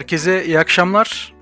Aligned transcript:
Herkese 0.00 0.44
iyi 0.44 0.58
akşamlar. 0.58 1.34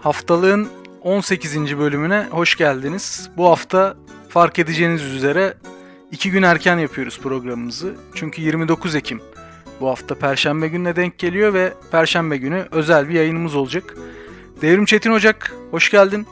Haftalığın 0.00 0.68
18. 1.02 1.78
bölümüne 1.78 2.26
hoş 2.30 2.56
geldiniz. 2.56 3.30
Bu 3.36 3.46
hafta 3.46 3.96
fark 4.28 4.58
edeceğiniz 4.58 5.02
üzere 5.02 5.54
iki 6.12 6.30
gün 6.30 6.42
erken 6.42 6.78
yapıyoruz 6.78 7.20
programımızı. 7.20 7.94
Çünkü 8.14 8.42
29 8.42 8.94
Ekim 8.94 9.22
bu 9.80 9.88
hafta 9.88 10.14
Perşembe 10.14 10.68
gününe 10.68 10.96
denk 10.96 11.18
geliyor 11.18 11.54
ve 11.54 11.72
Perşembe 11.90 12.36
günü 12.36 12.68
özel 12.70 13.08
bir 13.08 13.14
yayınımız 13.14 13.54
olacak. 13.54 13.94
Devrim 14.62 14.84
Çetin 14.84 15.10
Ocak, 15.10 15.54
hoş 15.70 15.90
geldin. 15.90 16.26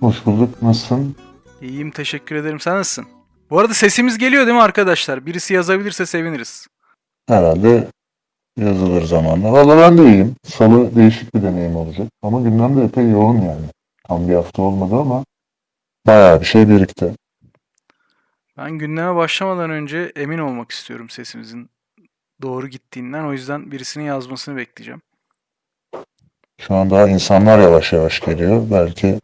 Hoş 0.00 0.26
bulduk. 0.26 0.62
Nasılsın? 0.62 1.16
İyiyim, 1.62 1.90
teşekkür 1.90 2.36
ederim. 2.36 2.60
Sen 2.60 2.76
nasılsın? 2.76 3.06
Bu 3.50 3.58
arada 3.58 3.74
sesimiz 3.74 4.18
geliyor 4.18 4.46
değil 4.46 4.56
mi 4.56 4.62
arkadaşlar? 4.62 5.26
Birisi 5.26 5.54
yazabilirse 5.54 6.06
seviniriz. 6.06 6.66
Herhalde 7.28 7.88
yazılır 8.56 9.02
zamanla. 9.02 9.52
Valla 9.52 9.76
ben 9.78 9.98
de 9.98 10.02
iyiyim. 10.02 10.36
Salı 10.44 10.96
değişik 10.96 11.34
bir 11.34 11.42
deneyim 11.42 11.76
olacak. 11.76 12.08
Ama 12.22 12.40
gündem 12.40 12.76
de 12.76 12.84
epey 12.84 13.10
yoğun 13.10 13.40
yani. 13.40 13.66
Tam 14.08 14.28
bir 14.28 14.34
hafta 14.34 14.62
olmadı 14.62 14.96
ama 14.96 15.24
bayağı 16.06 16.40
bir 16.40 16.46
şey 16.46 16.68
birikti. 16.68 17.12
Ben 18.56 18.70
gündeme 18.70 19.14
başlamadan 19.16 19.70
önce 19.70 20.12
emin 20.16 20.38
olmak 20.38 20.70
istiyorum 20.70 21.10
sesimizin 21.10 21.70
doğru 22.42 22.68
gittiğinden. 22.68 23.24
O 23.24 23.32
yüzden 23.32 23.70
birisinin 23.70 24.04
yazmasını 24.04 24.56
bekleyeceğim. 24.56 25.02
Şu 26.60 26.74
an 26.74 26.90
daha 26.90 27.08
insanlar 27.08 27.58
yavaş 27.58 27.92
yavaş 27.92 28.20
geliyor. 28.20 28.66
Belki 28.70 29.20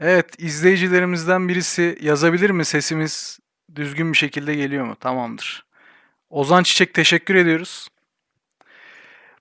Evet, 0.00 0.26
izleyicilerimizden 0.38 1.48
birisi 1.48 1.98
yazabilir 2.02 2.50
mi 2.50 2.64
sesimiz 2.64 3.38
düzgün 3.74 4.12
bir 4.12 4.16
şekilde 4.16 4.54
geliyor 4.54 4.84
mu? 4.84 4.96
Tamamdır. 4.96 5.66
Ozan 6.32 6.62
Çiçek 6.62 6.94
teşekkür 6.94 7.34
ediyoruz. 7.34 7.88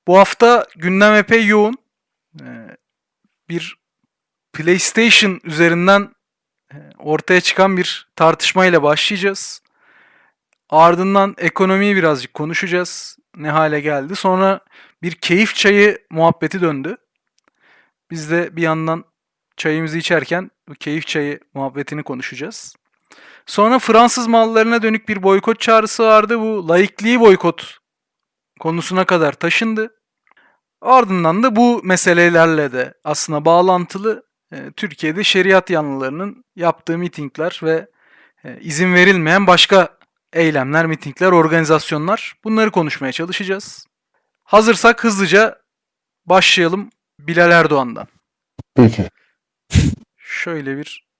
Bu 0.08 0.18
hafta 0.18 0.68
gündem 0.76 1.14
epey 1.14 1.46
yoğun. 1.46 1.78
Ee, 2.42 2.78
bir 3.50 3.78
PlayStation 4.54 5.40
üzerinden 5.44 6.16
e, 6.74 6.78
ortaya 7.00 7.42
çıkan 7.42 7.78
bir 7.78 8.08
tartışmayla 8.16 8.84
başlayacağız. 8.84 9.62
Ardından 10.70 11.36
ekonomiyi 11.38 11.96
birazcık 11.96 12.34
konuşacağız. 12.34 13.18
Ne 13.36 13.50
hale 13.50 13.80
geldi. 13.80 14.16
Sonra 14.16 14.60
bir 15.04 15.12
keyif 15.12 15.56
çayı 15.56 15.98
muhabbeti 16.10 16.62
döndü. 16.62 16.98
Biz 18.12 18.32
de 18.32 18.56
bir 18.56 18.62
yandan 18.62 19.06
çayımızı 19.58 19.98
içerken 19.98 20.52
bu 20.68 20.74
keyif 20.74 21.08
çayı 21.08 21.40
muhabbetini 21.54 22.04
konuşacağız. 22.04 22.76
Sonra 23.46 23.80
Fransız 23.80 24.28
mallarına 24.28 24.82
dönük 24.82 25.10
bir 25.10 25.24
boykot 25.24 25.60
çağrısı 25.60 26.04
vardı. 26.04 26.40
Bu 26.40 26.70
laikliği 26.70 27.20
boykot 27.20 27.78
konusuna 28.60 29.06
kadar 29.06 29.34
taşındı. 29.34 29.96
Ardından 30.82 31.44
da 31.44 31.56
bu 31.56 31.82
meselelerle 31.84 32.72
de 32.72 32.94
aslında 33.04 33.46
bağlantılı 33.46 34.24
e, 34.54 34.72
Türkiye'de 34.72 35.24
şeriat 35.24 35.70
yanlılarının 35.70 36.46
yaptığı 36.56 36.98
mitingler 36.98 37.60
ve 37.64 37.88
e, 38.44 38.60
izin 38.62 38.94
verilmeyen 38.94 39.48
başka 39.48 39.98
eylemler, 40.34 40.86
mitingler, 40.86 41.32
organizasyonlar 41.32 42.34
bunları 42.44 42.72
konuşmaya 42.72 43.12
çalışacağız. 43.12 43.86
Hazırsak 44.44 45.04
hızlıca 45.04 45.62
başlayalım 46.26 46.90
Bilal 47.20 47.52
Erdoğan'dan. 47.52 48.08
peki. 48.76 49.10
Şöyle 50.18 50.78
bir 50.78 51.11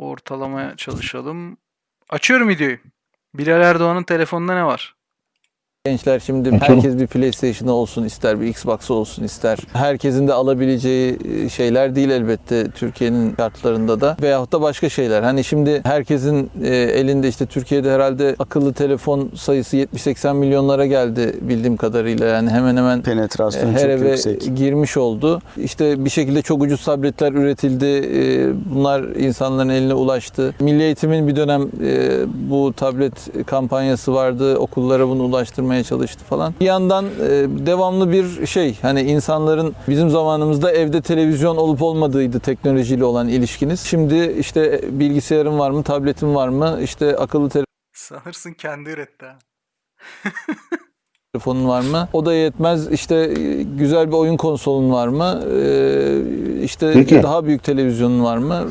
ortalamaya 0.00 0.76
çalışalım. 0.76 1.56
Açıyorum 2.08 2.48
videoyu. 2.48 2.78
Bilal 3.34 3.60
Erdoğan'ın 3.60 4.02
telefonunda 4.02 4.54
ne 4.54 4.64
var? 4.64 4.94
Gençler 5.86 6.20
şimdi 6.20 6.50
herkes 6.60 6.98
bir 6.98 7.06
PlayStation 7.06 7.68
olsun 7.68 8.04
ister, 8.04 8.40
bir 8.40 8.46
Xbox 8.46 8.90
olsun 8.90 9.24
ister. 9.24 9.58
Herkesin 9.72 10.28
de 10.28 10.32
alabileceği 10.32 11.18
e, 11.44 11.48
şeyler 11.48 11.94
değil 11.94 12.10
elbette 12.10 12.70
Türkiye'nin 12.70 13.34
şartlarında 13.36 14.00
da. 14.00 14.16
Veyahut 14.22 14.52
da 14.52 14.60
başka 14.60 14.88
şeyler. 14.88 15.22
Hani 15.22 15.44
şimdi 15.44 15.80
herkesin 15.84 16.50
e, 16.62 16.68
elinde 16.76 17.28
işte 17.28 17.46
Türkiye'de 17.46 17.92
herhalde 17.92 18.36
akıllı 18.38 18.72
telefon 18.72 19.30
sayısı 19.34 19.76
70-80 19.76 20.34
milyonlara 20.34 20.86
geldi 20.86 21.36
bildiğim 21.40 21.76
kadarıyla. 21.76 22.26
Yani 22.26 22.50
hemen 22.50 22.76
hemen 22.76 22.98
e, 22.98 23.02
Penetrasyon 23.02 23.72
her 23.72 23.80
çok 23.80 23.90
eve 23.90 24.10
yüksek. 24.10 24.56
girmiş 24.56 24.96
oldu. 24.96 25.40
İşte 25.56 26.04
bir 26.04 26.10
şekilde 26.10 26.42
çok 26.42 26.62
ucuz 26.62 26.84
tabletler 26.84 27.32
üretildi. 27.32 28.10
Bunlar 28.74 29.02
insanların 29.02 29.68
eline 29.68 29.94
ulaştı. 29.94 30.54
Milli 30.60 30.82
Eğitim'in 30.82 31.28
bir 31.28 31.36
dönem 31.36 31.62
bu 32.50 32.72
tablet 32.72 33.46
kampanyası 33.46 34.14
vardı. 34.14 34.56
Okullara 34.56 35.08
bunu 35.08 35.22
ulaştırmaya 35.70 35.84
çalıştı 35.84 36.24
falan. 36.24 36.54
Bir 36.60 36.66
yandan 36.66 37.04
e, 37.04 37.66
devamlı 37.66 38.12
bir 38.12 38.46
şey 38.46 38.78
hani 38.82 39.02
insanların 39.02 39.74
bizim 39.88 40.10
zamanımızda 40.10 40.72
evde 40.72 41.00
televizyon 41.02 41.56
olup 41.56 41.82
olmadığıydı 41.82 42.40
teknolojiyle 42.40 43.04
olan 43.04 43.28
ilişkiniz. 43.28 43.80
Şimdi 43.80 44.36
işte 44.38 44.80
bilgisayarın 44.90 45.58
var 45.58 45.70
mı, 45.70 45.82
tabletin 45.82 46.34
var 46.34 46.48
mı, 46.48 46.78
işte 46.82 47.16
akıllı 47.16 47.50
Sanırsın 47.92 48.52
kendi 48.52 48.90
üretti 48.90 49.26
ha. 49.26 49.38
telefonun 51.32 51.68
var 51.68 51.82
mı? 51.82 52.08
O 52.12 52.26
da 52.26 52.34
yetmez. 52.34 52.92
İşte 52.92 53.14
e, 53.16 53.62
güzel 53.62 54.08
bir 54.08 54.16
oyun 54.16 54.36
konsolun 54.36 54.92
var 54.92 55.08
mı? 55.08 55.42
E, 55.52 56.62
işte 56.62 56.92
Peki. 56.92 57.22
daha 57.22 57.44
büyük 57.44 57.64
televizyonun 57.64 58.24
var 58.24 58.38
mı? 58.38 58.70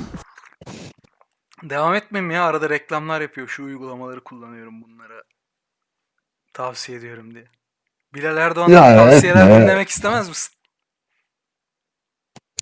Devam 1.63 1.93
etmeyeyim 1.93 2.31
ya. 2.31 2.43
Arada 2.43 2.69
reklamlar 2.69 3.21
yapıyor. 3.21 3.47
Şu 3.47 3.63
uygulamaları 3.63 4.21
kullanıyorum 4.21 4.81
bunlara. 4.81 4.98
Tavsiye 6.53 6.97
ediyorum 6.97 7.33
diye. 7.33 7.45
Bilal 8.13 8.37
Erdoğan'dan 8.37 8.73
Ya, 8.73 8.95
tavsiyeler 8.95 9.45
etme. 9.45 9.61
dinlemek 9.61 9.89
istemez 9.89 10.29
misin? 10.29 10.53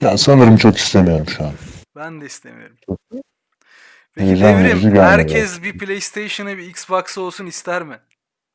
Ya 0.02 0.18
sanırım 0.18 0.58
çok 0.58 0.78
istemiyorum 0.78 1.28
şu 1.30 1.44
an. 1.44 1.54
Ben 1.96 2.22
de 2.22 2.26
istemiyorum. 2.26 2.78
Peki 4.16 4.28
Heyecan 4.28 4.64
Devrim, 4.64 4.96
herkes 4.96 5.64
bir 5.64 5.78
PlayStation'ı 5.78 6.58
bir 6.58 6.64
Xbox'ı 6.70 7.22
olsun 7.22 7.46
ister 7.46 7.84
mi? 7.84 8.00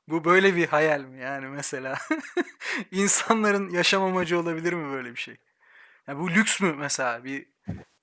Bu 0.09 0.25
böyle 0.25 0.57
bir 0.57 0.69
hayal 0.69 1.01
mi 1.01 1.21
yani 1.21 1.47
mesela? 1.47 1.99
İnsanların 2.91 3.71
yaşam 3.71 4.03
amacı 4.03 4.39
olabilir 4.39 4.73
mi 4.73 4.93
böyle 4.93 5.11
bir 5.11 5.21
şey? 5.21 5.37
Ya 6.07 6.19
bu 6.19 6.31
lüks 6.31 6.61
mü 6.61 6.75
mesela? 6.79 7.25
Bir 7.25 7.47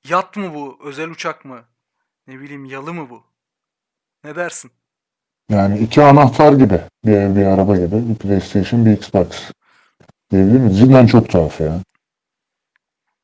yat 0.03 0.37
mı 0.37 0.53
bu? 0.53 0.79
Özel 0.83 1.09
uçak 1.09 1.45
mı? 1.45 1.65
Ne 2.27 2.39
bileyim 2.39 2.65
yalı 2.65 2.93
mı 2.93 3.09
bu? 3.09 3.23
Ne 4.23 4.35
dersin? 4.35 4.71
Yani 5.49 5.79
iki 5.79 6.03
anahtar 6.03 6.53
gibi. 6.53 6.79
Bir 7.05 7.11
ev, 7.11 7.35
bir 7.35 7.45
araba 7.45 7.75
gibi. 7.77 8.09
Bir 8.09 8.15
PlayStation, 8.15 8.85
bir 8.85 8.91
Xbox. 8.91 9.27
Diyebilir 10.31 10.59
miyiz? 10.59 10.79
Cidden 10.79 11.05
çok 11.05 11.29
tuhaf 11.29 11.61
ya. 11.61 11.79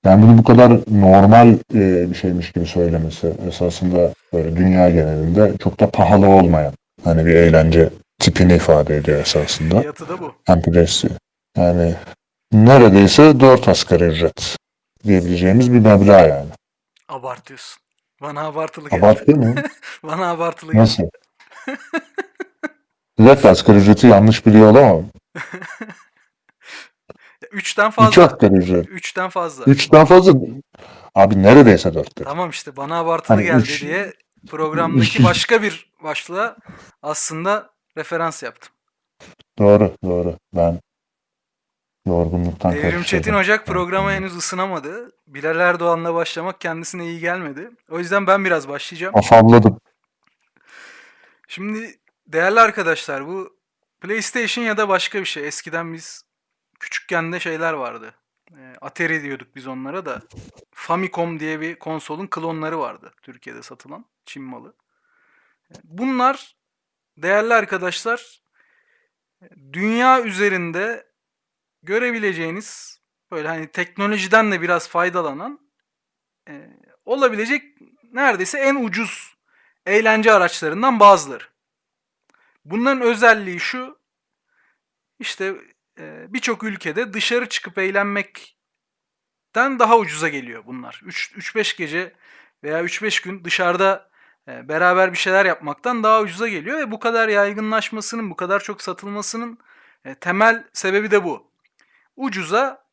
Yani 0.05 0.23
bunu 0.23 0.37
bu 0.37 0.43
kadar 0.43 0.71
normal 0.91 1.53
e, 1.73 2.09
bir 2.09 2.15
şeymiş 2.15 2.51
gibi 2.51 2.65
söylemesi 2.65 3.33
esasında 3.47 4.13
böyle 4.33 4.55
dünya 4.55 4.89
genelinde 4.89 5.57
çok 5.57 5.79
da 5.79 5.89
pahalı 5.89 6.27
olmayan 6.27 6.73
hani 7.03 7.25
bir 7.25 7.35
eğlence 7.35 7.89
tipini 8.19 8.55
ifade 8.55 8.97
ediyor 8.97 9.19
esasında. 9.19 9.79
Fiyatı 9.81 10.09
da 10.09 10.19
bu. 10.19 10.33
Hem 10.45 10.61
PlayStation. 10.61 11.17
Yani 11.57 11.95
neredeyse 12.53 13.39
4 13.39 13.67
asgari 13.67 14.03
ücret 14.03 14.57
diyebileceğimiz 15.03 15.73
bir 15.73 15.79
meblağ 15.79 16.19
yani. 16.21 16.49
Abartıyorsun. 17.09 17.81
Bana 18.21 18.41
abartılı 18.41 18.89
geldi. 18.89 19.05
Abartı 19.05 19.31
mı? 19.35 19.55
Bana 20.03 20.29
abartılı 20.31 20.71
geldi. 20.71 20.81
Nasıl? 20.81 21.03
Dakika 23.19 23.49
asgari 23.49 23.77
ücreti 23.77 24.07
yanlış 24.07 24.45
biliyor 24.45 24.71
olamam. 24.71 25.05
Üçten 27.51 27.87
2 27.87 27.95
fazla. 27.95 28.23
asgari 28.25 28.53
ücret. 28.53 28.89
Üçten 28.89 29.29
fazla. 29.29 29.63
3'ten 29.63 30.05
fazla. 30.05 30.33
Abi 31.15 31.43
neredeyse 31.43 31.89
4'tür. 31.89 32.23
Tamam 32.23 32.49
işte 32.49 32.75
bana 32.75 32.99
abartılı 32.99 33.35
Hani 33.37 33.45
geldi 33.45 33.61
üç- 33.63 33.81
diye 33.81 34.13
programdaki 34.47 35.23
başka 35.23 35.61
bir 35.61 35.91
başlığa 36.03 36.57
aslında 37.01 37.69
referans 37.97 38.43
yaptım. 38.43 38.73
Doğru 39.59 39.91
doğru. 40.03 40.37
Ben 40.55 40.79
yorgunluktan 42.07 42.71
Devrim 42.71 42.81
karıştırdım. 42.81 43.03
Çetin 43.03 43.33
Ocak 43.33 43.65
programa 43.67 44.11
henüz 44.11 44.35
ısınamadı. 44.35 45.11
Bilal 45.27 45.59
Erdoğan'la 45.59 46.13
başlamak 46.13 46.61
kendisine 46.61 47.05
iyi 47.05 47.19
gelmedi. 47.19 47.69
O 47.91 47.99
yüzden 47.99 48.27
ben 48.27 48.45
biraz 48.45 48.67
başlayacağım. 48.69 49.17
Afalladım. 49.17 49.79
Şimdi 51.47 51.99
değerli 52.27 52.59
arkadaşlar 52.59 53.27
bu 53.27 53.59
PlayStation 54.01 54.65
ya 54.65 54.77
da 54.77 54.89
başka 54.89 55.19
bir 55.19 55.25
şey. 55.25 55.47
Eskiden 55.47 55.93
biz 55.93 56.25
küçükken 56.79 57.33
de 57.33 57.39
şeyler 57.39 57.73
vardı. 57.73 58.15
E, 58.57 58.75
Atari 58.81 59.23
diyorduk 59.23 59.55
biz 59.55 59.67
onlara 59.67 60.05
da. 60.05 60.21
Famicom 60.73 61.39
diye 61.39 61.61
bir 61.61 61.79
konsolun 61.79 62.27
klonları 62.27 62.79
vardı 62.79 63.13
Türkiye'de 63.21 63.63
satılan 63.63 64.05
Çin 64.25 64.43
malı. 64.43 64.75
Bunlar 65.83 66.55
değerli 67.17 67.53
arkadaşlar 67.53 68.41
dünya 69.73 70.21
üzerinde 70.21 71.07
görebileceğiniz 71.83 72.99
böyle 73.31 73.47
hani 73.47 73.67
teknolojiden 73.67 74.51
de 74.51 74.61
biraz 74.61 74.89
faydalanan 74.89 75.69
e, 76.49 76.69
olabilecek 77.05 77.63
neredeyse 78.11 78.59
en 78.59 78.75
ucuz 78.75 79.34
eğlence 79.85 80.31
araçlarından 80.31 80.99
bazıları. 80.99 81.43
Bunların 82.65 83.01
özelliği 83.01 83.59
şu. 83.59 83.99
işte 85.19 85.55
e, 85.99 86.33
birçok 86.33 86.63
ülkede 86.63 87.13
dışarı 87.13 87.49
çıkıp 87.49 87.77
eğlenmekten 87.77 89.79
daha 89.79 89.97
ucuza 89.97 90.29
geliyor 90.29 90.63
bunlar. 90.65 91.01
3-5 91.05 91.77
gece 91.77 92.13
veya 92.63 92.83
3-5 92.83 93.23
gün 93.23 93.43
dışarıda 93.43 94.09
e, 94.47 94.69
beraber 94.69 95.13
bir 95.13 95.17
şeyler 95.17 95.45
yapmaktan 95.45 96.03
daha 96.03 96.21
ucuza 96.21 96.47
geliyor 96.47 96.77
ve 96.77 96.91
bu 96.91 96.99
kadar 96.99 97.29
yaygınlaşmasının, 97.29 98.29
bu 98.29 98.35
kadar 98.35 98.59
çok 98.59 98.81
satılmasının 98.81 99.57
e, 100.05 100.15
temel 100.15 100.63
sebebi 100.73 101.11
de 101.11 101.23
bu. 101.23 101.51
Ucuza 102.15 102.85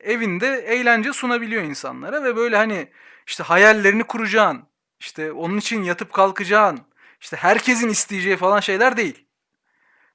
evinde 0.00 0.48
eğlence 0.48 1.12
sunabiliyor 1.12 1.62
insanlara 1.62 2.24
ve 2.24 2.36
böyle 2.36 2.56
hani 2.56 2.92
işte 3.26 3.42
hayallerini 3.42 4.04
kuracağın, 4.04 4.69
işte 5.00 5.32
onun 5.32 5.58
için 5.58 5.82
yatıp 5.82 6.12
kalkacağın, 6.12 6.80
işte 7.20 7.36
herkesin 7.36 7.88
isteyeceği 7.88 8.36
falan 8.36 8.60
şeyler 8.60 8.96
değil. 8.96 9.26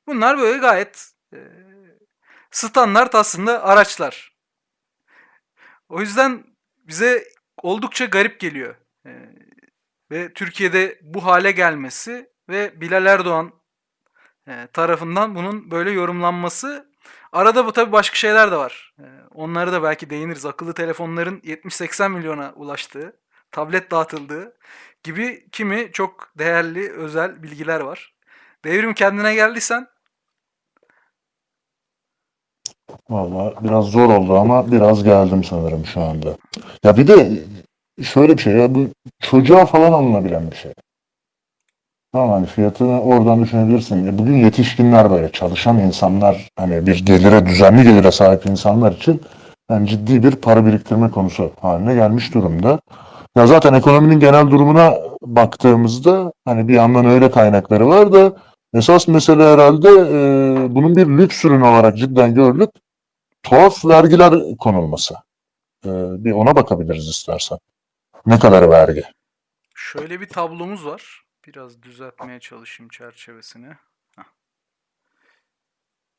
Bunlar 0.07 0.37
böyle 0.37 0.57
gayet 0.57 1.11
e, 1.33 1.37
standart 2.51 3.15
aslında 3.15 3.63
araçlar. 3.63 4.35
O 5.89 6.01
yüzden 6.01 6.43
bize 6.77 7.27
oldukça 7.63 8.05
garip 8.05 8.39
geliyor. 8.39 8.75
E, 9.05 9.11
ve 10.11 10.33
Türkiye'de 10.33 10.99
bu 11.01 11.25
hale 11.25 11.51
gelmesi 11.51 12.29
ve 12.49 12.81
Bilal 12.81 13.05
Erdoğan 13.05 13.51
e, 14.47 14.67
tarafından 14.73 15.35
bunun 15.35 15.71
böyle 15.71 15.91
yorumlanması. 15.91 16.91
Arada 17.31 17.65
bu 17.65 17.73
tabii 17.73 17.91
başka 17.91 18.15
şeyler 18.15 18.51
de 18.51 18.55
var. 18.55 18.93
E, 18.99 19.05
onları 19.33 19.71
da 19.71 19.83
belki 19.83 20.09
değiniriz. 20.09 20.45
Akıllı 20.45 20.73
telefonların 20.73 21.39
70-80 21.39 22.09
milyona 22.09 22.53
ulaştığı, 22.55 23.19
tablet 23.56 23.92
dağıtıldığı 23.92 24.54
gibi 25.04 25.48
kimi 25.52 25.90
çok 25.94 26.31
değerli 26.38 26.92
özel 26.92 27.44
bilgiler 27.44 27.80
var. 27.80 28.13
Devrim 28.66 28.94
kendine 28.94 29.36
geldiysen 29.36 29.88
Vallahi 33.10 33.54
biraz 33.63 33.86
zor 33.86 34.10
oldu 34.10 34.38
ama 34.38 34.72
biraz 34.72 35.04
geldim 35.04 35.44
sanırım 35.44 35.86
şu 35.86 36.02
anda. 36.02 36.38
Ya 36.84 36.98
bir 36.98 37.07
de 37.07 37.44
şöyle 38.04 38.38
bir 38.38 38.42
şey 38.42 38.54
ya 38.54 38.75
bu 38.75 38.88
çocuğa 39.19 39.66
falan 39.66 39.92
alınabilen 39.92 40.52
bir 40.52 40.56
şey. 40.56 40.74
Tamam 42.12 42.30
hani 42.30 42.46
fiyatını 42.46 43.02
oradan 43.02 43.44
düşünebilirsin. 43.44 44.07
E 44.07 44.18
bugün 44.18 44.36
yetişkinler 44.36 45.12
böyle 45.12 45.31
çalışan 45.31 45.80
insanlar 45.80 46.50
hani 46.56 46.88
bir 46.88 47.06
gelire 47.06 47.46
düzenli 47.46 47.84
gelire 47.84 48.12
sahip 48.12 48.46
insanlar 48.46 48.92
için 48.92 49.22
yani 49.69 49.88
ciddi 49.88 50.24
bir 50.24 50.36
para 50.36 50.66
biriktirme 50.66 51.12
konusu 51.12 51.52
haline 51.62 51.96
gelmiş 51.96 52.34
durumda. 52.34 52.80
Ya 53.35 53.47
zaten 53.47 53.73
ekonominin 53.73 54.19
genel 54.19 54.51
durumuna 54.51 54.93
baktığımızda 55.21 56.33
hani 56.45 56.67
bir 56.67 56.73
yandan 56.73 57.05
öyle 57.05 57.31
kaynakları 57.31 57.87
var 57.87 58.13
da 58.13 58.37
esas 58.73 59.07
mesele 59.07 59.43
herhalde 59.43 59.89
e, 59.89 60.75
bunun 60.75 60.95
bir 60.95 61.07
lüks 61.07 61.45
ürün 61.45 61.61
olarak 61.61 61.97
cidden 61.97 62.35
görülüp 62.35 62.71
tuhaf 63.43 63.85
vergiler 63.85 64.57
konulması. 64.59 65.15
E, 65.85 65.89
bir 66.23 66.31
ona 66.31 66.55
bakabiliriz 66.55 67.07
istersen. 67.09 67.57
Ne 68.25 68.39
kadar 68.39 68.69
vergi? 68.69 69.03
şöyle 69.75 70.21
bir 70.21 70.27
tablomuz 70.29 70.85
var. 70.85 71.25
Biraz 71.47 71.83
düzeltmeye 71.83 72.39
çalışayım 72.39 72.89
çerçevesini. 72.89 73.73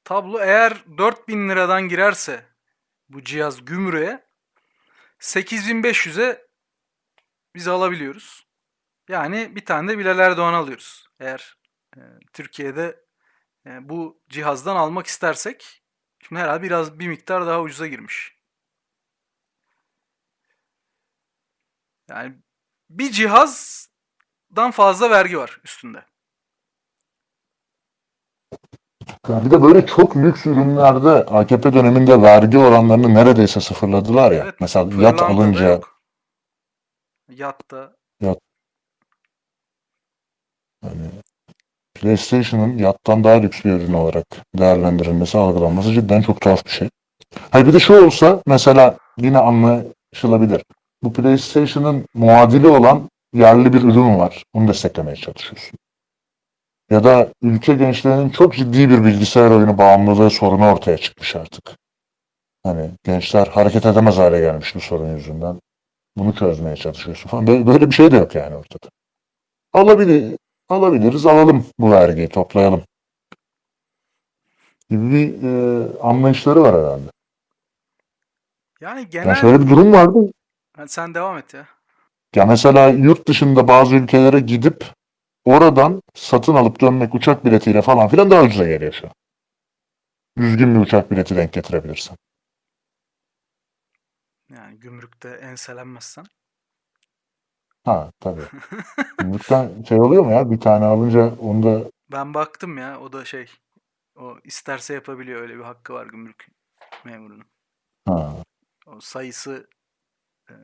Tablo 0.05 0.41
eğer 0.41 0.85
4000 0.99 1.49
liradan 1.49 1.89
girerse 1.89 2.45
bu 3.09 3.25
cihaz 3.25 3.65
gümrüğe 3.65 4.25
8500'e 5.21 6.46
biz 7.57 7.69
alabiliyoruz. 7.69 8.47
Yani 9.09 9.57
bir 9.57 9.65
tane 9.65 9.89
de 9.93 9.99
Bilal 9.99 10.19
Erdoğan 10.19 10.55
alıyoruz. 10.55 11.07
Eğer 11.21 11.57
e, 11.97 12.01
Türkiye'de 12.33 13.05
e, 13.67 13.89
bu 13.89 14.21
cihazdan 14.29 14.77
almak 14.77 15.07
istersek 15.07 15.83
şimdi 16.29 16.41
herhalde 16.41 16.63
biraz 16.63 16.99
bir 16.99 17.09
miktar 17.09 17.47
daha 17.47 17.61
ucuza 17.61 17.87
girmiş. 17.87 18.37
Yani 22.11 22.35
bir 22.91 23.11
cihazdan 23.11 24.71
fazla 24.73 25.11
vergi 25.11 25.39
var 25.39 25.61
üstünde. 25.65 26.05
Ya 29.29 29.45
bir 29.45 29.51
de 29.51 29.63
böyle 29.63 29.87
çok 29.87 30.17
lüks 30.17 30.47
ürünlerde 30.47 31.11
AKP 31.11 31.73
döneminde 31.73 32.23
vergi 32.23 32.59
oranlarını 32.59 33.15
neredeyse 33.15 33.61
sıfırladılar 33.61 34.33
ya. 34.33 34.45
Evet, 34.45 34.55
Mesela 34.61 35.03
yat 35.03 35.23
alınca 35.23 35.69
yok. 35.69 35.96
Yatta 37.29 37.93
hani 40.83 41.11
PlayStation'ın 41.95 42.79
yattan 42.79 43.25
daha 43.25 43.35
lüks 43.35 43.65
bir 43.65 43.71
ürün 43.71 43.93
olarak 43.93 44.27
değerlendirilmesi, 44.55 45.39
algılanması 45.39 45.93
cidden 45.93 46.23
çok 46.23 46.41
tuhaf 46.41 46.65
bir 46.65 46.71
şey. 46.71 46.89
Hayır 47.51 47.67
bir 47.67 47.73
de 47.73 47.81
şu 47.81 48.07
olsa 48.07 48.43
mesela 48.47 48.97
yine 49.19 49.39
anlaşılabilir. 49.39 50.65
Bu 51.03 51.13
PlayStation'ın 51.13 52.07
muadili 52.15 52.69
olan 52.69 53.11
yerli 53.35 53.73
bir 53.73 53.83
ürün 53.83 54.19
var. 54.19 54.45
Onu 54.53 54.69
desteklemeye 54.69 55.17
çalışıyorsun. 55.17 55.79
Ya 56.91 57.05
da 57.05 57.29
ülke 57.43 57.75
gençlerinin 57.75 58.31
çok 58.31 58.55
ciddi 58.55 58.91
bir 58.91 59.05
bilgisayar 59.05 59.51
oyunu 59.51 59.79
bağımlılığı 59.79 60.31
sorunu 60.31 60.73
ortaya 60.73 60.99
çıkmış 60.99 61.37
artık. 61.37 61.77
Hani 62.63 62.91
gençler 63.05 63.47
hareket 63.47 63.87
edemez 63.87 64.19
hale 64.19 64.41
gelmiş 64.41 64.75
bu 64.75 64.81
sorun 64.81 65.17
yüzünden. 65.17 65.61
Bunu 66.17 66.35
çözmeye 66.35 66.77
çalışıyorsun 66.77 67.29
falan. 67.29 67.47
Böyle, 67.47 67.67
böyle 67.67 67.91
bir 67.91 67.95
şey 67.95 68.11
de 68.11 68.17
yok 68.17 68.35
yani 68.35 68.57
ortada. 68.57 68.89
Alabilir, 69.73 70.37
alabiliriz, 70.69 71.27
alalım 71.27 71.67
bu 71.79 71.91
vergiyi, 71.91 72.29
toplayalım. 72.29 72.83
Gibi 74.91 75.11
bir 75.11 75.43
e, 75.43 75.89
anlayışları 76.01 76.63
var 76.63 76.75
herhalde. 76.75 77.11
yani 78.81 78.99
Yani 79.01 79.09
genel 79.11 79.35
şöyle 79.35 79.61
bir 79.61 79.71
durum 79.71 79.93
vardı. 79.93 80.19
Ha, 80.77 80.89
sen 80.89 81.15
devam 81.15 81.39
et 81.39 81.55
ya. 81.55 81.67
Ya 82.35 82.47
mesela 82.47 82.89
yurt 82.89 83.29
dışında 83.29 83.69
bazı 83.69 83.95
ülkelere 83.95 84.41
gidip 84.41 84.85
oradan 85.45 86.03
satın 86.15 86.55
alıp 86.55 86.81
dönmek 86.81 87.15
uçak 87.15 87.45
biletiyle 87.45 87.83
falan 87.83 88.09
filan 88.09 88.31
daha 88.31 88.43
ucuza 88.43 88.67
geliyor 88.67 88.93
şu 88.93 89.07
an. 89.07 89.13
Düzgün 90.39 90.75
bir 90.75 90.81
uçak 90.81 91.11
bileti 91.11 91.37
denk 91.37 91.53
getirebilirsen. 91.53 92.17
Yani 94.77 94.81
gümrükte 94.81 95.29
enselenmezsen. 95.29 96.25
Ha 97.85 98.13
tabii. 98.21 98.43
Gümrükten 99.19 99.83
şey 99.83 100.01
oluyor 100.01 100.25
mu 100.25 100.33
ya? 100.33 100.51
Bir 100.51 100.61
tane 100.61 100.85
alınca 100.85 101.35
onu 101.41 101.63
da 101.63 101.91
Ben 102.13 102.35
baktım 102.35 102.79
ya 102.79 103.01
o 103.01 103.13
da 103.13 103.25
şey 103.25 103.47
o 104.17 104.39
isterse 104.45 104.95
yapabiliyor 104.95 105.41
öyle 105.41 105.59
bir 105.59 105.63
hakkı 105.65 105.93
var 105.93 106.07
gümrük 106.07 106.47
memurunun. 107.05 107.47
ha, 108.09 108.33
O 108.87 109.01
sayısı 109.01 109.69
e, 110.51 110.55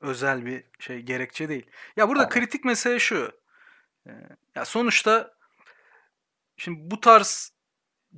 özel 0.00 0.46
bir 0.46 0.64
şey 0.78 1.00
gerekçe 1.00 1.48
değil. 1.48 1.70
Ya 1.96 2.08
burada 2.08 2.22
Anladım. 2.22 2.40
kritik 2.40 2.64
mesele 2.64 2.98
şu. 2.98 3.32
E, 4.06 4.10
ya 4.54 4.64
sonuçta 4.64 5.34
şimdi 6.56 6.90
bu 6.90 7.00
tarz 7.00 7.52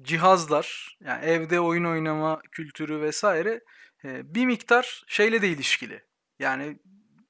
cihazlar 0.02 0.96
yani 1.00 1.24
evde 1.24 1.60
oyun 1.60 1.84
oynama 1.84 2.40
kültürü 2.52 3.00
vesaire 3.00 3.60
e, 4.04 4.34
bir 4.34 4.46
miktar 4.46 5.04
şeyle 5.06 5.42
de 5.42 5.48
ilişkili. 5.48 6.02
Yani 6.38 6.78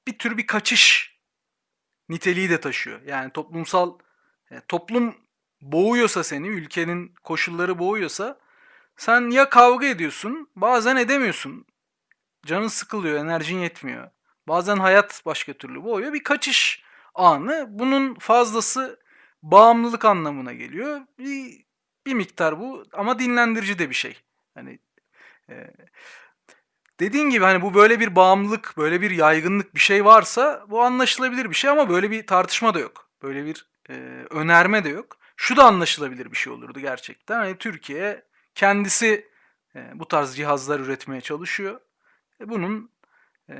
bir 0.07 0.17
tür 0.17 0.37
bir 0.37 0.47
kaçış 0.47 1.13
niteliği 2.09 2.49
de 2.49 2.59
taşıyor. 2.59 3.01
Yani 3.05 3.31
toplumsal 3.31 3.99
e, 4.51 4.61
toplum 4.67 5.15
boğuyorsa 5.61 6.23
seni, 6.23 6.47
ülkenin 6.47 7.13
koşulları 7.23 7.79
boğuyorsa 7.79 8.39
sen 8.97 9.29
ya 9.29 9.49
kavga 9.49 9.85
ediyorsun, 9.85 10.49
bazen 10.55 10.95
edemiyorsun. 10.95 11.65
Canın 12.45 12.67
sıkılıyor, 12.67 13.19
enerjin 13.19 13.59
yetmiyor. 13.59 14.09
Bazen 14.47 14.77
hayat 14.77 15.21
başka 15.25 15.53
türlü 15.53 15.83
boğuyor. 15.83 16.13
Bir 16.13 16.23
kaçış 16.23 16.83
anı. 17.15 17.65
Bunun 17.69 18.15
fazlası 18.15 18.99
bağımlılık 19.43 20.05
anlamına 20.05 20.53
geliyor. 20.53 21.01
Bir, 21.19 21.65
bir 22.05 22.13
miktar 22.13 22.59
bu 22.59 22.85
ama 22.93 23.19
dinlendirici 23.19 23.79
de 23.79 23.89
bir 23.89 23.95
şey. 23.95 24.17
Hani 24.55 24.79
e, 25.49 25.73
dediğin 27.03 27.29
gibi 27.29 27.45
hani 27.45 27.61
bu 27.61 27.73
böyle 27.73 27.99
bir 27.99 28.15
bağımlılık, 28.15 28.73
böyle 28.77 29.01
bir 29.01 29.11
yaygınlık 29.11 29.75
bir 29.75 29.79
şey 29.79 30.05
varsa 30.05 30.65
bu 30.69 30.81
anlaşılabilir 30.81 31.49
bir 31.49 31.55
şey 31.55 31.69
ama 31.69 31.89
böyle 31.89 32.11
bir 32.11 32.27
tartışma 32.27 32.73
da 32.73 32.79
yok. 32.79 33.09
Böyle 33.23 33.45
bir 33.45 33.65
e, 33.89 33.93
önerme 34.29 34.83
de 34.83 34.89
yok. 34.89 35.17
Şu 35.35 35.57
da 35.57 35.63
anlaşılabilir 35.63 36.31
bir 36.31 36.37
şey 36.37 36.53
olurdu 36.53 36.79
gerçekten. 36.79 37.35
Hani 37.35 37.57
Türkiye 37.57 38.23
kendisi 38.55 39.29
e, 39.75 39.91
bu 39.93 40.07
tarz 40.07 40.35
cihazlar 40.35 40.79
üretmeye 40.79 41.21
çalışıyor. 41.21 41.79
E, 42.41 42.49
bunun 42.49 42.91
e, 43.49 43.55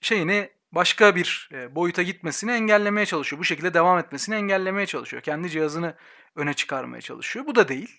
şeyini 0.00 0.50
başka 0.72 1.16
bir 1.16 1.48
e, 1.52 1.74
boyuta 1.74 2.02
gitmesini 2.02 2.52
engellemeye 2.52 3.06
çalışıyor. 3.06 3.40
Bu 3.40 3.44
şekilde 3.44 3.74
devam 3.74 3.98
etmesini 3.98 4.34
engellemeye 4.34 4.86
çalışıyor. 4.86 5.22
Kendi 5.22 5.50
cihazını 5.50 5.94
öne 6.36 6.54
çıkarmaya 6.54 7.00
çalışıyor. 7.00 7.46
Bu 7.46 7.54
da 7.54 7.68
değil. 7.68 7.98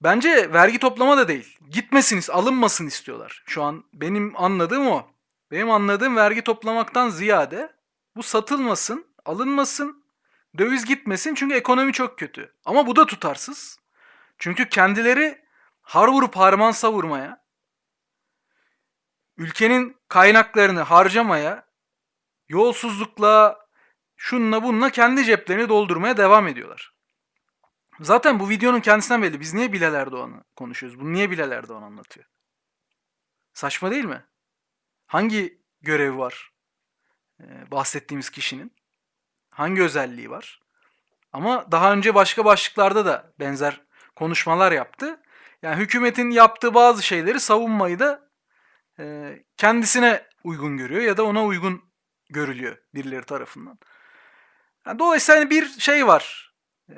Bence 0.00 0.52
vergi 0.52 0.78
toplama 0.78 1.16
da 1.16 1.28
değil. 1.28 1.58
Gitmesin, 1.70 2.32
alınmasın 2.32 2.86
istiyorlar. 2.86 3.42
Şu 3.46 3.62
an 3.62 3.84
benim 3.92 4.32
anladığım 4.36 4.86
o. 4.86 5.06
Benim 5.50 5.70
anladığım 5.70 6.16
vergi 6.16 6.42
toplamaktan 6.42 7.08
ziyade 7.08 7.72
bu 8.16 8.22
satılmasın, 8.22 9.06
alınmasın, 9.24 10.04
döviz 10.58 10.84
gitmesin 10.84 11.34
çünkü 11.34 11.54
ekonomi 11.54 11.92
çok 11.92 12.18
kötü. 12.18 12.54
Ama 12.64 12.86
bu 12.86 12.96
da 12.96 13.06
tutarsız. 13.06 13.78
Çünkü 14.38 14.68
kendileri 14.68 15.44
har 15.82 16.08
vurup 16.08 16.36
harman 16.36 16.70
savurmaya, 16.70 17.44
ülkenin 19.36 19.96
kaynaklarını 20.08 20.80
harcamaya, 20.80 21.66
yolsuzlukla, 22.48 23.66
şunla 24.16 24.62
bununla 24.62 24.90
kendi 24.90 25.24
ceplerini 25.24 25.68
doldurmaya 25.68 26.16
devam 26.16 26.48
ediyorlar. 26.48 26.93
Zaten 28.00 28.40
bu 28.40 28.48
videonun 28.48 28.80
kendisinden 28.80 29.22
belli. 29.22 29.40
Biz 29.40 29.54
niye 29.54 29.72
Bilal 29.72 29.94
Erdoğan'ı 29.94 30.44
konuşuyoruz? 30.56 31.00
Bunu 31.00 31.12
niye 31.12 31.30
Bilal 31.30 31.52
Erdoğan 31.52 31.82
anlatıyor? 31.82 32.26
Saçma 33.52 33.90
değil 33.90 34.04
mi? 34.04 34.24
Hangi 35.06 35.62
görevi 35.80 36.18
var 36.18 36.52
ee, 37.40 37.70
bahsettiğimiz 37.70 38.30
kişinin? 38.30 38.72
Hangi 39.50 39.82
özelliği 39.82 40.30
var? 40.30 40.60
Ama 41.32 41.72
daha 41.72 41.92
önce 41.92 42.14
başka 42.14 42.44
başlıklarda 42.44 43.06
da 43.06 43.32
benzer 43.40 43.80
konuşmalar 44.16 44.72
yaptı. 44.72 45.20
Yani 45.62 45.76
hükümetin 45.76 46.30
yaptığı 46.30 46.74
bazı 46.74 47.02
şeyleri 47.02 47.40
savunmayı 47.40 47.98
da 47.98 48.30
e, 48.98 49.38
kendisine 49.56 50.26
uygun 50.44 50.76
görüyor 50.76 51.02
ya 51.02 51.16
da 51.16 51.24
ona 51.24 51.44
uygun 51.44 51.84
görülüyor 52.30 52.76
birileri 52.94 53.24
tarafından. 53.24 53.78
Yani 54.86 54.98
dolayısıyla 54.98 55.40
hani 55.40 55.50
bir 55.50 55.68
şey 55.68 56.06
var. 56.06 56.54
Ee, 56.90 56.94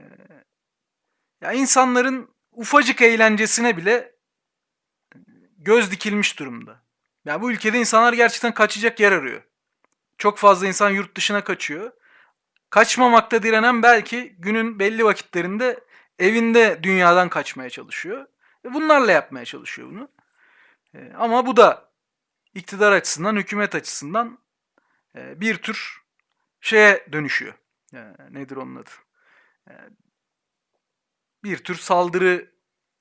ya 1.40 1.52
insanların 1.52 2.30
ufacık 2.52 3.02
eğlencesine 3.02 3.76
bile 3.76 4.14
göz 5.58 5.90
dikilmiş 5.90 6.38
durumda. 6.38 6.82
Ya 7.24 7.42
bu 7.42 7.50
ülkede 7.50 7.78
insanlar 7.78 8.12
gerçekten 8.12 8.54
kaçacak 8.54 9.00
yer 9.00 9.12
arıyor. 9.12 9.42
Çok 10.18 10.38
fazla 10.38 10.66
insan 10.66 10.90
yurt 10.90 11.16
dışına 11.16 11.44
kaçıyor. 11.44 11.92
Kaçmamakta 12.70 13.42
direnen 13.42 13.82
belki 13.82 14.36
günün 14.38 14.78
belli 14.78 15.04
vakitlerinde 15.04 15.80
evinde 16.18 16.80
dünyadan 16.82 17.28
kaçmaya 17.28 17.70
çalışıyor. 17.70 18.26
Ve 18.64 18.74
bunlarla 18.74 19.12
yapmaya 19.12 19.44
çalışıyor 19.44 19.90
bunu. 19.90 20.08
Ee, 20.94 21.12
ama 21.18 21.46
bu 21.46 21.56
da 21.56 21.90
iktidar 22.54 22.92
açısından, 22.92 23.36
hükümet 23.36 23.74
açısından 23.74 24.38
e, 25.16 25.40
bir 25.40 25.56
tür 25.56 26.02
şeye 26.60 27.06
dönüşüyor. 27.12 27.54
E, 27.94 27.98
nedir 28.30 28.56
onun 28.56 28.76
adı? 28.76 28.90
Bir 31.46 31.58
tür 31.58 31.74
saldırı 31.74 32.50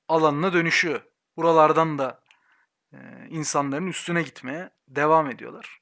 alanına 0.08 0.54
dönüşüyor. 0.54 1.02
Buralardan 1.38 1.98
da 1.98 2.22
e, 2.94 2.98
insanların 3.30 3.88
üstüne 3.88 4.22
gitmeye 4.22 4.70
devam 4.88 5.30
ediyorlar. 5.30 5.82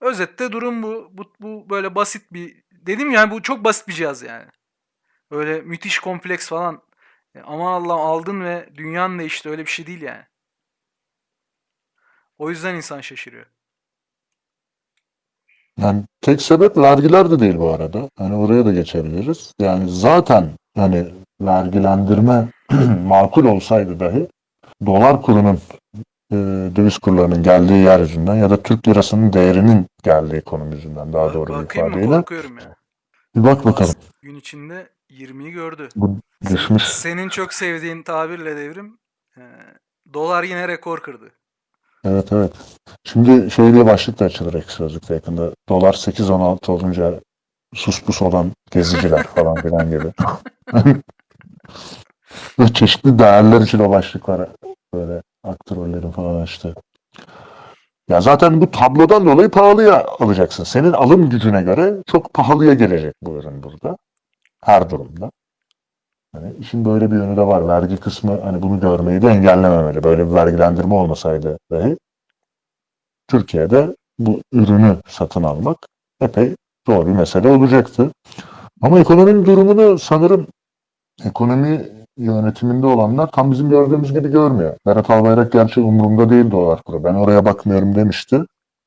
Özette 0.00 0.52
durum 0.52 0.82
bu. 0.82 1.08
Bu, 1.12 1.32
bu 1.40 1.70
böyle 1.70 1.94
basit 1.94 2.32
bir... 2.32 2.62
Dedim 2.72 3.10
yani 3.10 3.30
bu 3.30 3.42
çok 3.42 3.64
basit 3.64 3.88
bir 3.88 3.92
cihaz 3.92 4.22
yani. 4.22 4.46
Öyle 5.30 5.60
müthiş 5.60 5.98
kompleks 5.98 6.48
falan. 6.48 6.82
E, 7.34 7.40
aman 7.40 7.72
Allah'ım 7.72 8.00
aldın 8.00 8.44
ve 8.44 8.68
dünyanın 8.74 9.18
değişti 9.18 9.50
öyle 9.50 9.62
bir 9.62 9.70
şey 9.70 9.86
değil 9.86 10.02
yani. 10.02 10.24
O 12.38 12.50
yüzden 12.50 12.74
insan 12.74 13.00
şaşırıyor. 13.00 13.46
Yani 15.78 16.04
tek 16.20 16.42
sebep 16.42 16.76
vergiler 16.76 17.30
de 17.30 17.40
değil 17.40 17.58
bu 17.58 17.70
arada. 17.74 18.10
Hani 18.18 18.34
oraya 18.34 18.66
da 18.66 18.72
geçebiliriz. 18.72 19.52
Yani 19.60 19.90
zaten 19.90 20.58
hani 20.78 21.06
vergilendirme 21.40 22.48
makul 23.06 23.44
olsaydı 23.44 24.00
dahi 24.00 24.28
dolar 24.86 25.22
kurunun 25.22 25.58
e, 26.32 26.36
döviz 26.76 26.98
kurlarının 26.98 27.42
geldiği 27.42 27.84
yer 27.84 28.00
yüzünden 28.00 28.34
ya 28.34 28.50
da 28.50 28.62
Türk 28.62 28.88
lirasının 28.88 29.32
değerinin 29.32 29.86
geldiği 30.02 30.40
konum 30.40 30.72
yüzünden 30.72 31.12
daha 31.12 31.34
doğru 31.34 31.50
bir 31.50 31.54
Bakayım 31.54 31.88
mı? 31.88 31.94
ifadeyle. 31.94 32.16
Korkuyorum 32.16 32.58
ya. 32.58 32.76
Bir 33.36 33.44
bak 33.44 33.64
bakalım. 33.64 33.94
Gün 34.22 34.34
içinde 34.36 34.88
20'yi 35.10 35.50
gördü. 35.50 35.88
Bu 35.96 36.16
düşmüş. 36.50 36.82
Senin 36.82 37.28
çok 37.28 37.54
sevdiğin 37.54 38.02
tabirle 38.02 38.56
devrim. 38.56 38.98
e, 39.36 39.42
dolar 40.14 40.42
yine 40.42 40.68
rekor 40.68 41.00
kırdı. 41.00 41.30
Evet 42.04 42.32
evet. 42.32 42.52
Şimdi 43.04 43.50
şey 43.50 43.72
diye 43.72 43.86
başlık 43.86 44.18
da 44.20 44.24
açılır 44.24 44.54
ek 44.54 44.66
sözlükte 44.68 45.14
yakında. 45.14 45.50
Dolar 45.68 45.92
8-16 45.94 46.70
olunca 46.72 47.20
sus 47.74 48.02
pus 48.02 48.22
olan 48.22 48.52
geziciler 48.70 49.22
falan 49.34 49.54
filan 49.54 49.90
gibi. 49.90 50.12
Ve 52.58 52.68
çeşitli 52.68 53.18
değerler 53.18 53.60
için 53.60 53.78
o 53.78 53.90
başlıklar 53.90 54.48
böyle 54.94 55.22
aktörlerin 55.44 56.10
falan 56.10 56.40
açtı. 56.40 56.74
Ya 58.08 58.20
zaten 58.20 58.60
bu 58.60 58.70
tablodan 58.70 59.26
dolayı 59.26 59.50
pahalıya 59.50 60.06
alacaksın. 60.18 60.64
Senin 60.64 60.92
alım 60.92 61.30
gücüne 61.30 61.62
göre 61.62 61.94
çok 62.06 62.34
pahalıya 62.34 62.74
gelecek 62.74 63.14
bu 63.22 63.30
ürün 63.36 63.62
burada. 63.62 63.96
Her 64.64 64.90
durumda. 64.90 65.30
Hani 66.32 66.52
işin 66.60 66.84
böyle 66.84 67.10
bir 67.10 67.16
yönü 67.16 67.36
de 67.36 67.46
var. 67.46 67.68
Vergi 67.68 67.96
kısmı 67.96 68.40
hani 68.40 68.62
bunu 68.62 68.80
görmeyi 68.80 69.22
de 69.22 69.28
engellememeli. 69.28 70.04
Böyle 70.04 70.28
bir 70.28 70.34
vergilendirme 70.34 70.94
olmasaydı 70.94 71.58
dahi 71.70 71.96
Türkiye'de 73.28 73.96
bu 74.18 74.40
ürünü 74.52 74.96
satın 75.08 75.42
almak 75.42 75.78
epey 76.20 76.56
zor 76.88 77.06
bir 77.06 77.12
mesele 77.12 77.48
olacaktı. 77.48 78.12
Ama 78.82 79.00
ekonominin 79.00 79.46
durumunu 79.46 79.98
sanırım 79.98 80.46
ekonomi 81.24 81.88
yönetiminde 82.16 82.86
olanlar 82.86 83.30
tam 83.30 83.52
bizim 83.52 83.70
gördüğümüz 83.70 84.12
gibi 84.12 84.28
görmüyor. 84.28 84.76
Berat 84.86 85.10
Albayrak 85.10 85.52
gerçi 85.52 85.80
umurumda 85.80 86.30
değil 86.30 86.50
dolar 86.50 86.82
kuru. 86.82 87.04
Ben 87.04 87.14
oraya 87.14 87.44
bakmıyorum 87.44 87.94
demişti. 87.94 88.40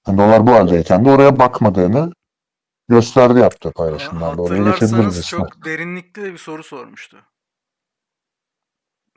Yani 0.08 0.18
dolar 0.18 0.48
bu 0.48 0.52
haldeyken 0.52 1.06
de 1.06 1.10
oraya 1.10 1.40
bakmadığını 1.40 2.14
gösterdi 2.90 3.40
yaptığı 3.40 3.72
paylaşımlarda. 3.72 4.42
Oraya 4.42 4.72
geçebiliriz. 4.72 5.28
Çok 5.28 5.66
derinlikli 5.66 6.22
de 6.22 6.34
bir 6.34 6.38
soru 6.38 6.64
sormuştu. 6.64 7.18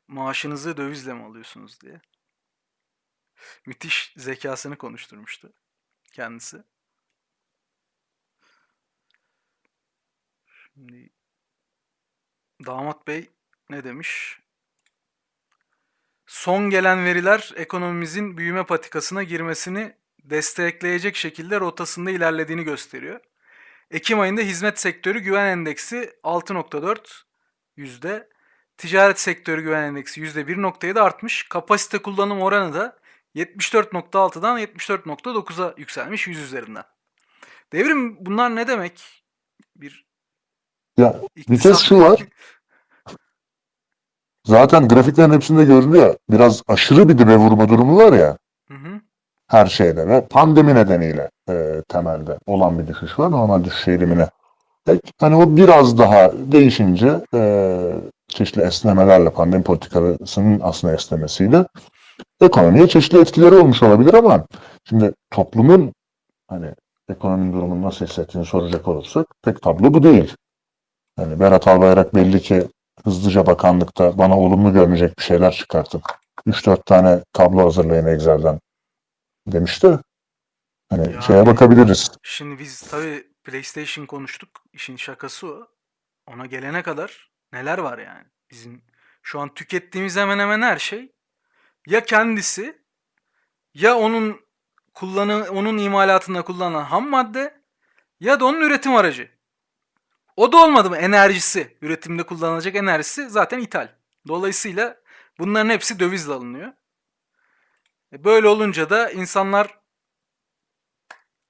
Maaşınızı 0.09 0.76
dövizle 0.76 1.14
mi 1.14 1.25
alıyorsunuz 1.25 1.81
diye. 1.81 2.00
Müthiş 3.67 4.14
zekasını 4.17 4.76
konuşturmuştu 4.76 5.53
kendisi. 6.12 6.62
Şimdi 10.75 11.11
Damat 12.66 13.07
Bey 13.07 13.31
ne 13.71 13.85
demiş? 13.85 14.38
Son 16.26 16.71
gelen 16.71 17.04
veriler 17.04 17.52
ekonomimizin 17.57 18.37
büyüme 18.37 18.66
patikasına 18.66 19.23
girmesini 19.23 19.97
destekleyecek 20.25 21.16
şekilde 21.16 21.61
rotasında 21.61 22.11
ilerlediğini 22.11 22.64
gösteriyor. 22.64 23.21
Ekim 23.90 24.21
ayında 24.21 24.40
hizmet 24.40 24.81
sektörü 24.81 25.19
güven 25.19 25.47
endeksi 25.47 26.12
6.4 26.25 27.23
yüzde, 27.76 28.28
ticaret 28.76 29.21
sektörü 29.21 29.62
güven 29.62 29.83
endeksi 29.83 30.21
yüzde 30.21 30.40
1.7 30.40 31.00
artmış. 31.00 31.43
Kapasite 31.49 31.99
kullanım 31.99 32.43
oranı 32.43 32.75
da 32.75 32.99
74.6'dan 33.35 34.59
74.9'a 34.59 35.75
yükselmiş 35.76 36.26
100 36.26 36.40
üzerinden. 36.40 36.85
Devrim 37.73 38.26
bunlar 38.26 38.57
ne 38.57 38.69
demek? 38.69 39.25
Bir 39.76 40.13
Ya 40.99 41.17
bir 41.37 41.43
iktisat- 41.43 41.83
şu 41.83 42.01
var. 42.01 42.25
Zaten 44.47 44.89
grafiklerin 44.89 45.33
hepsinde 45.33 45.65
görülüyor. 45.65 46.17
Biraz 46.31 46.63
aşırı 46.69 47.09
bir 47.09 47.19
dibe 47.19 47.37
vurma 47.37 47.69
durumu 47.69 47.97
var 47.97 48.13
ya. 48.13 48.37
Hı 48.69 48.75
hı. 48.75 49.01
her 49.49 49.67
şeyde 49.67 50.09
ve 50.09 50.27
pandemi 50.27 50.75
nedeniyle 50.75 51.31
e, 51.49 51.83
temelde 51.89 52.39
olan 52.47 52.79
bir 52.79 52.87
düşüş 52.87 53.19
var 53.19 53.31
normal 53.31 53.65
düşüş 53.65 53.89
eğilimine. 53.89 54.29
Hani 55.21 55.37
o 55.37 55.57
biraz 55.57 55.99
daha 55.99 56.33
değişince 56.35 57.21
e, 57.35 57.93
çeşitli 58.29 58.63
esnemelerle 58.63 59.31
pandemi 59.31 59.63
politikasının 59.63 60.61
aslında 60.63 60.95
esnemesiyle 60.95 61.67
ekonomiye 62.41 62.89
çeşitli 62.89 63.21
etkileri 63.21 63.55
olmuş 63.55 63.83
olabilir 63.83 64.15
ama 64.15 64.47
şimdi 64.89 65.13
toplumun 65.31 65.93
hani 66.49 66.67
ekonominin 67.09 67.53
durumunu 67.53 67.83
nasıl 67.83 68.07
hissettiğini 68.07 68.47
soracak 68.47 68.89
olursak 68.89 69.27
pek 69.45 69.63
tablo 69.63 69.95
bu 69.95 70.03
değil. 70.03 70.35
Hani 71.16 71.40
Berat 71.40 71.68
Albayrak 71.68 72.14
belli 72.14 72.40
ki 72.42 72.68
hızlıca 73.04 73.47
bakanlıkta 73.47 74.18
bana 74.18 74.38
olumlu 74.38 74.73
görünecek 74.73 75.18
bir 75.18 75.23
şeyler 75.23 75.52
çıkartıp 75.52 76.02
3-4 76.47 76.85
tane 76.85 77.25
tablo 77.33 77.66
hazırlayın 77.66 78.06
Excel'den 78.06 78.61
demişti. 79.47 79.99
Hani 80.90 81.12
Yani- 81.12 81.23
şeye 81.23 81.47
bakabiliriz. 81.47 82.11
Şimdi 82.23 82.59
biz 82.59 82.80
tabii 82.80 83.26
PlayStation 83.44 84.06
konuştuk. 84.06 84.50
İşin 84.73 84.97
şakası 84.97 85.47
o. 85.47 85.66
Ona 86.26 86.47
gelene 86.47 86.83
kadar 86.83 87.30
neler 87.52 87.78
var 87.78 87.99
yani? 87.99 88.25
Bizim 88.50 88.83
şu 89.23 89.40
an 89.40 89.54
tükettiğimiz 89.54 90.16
hemen 90.16 90.38
hemen 90.38 90.62
her 90.62 90.78
şey 90.78 91.12
ya 91.87 92.04
kendisi 92.04 92.78
ya 93.75 93.97
onun 93.99 94.40
kullanı 94.94 95.47
onun 95.52 95.78
imalatında 95.78 96.42
kullanılan 96.42 96.85
ham 96.85 97.11
madde 97.11 97.61
ya 98.21 98.40
da 98.40 98.44
onun 98.44 98.61
üretim 98.61 98.94
aracı. 98.94 99.34
O 100.37 100.53
da 100.53 100.57
olmadı 100.57 100.91
mı 100.91 100.97
enerjisi, 100.97 101.76
üretimde 101.83 102.26
kullanılacak 102.26 102.75
enerjisi 102.76 103.31
zaten 103.31 103.59
ithal. 103.59 103.88
Dolayısıyla 104.29 105.00
bunların 105.38 105.71
hepsi 105.71 105.99
dövizle 106.00 106.33
alınıyor. 106.33 106.73
E, 108.12 108.25
Böyle 108.25 108.49
olunca 108.49 108.91
da 108.91 109.11
insanlar 109.11 109.79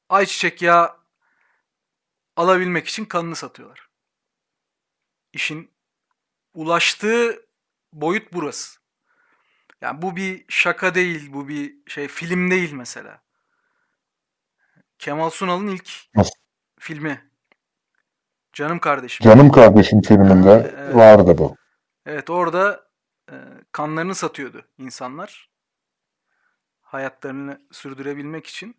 ayçiçek 0.08 0.62
yağı 0.62 0.96
alabilmek 2.36 2.88
için 2.88 3.04
kanını 3.04 3.36
satıyorlar. 3.36 3.88
İşin 5.32 5.72
ulaştığı 6.54 7.46
boyut 7.92 8.32
burası. 8.32 8.80
Yani 9.80 10.02
bu 10.02 10.16
bir 10.16 10.44
şaka 10.48 10.94
değil, 10.94 11.32
bu 11.32 11.48
bir 11.48 11.74
şey 11.86 12.08
film 12.08 12.50
değil 12.50 12.72
mesela. 12.72 13.22
Kemal 14.98 15.30
Sunal'ın 15.30 15.66
ilk 15.66 15.90
filmi. 16.78 17.33
Canım 18.54 18.78
kardeşim. 18.78 19.24
Canım 19.24 19.52
kardeşim 19.52 20.02
filminde 20.02 20.74
Evet. 20.78 20.94
vardı 20.96 21.38
bu. 21.38 21.56
Evet 22.06 22.30
orada 22.30 22.88
e, 23.30 23.34
kanlarını 23.72 24.14
satıyordu 24.14 24.66
insanlar. 24.78 25.50
Hayatlarını 26.80 27.60
sürdürebilmek 27.72 28.46
için. 28.46 28.76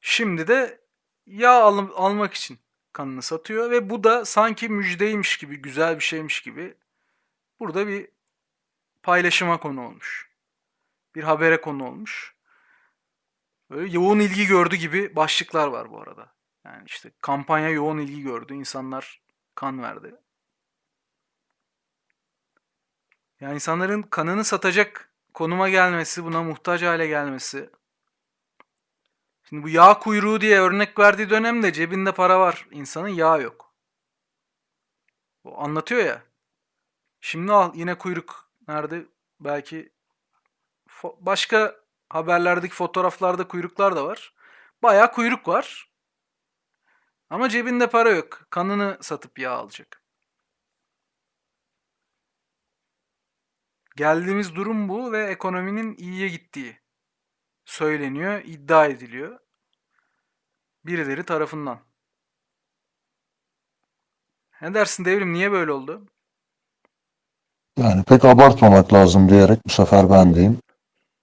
Şimdi 0.00 0.48
de 0.48 0.80
yağ 1.26 1.62
al- 1.62 1.88
almak 1.96 2.34
için 2.34 2.58
kanını 2.92 3.22
satıyor 3.22 3.70
ve 3.70 3.90
bu 3.90 4.04
da 4.04 4.24
sanki 4.24 4.68
müjdeymiş 4.68 5.36
gibi, 5.38 5.56
güzel 5.56 5.94
bir 5.98 6.04
şeymiş 6.04 6.40
gibi 6.42 6.74
burada 7.60 7.86
bir 7.86 8.08
paylaşıma 9.02 9.60
konu 9.60 9.86
olmuş. 9.86 10.30
Bir 11.14 11.22
habere 11.22 11.60
konu 11.60 11.86
olmuş. 11.88 12.34
Böyle 13.70 13.92
yoğun 13.92 14.18
ilgi 14.18 14.46
gördü 14.46 14.76
gibi 14.76 15.16
başlıklar 15.16 15.66
var 15.66 15.90
bu 15.90 16.00
arada. 16.00 16.37
Yani 16.68 16.82
işte 16.86 17.10
kampanya 17.20 17.68
yoğun 17.68 17.98
ilgi 17.98 18.22
gördü. 18.22 18.54
insanlar 18.54 19.22
kan 19.54 19.82
verdi. 19.82 20.14
Yani 23.40 23.54
insanların 23.54 24.02
kanını 24.02 24.44
satacak 24.44 25.10
konuma 25.34 25.68
gelmesi, 25.68 26.24
buna 26.24 26.42
muhtaç 26.42 26.82
hale 26.82 27.06
gelmesi. 27.06 27.70
Şimdi 29.48 29.62
bu 29.62 29.68
yağ 29.68 29.98
kuyruğu 29.98 30.40
diye 30.40 30.60
örnek 30.60 30.98
verdiği 30.98 31.30
dönemde 31.30 31.72
cebinde 31.72 32.12
para 32.12 32.40
var. 32.40 32.68
insanın 32.70 33.08
yağ 33.08 33.38
yok. 33.38 33.74
O 35.44 35.62
anlatıyor 35.62 36.04
ya. 36.04 36.22
Şimdi 37.20 37.52
al 37.52 37.72
yine 37.74 37.98
kuyruk 37.98 38.50
nerede? 38.68 39.06
Belki 39.40 39.92
başka 41.20 41.76
haberlerdeki 42.10 42.74
fotoğraflarda 42.74 43.48
kuyruklar 43.48 43.96
da 43.96 44.04
var. 44.04 44.34
Bayağı 44.82 45.12
kuyruk 45.12 45.48
var. 45.48 45.88
Ama 47.30 47.48
cebinde 47.48 47.90
para 47.90 48.10
yok. 48.10 48.46
Kanını 48.50 48.98
satıp 49.00 49.38
yağ 49.38 49.52
alacak. 49.52 50.02
Geldiğimiz 53.96 54.54
durum 54.54 54.88
bu 54.88 55.12
ve 55.12 55.26
ekonominin 55.26 55.96
iyiye 55.96 56.28
gittiği 56.28 56.80
söyleniyor, 57.64 58.42
iddia 58.44 58.86
ediliyor. 58.86 59.38
Birileri 60.86 61.24
tarafından. 61.24 61.80
Ne 64.62 64.74
dersin 64.74 65.04
devrim 65.04 65.32
niye 65.32 65.52
böyle 65.52 65.72
oldu? 65.72 66.06
Yani 67.78 68.04
pek 68.04 68.24
abartmamak 68.24 68.92
lazım 68.92 69.28
diyerek 69.28 69.58
bu 69.66 69.70
sefer 69.70 70.10
ben 70.10 70.34
diyeyim. 70.34 70.58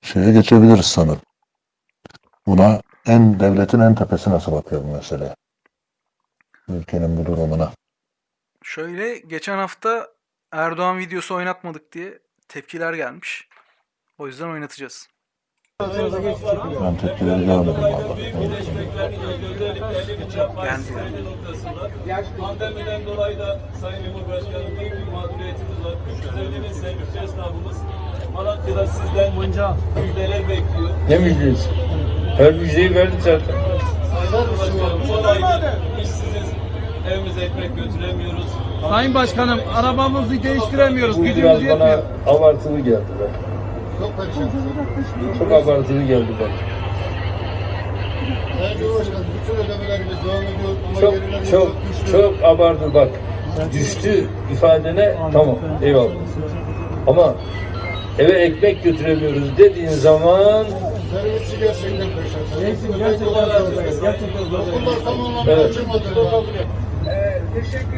Şeye 0.01 0.31
geçebiliriz 0.31 0.85
sanırım. 0.85 1.21
Buna 2.47 2.81
en 3.05 3.39
devletin 3.39 3.79
en 3.79 3.95
tepesi 3.95 4.29
nasıl 4.29 4.51
bakıyor 4.51 4.83
bu 4.83 4.87
mesele? 4.87 5.35
Ülkenin 6.69 7.17
bu 7.17 7.25
durumuna. 7.25 7.71
Şöyle 8.63 9.17
geçen 9.17 9.57
hafta 9.57 10.07
Erdoğan 10.51 10.97
videosu 10.99 11.35
oynatmadık 11.35 11.91
diye 11.91 12.19
tepkiler 12.47 12.93
gelmiş. 12.93 13.47
O 14.17 14.27
yüzden 14.27 14.49
oynatacağız. 14.49 15.07
Ben 15.81 16.97
tepkileri 16.97 17.45
görmedim 17.45 17.83
valla. 17.83 18.15
Geldi. 22.05 22.27
Pandemiden 22.39 23.05
dolayı 23.05 23.39
da 23.39 23.59
Sayın 23.81 24.03
Cumhurbaşkanım 24.05 24.79
büyük 24.79 24.93
bir 24.93 25.11
mağduriyetimiz 25.11 25.85
var. 25.85 25.95
350 26.29 26.63
bin 26.63 26.71
sevgili 26.73 27.23
esnafımız 27.23 27.77
Malatya'da 28.33 28.87
sizden 28.87 29.37
müjdeler 29.39 30.49
bekliyor. 30.49 30.89
Ne 31.09 31.17
müjdesi? 31.17 31.69
Her 32.37 32.53
müjdeyi 32.53 32.95
verdik 32.95 33.21
zaten. 33.21 33.55
Sayın 34.31 34.31
Cumhurbaşkanım 34.31 35.03
son. 35.07 35.94
Evimize 37.11 37.41
ekmek 37.41 37.75
götüremiyoruz. 37.75 38.45
Sayın 38.89 39.13
Başkanım 39.13 39.59
arabamızı 39.75 40.43
değiştiremiyoruz. 40.43 41.17
Bu 41.17 41.21
Gücümüz 41.23 41.43
biraz 41.43 41.61
yetmiyor. 41.63 41.79
bana 42.27 42.35
abartılı 42.37 42.79
geldi 42.79 42.91
be. 43.19 43.27
Çok 45.39 45.51
abartılı 45.51 46.03
geldi 46.03 46.27
bana. 46.41 46.49
Sayın 48.59 48.79
Cumhurbaşkanım 48.79 49.25
bütün 49.41 49.55
ödemelerimiz 49.63 50.15
devam 50.25 50.43
ediyor 50.43 50.69
ama 50.89 51.01
Çok 51.01 51.13
gerilerimiz 51.13 51.51
çok 51.51 51.71
düştü. 51.89 52.11
çok 52.11 52.43
abartı 52.43 52.93
bak. 52.93 53.09
Düştü 53.73 54.25
ifadene 54.53 55.15
tamam 55.33 55.55
eyvallah. 55.81 56.09
Ama 57.07 57.33
eve 58.19 58.31
ekmek 58.31 58.83
götüremiyoruz 58.83 59.57
dediğin 59.57 59.89
zaman 59.89 60.65
Servisçi 61.13 61.59
gerçekten 61.59 62.07
perişan. 62.07 62.63
Neyse, 62.63 62.87
gerçekten 62.97 63.25
zor. 63.25 64.01
Gerçekten 64.01 64.43
zor. 64.43 64.59
Okullar 64.59 64.95
tam 65.05 65.21
anlamda 65.25 65.51
Evet. 65.51 65.69
açılmadı. 65.69 66.03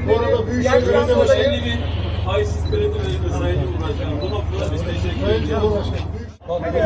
Bu 0.07 0.19
arada 0.19 0.47
Büyükşehir 0.47 0.87
Belediye 0.87 1.17
Başkanı 1.17 1.39
50 1.39 1.65
bin 1.65 1.79
faizsiz 2.25 2.71
kredi 2.71 2.83
verildi 2.83 3.29
Sayın 3.39 3.61
Cumhurbaşkanım. 3.61 4.21
Bu 4.21 4.31
noktada 4.31 4.73
biz 4.73 4.83
teşekkür 4.83 5.27
ediyoruz. 5.27 5.91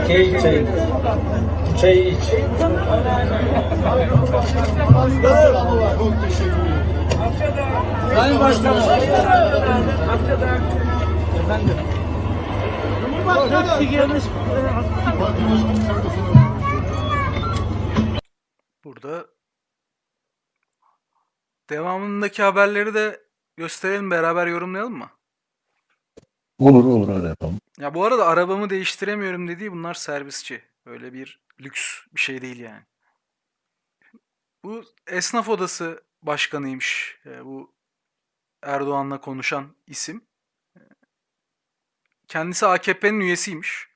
Çay 0.08 0.22
iç 0.22 0.42
çay. 0.42 0.66
Bu 1.74 1.78
çayı 1.82 2.08
iç. 2.08 2.34
Nasıl 5.24 5.56
ama 5.56 5.98
çok 5.98 6.14
teşekkür 6.24 6.52
ederim. 6.52 6.82
Sayın 8.16 8.40
Başkanım. 8.40 8.82
Saygısını 8.82 9.52
Burada 18.84 19.26
devamındaki 21.72 22.44
haberleri 22.44 22.94
de 22.94 23.24
gösterelim 23.58 24.12
beraber 24.12 24.48
yorumlayalım 24.48 24.98
mı? 24.98 25.10
Olur 26.60 26.84
olur 26.86 27.16
öyle 27.16 27.28
yapalım. 27.28 27.60
Ya 27.80 27.94
bu 27.94 28.06
arada 28.06 28.28
arabamı 28.28 28.70
değiştiremiyorum 28.70 29.48
dediği 29.48 29.72
bunlar 29.72 29.94
servisçi. 29.94 30.64
Öyle 30.86 31.14
bir 31.14 31.40
lüks 31.62 32.00
bir 32.16 32.20
şey 32.20 32.42
değil 32.42 32.60
yani. 32.60 32.84
Bu 34.64 34.84
esnaf 35.08 35.50
odası 35.50 36.04
başkanıymış. 36.22 37.20
e, 37.26 37.46
Bu 37.46 37.74
Erdoğan'la 38.64 39.22
konuşan 39.22 39.76
isim. 39.88 40.26
E, 40.78 40.80
Kendisi 42.28 42.66
AKP'nin 42.68 43.20
üyesiymiş. 43.20 43.88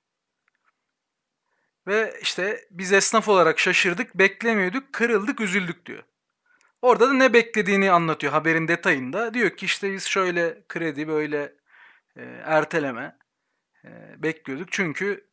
Ve 1.87 2.19
işte 2.21 2.67
biz 2.71 2.91
esnaf 2.93 3.27
olarak 3.29 3.59
şaşırdık, 3.59 4.15
beklemiyorduk, 4.15 4.93
kırıldık, 4.93 5.41
üzüldük 5.41 5.85
diyor. 5.85 6.03
Orada 6.81 7.09
da 7.09 7.13
ne 7.13 7.33
beklediğini 7.33 7.91
anlatıyor 7.91 8.33
haberin 8.33 8.67
detayında. 8.67 9.33
Diyor 9.33 9.49
ki 9.49 9.65
işte 9.65 9.93
biz 9.93 10.05
şöyle 10.05 10.63
kredi, 10.67 11.07
böyle 11.07 11.55
e, 12.15 12.23
erteleme 12.43 13.17
e, 13.85 13.89
bekliyorduk. 14.23 14.71
Çünkü 14.71 15.29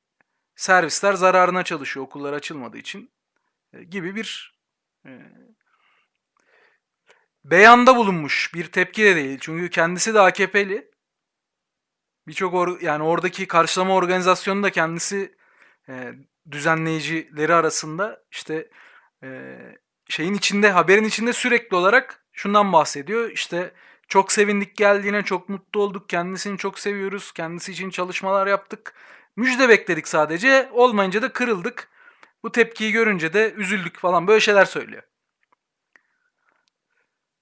servisler 0.56 1.12
zararına 1.12 1.62
çalışıyor 1.62 2.06
okullar 2.06 2.32
açılmadığı 2.32 2.78
için 2.78 3.12
e, 3.72 3.84
gibi 3.84 4.16
bir 4.16 4.58
e, 5.06 5.10
beyanda 7.44 7.96
bulunmuş. 7.96 8.54
Bir 8.54 8.72
tepki 8.72 9.04
de 9.04 9.16
değil. 9.16 9.38
Çünkü 9.40 9.70
kendisi 9.70 10.14
de 10.14 10.20
AKP'li. 10.20 10.92
Birçok 12.26 12.54
or- 12.54 12.84
yani 12.84 13.02
oradaki 13.02 13.48
karşılama 13.48 13.94
organizasyonu 13.94 14.62
da 14.62 14.70
kendisi 14.70 15.36
e, 15.88 16.12
düzenleyicileri 16.50 17.54
arasında 17.54 18.24
işte 18.30 18.70
e, 19.22 19.58
şeyin 20.12 20.34
içinde 20.34 20.70
haberin 20.70 21.04
içinde 21.04 21.32
sürekli 21.32 21.76
olarak 21.76 22.24
şundan 22.32 22.72
bahsediyor. 22.72 23.30
İşte 23.30 23.74
çok 24.08 24.32
sevindik 24.32 24.76
geldiğine, 24.76 25.22
çok 25.22 25.48
mutlu 25.48 25.80
olduk. 25.80 26.08
Kendisini 26.08 26.58
çok 26.58 26.78
seviyoruz. 26.78 27.32
Kendisi 27.32 27.72
için 27.72 27.90
çalışmalar 27.90 28.46
yaptık. 28.46 28.94
Müjde 29.36 29.68
bekledik 29.68 30.08
sadece. 30.08 30.70
Olmayınca 30.72 31.22
da 31.22 31.32
kırıldık. 31.32 31.90
Bu 32.42 32.52
tepkiyi 32.52 32.92
görünce 32.92 33.32
de 33.32 33.52
üzüldük 33.52 33.98
falan 33.98 34.26
böyle 34.26 34.40
şeyler 34.40 34.64
söylüyor. 34.64 35.02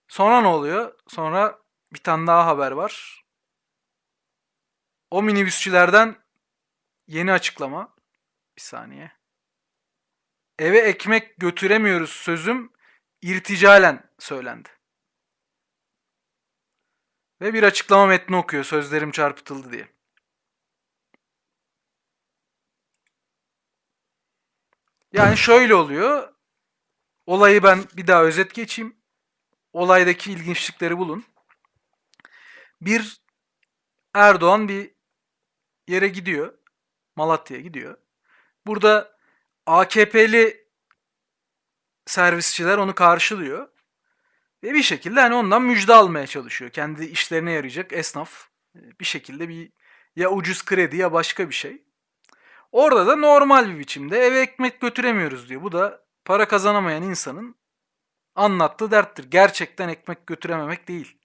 Sonra 0.09 0.41
ne 0.41 0.49
oluyor? 0.49 0.95
Sonra 1.09 1.59
bir 1.93 1.99
tane 1.99 2.27
daha 2.27 2.47
haber 2.47 2.73
var. 2.73 3.25
O 5.11 5.23
minibüsçülerden 5.23 6.17
yeni 7.07 7.33
açıklama. 7.33 7.95
Bir 8.57 8.63
saniye. 8.63 9.20
Eve 10.61 10.79
ekmek 10.79 11.37
götüremiyoruz 11.37 12.11
sözüm 12.11 12.73
irticalen 13.23 14.11
söylendi. 14.19 14.69
Ve 17.41 17.55
bir 17.55 17.63
açıklama 17.63 18.07
metni 18.07 18.37
okuyor 18.37 18.65
sözlerim 18.65 19.11
çarpıtıldı 19.11 19.73
diye. 19.73 19.89
Yani 25.13 25.37
şöyle 25.37 25.75
oluyor. 25.75 26.35
Olayı 27.27 27.63
ben 27.63 27.85
bir 27.97 28.07
daha 28.07 28.23
özet 28.23 28.55
geçeyim. 28.55 28.97
Olaydaki 29.73 30.33
ilginçlikleri 30.33 30.99
bulun. 30.99 31.25
Bir 32.81 33.21
Erdoğan 34.15 34.69
bir 34.69 34.95
yere 35.89 36.09
gidiyor. 36.09 36.59
Malatya'ya 37.17 37.63
gidiyor. 37.63 37.99
Burada 38.67 39.20
AKP'li 39.67 40.69
servisçiler 42.07 42.79
onu 42.79 42.95
karşılıyor. 42.95 43.69
Ve 44.63 44.75
bir 44.75 44.83
şekilde 44.83 45.21
hani 45.21 45.35
ondan 45.35 45.63
müjde 45.63 45.95
almaya 45.95 46.27
çalışıyor. 46.27 46.71
Kendi 46.71 47.05
işlerine 47.05 47.53
yarayacak 47.53 47.93
esnaf 47.93 48.49
e, 48.77 48.81
bir 49.01 49.05
şekilde 49.05 49.49
bir 49.49 49.73
ya 50.17 50.31
ucuz 50.31 50.65
kredi 50.65 50.97
ya 50.97 51.13
başka 51.13 51.49
bir 51.49 51.55
şey. 51.55 51.83
Orada 52.73 53.07
da 53.07 53.17
normal 53.17 53.69
bir 53.69 53.79
biçimde 53.79 54.19
eve 54.19 54.41
ekmek 54.41 54.81
götüremiyoruz 54.81 55.49
diyor. 55.49 55.63
Bu 55.63 55.73
da 55.73 56.07
para 56.25 56.49
kazanamayan 56.49 57.03
insanın 57.03 57.57
anlattığı 58.35 58.91
derttir. 58.91 59.31
Gerçekten 59.31 59.89
ekmek 59.89 60.27
götürememek 60.27 60.89
değil. 60.89 61.19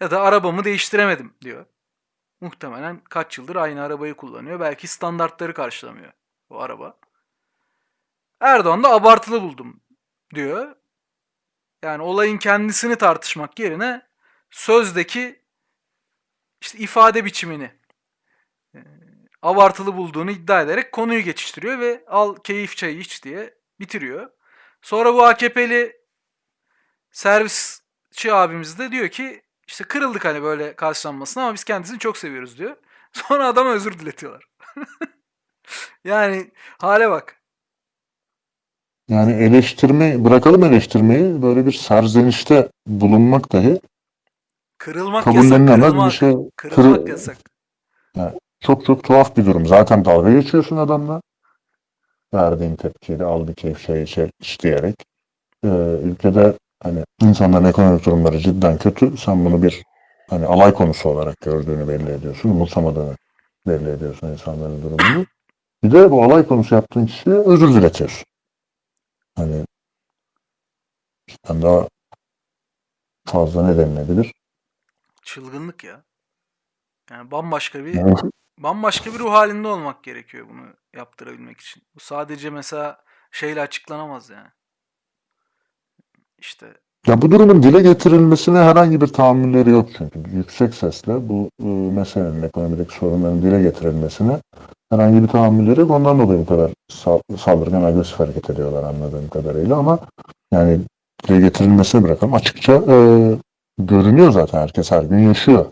Ya 0.00 0.10
da 0.10 0.20
arabamı 0.20 0.64
değiştiremedim 0.64 1.34
diyor. 1.42 1.66
Muhtemelen 2.42 3.00
kaç 3.04 3.38
yıldır 3.38 3.56
aynı 3.56 3.82
arabayı 3.82 4.14
kullanıyor. 4.14 4.60
Belki 4.60 4.88
standartları 4.88 5.54
karşılamıyor 5.54 6.12
bu 6.50 6.62
araba. 6.62 6.98
Erdoğan 8.40 8.82
da 8.82 8.90
abartılı 8.90 9.42
buldum 9.42 9.80
diyor. 10.34 10.76
Yani 11.82 12.02
olayın 12.02 12.38
kendisini 12.38 12.96
tartışmak 12.96 13.58
yerine 13.58 14.06
sözdeki 14.50 15.44
işte 16.60 16.78
ifade 16.78 17.24
biçimini 17.24 17.70
e, 18.74 18.78
abartılı 19.42 19.96
bulduğunu 19.96 20.30
iddia 20.30 20.62
ederek 20.62 20.92
konuyu 20.92 21.20
geçiştiriyor 21.20 21.78
ve 21.78 22.04
al 22.06 22.36
keyif 22.36 22.76
çayı 22.76 22.98
iç 22.98 23.24
diye 23.24 23.54
bitiriyor. 23.80 24.30
Sonra 24.82 25.14
bu 25.14 25.24
AKP'li 25.24 25.96
servisçi 27.10 28.32
abimiz 28.32 28.78
de 28.78 28.92
diyor 28.92 29.08
ki 29.08 29.42
işte 29.66 29.84
kırıldık 29.84 30.24
hani 30.24 30.42
böyle 30.42 30.76
karşılanmasına 30.76 31.44
ama 31.44 31.54
biz 31.54 31.64
kendisini 31.64 31.98
çok 31.98 32.16
seviyoruz 32.16 32.58
diyor. 32.58 32.76
Sonra 33.12 33.46
adama 33.46 33.70
özür 33.70 33.98
diletiyorlar. 33.98 34.44
yani 36.04 36.50
hale 36.78 37.10
bak. 37.10 37.36
Yani 39.08 39.32
eleştirme, 39.32 40.24
bırakalım 40.24 40.64
eleştirmeyi 40.64 41.42
böyle 41.42 41.66
bir 41.66 41.72
serzenişte 41.72 42.68
bulunmak 42.86 43.52
dahi 43.52 43.80
Kırılmak 44.78 45.26
yasak. 45.26 45.42
kabullenilemez 45.42 45.78
bir 45.78 45.82
Kırılmak, 45.88 46.12
şey. 46.12 46.34
kırılmak 46.56 47.00
Kır- 47.00 47.08
yasak. 47.08 47.36
Çok 48.60 48.84
çok 48.84 49.04
tuhaf 49.04 49.36
bir 49.36 49.46
durum. 49.46 49.66
Zaten 49.66 50.04
dalga 50.04 50.32
geçiyorsun 50.32 50.76
adamla. 50.76 51.22
Verdiğin 52.34 52.76
tepkiyle 52.76 53.24
aldı 53.24 53.54
keyif 53.54 53.86
şey 53.86 54.06
şey 54.06 54.30
iç 54.40 54.60
diyerek. 54.62 54.94
Ee, 55.64 55.68
ülkede 56.04 56.54
hani 56.82 57.04
insanların 57.20 57.64
ekonomik 57.64 58.06
durumları 58.06 58.38
cidden 58.38 58.78
kötü. 58.78 59.16
Sen 59.16 59.44
bunu 59.44 59.62
bir 59.62 59.82
hani 60.30 60.46
alay 60.46 60.74
konusu 60.74 61.08
olarak 61.08 61.40
gördüğünü 61.40 61.88
belli 61.88 62.10
ediyorsun. 62.10 62.48
Umursamadığını 62.50 63.16
belli 63.66 63.90
ediyorsun 63.90 64.28
insanların 64.28 64.82
durumunu. 64.82 65.26
Bir 65.82 65.92
de 65.92 66.10
bu 66.10 66.24
alay 66.24 66.46
konusu 66.46 66.74
yaptığın 66.74 67.06
kişiye 67.06 67.36
özür 67.36 67.74
diletiyorsun. 67.74 68.24
Hani 69.36 69.64
cidden 71.28 71.62
daha 71.62 71.88
fazla 73.26 73.66
ne 73.68 73.78
denilebilir? 73.78 74.32
Çılgınlık 75.22 75.84
ya. 75.84 76.04
Yani 77.10 77.30
bambaşka 77.30 77.84
bir 77.84 78.00
bambaşka 78.58 79.14
bir 79.14 79.18
ruh 79.18 79.32
halinde 79.32 79.68
olmak 79.68 80.04
gerekiyor 80.04 80.48
bunu 80.48 80.74
yaptırabilmek 80.94 81.60
için. 81.60 81.82
Bu 81.94 82.00
sadece 82.00 82.50
mesela 82.50 83.04
şeyle 83.30 83.60
açıklanamaz 83.60 84.30
yani. 84.30 84.48
İşte 86.42 86.66
Ya 87.06 87.22
bu 87.22 87.30
durumun 87.30 87.62
dile 87.62 87.82
getirilmesine 87.82 88.58
herhangi 88.58 89.00
bir 89.00 89.06
tahammülleri 89.06 89.70
yok 89.70 89.88
çünkü. 89.98 90.20
Yüksek 90.34 90.74
sesle 90.74 91.28
bu 91.28 91.48
e, 91.62 91.66
meselenin, 91.66 92.42
ekonomideki 92.42 92.94
sorunların 92.94 93.42
dile 93.42 93.62
getirilmesine 93.62 94.38
herhangi 94.90 95.22
bir 95.22 95.28
tahammülleri 95.28 95.80
yok. 95.80 95.90
Ondan 95.90 96.18
dolayı 96.18 96.38
bu 96.40 96.46
kadar 96.46 96.70
sal- 96.88 97.20
saldırgan, 97.38 97.82
agresif 97.82 98.20
hareket 98.20 98.50
ediyorlar 98.50 98.82
anladığım 98.82 99.28
kadarıyla 99.28 99.76
ama 99.76 99.98
yani 100.52 100.80
dile 101.28 101.40
getirilmesini 101.40 102.02
bırakalım. 102.02 102.34
Açıkça 102.34 102.72
e, 102.72 102.96
görünüyor 103.78 104.32
zaten. 104.32 104.58
Herkes 104.58 104.90
her 104.90 105.02
gün 105.02 105.18
yaşıyor. 105.18 105.66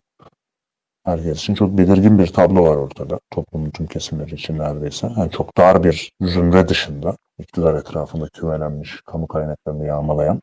Herkes 1.05 1.39
için 1.39 1.55
çok 1.55 1.79
belirgin 1.79 2.19
bir 2.19 2.27
tablo 2.27 2.63
var 2.63 2.77
ortada. 2.77 3.19
Toplumun 3.31 3.71
tüm 3.71 3.87
kesimleri 3.87 4.35
için 4.35 4.59
neredeyse. 4.59 5.13
Yani 5.17 5.31
çok 5.31 5.57
dar 5.57 5.85
bir 5.85 6.13
zümre 6.21 6.69
dışında 6.69 7.17
iktidar 7.39 7.75
etrafında 7.75 8.29
kümelenmiş, 8.29 9.01
kamu 9.07 9.27
kaynaklarını 9.27 9.87
yağmalayan 9.87 10.41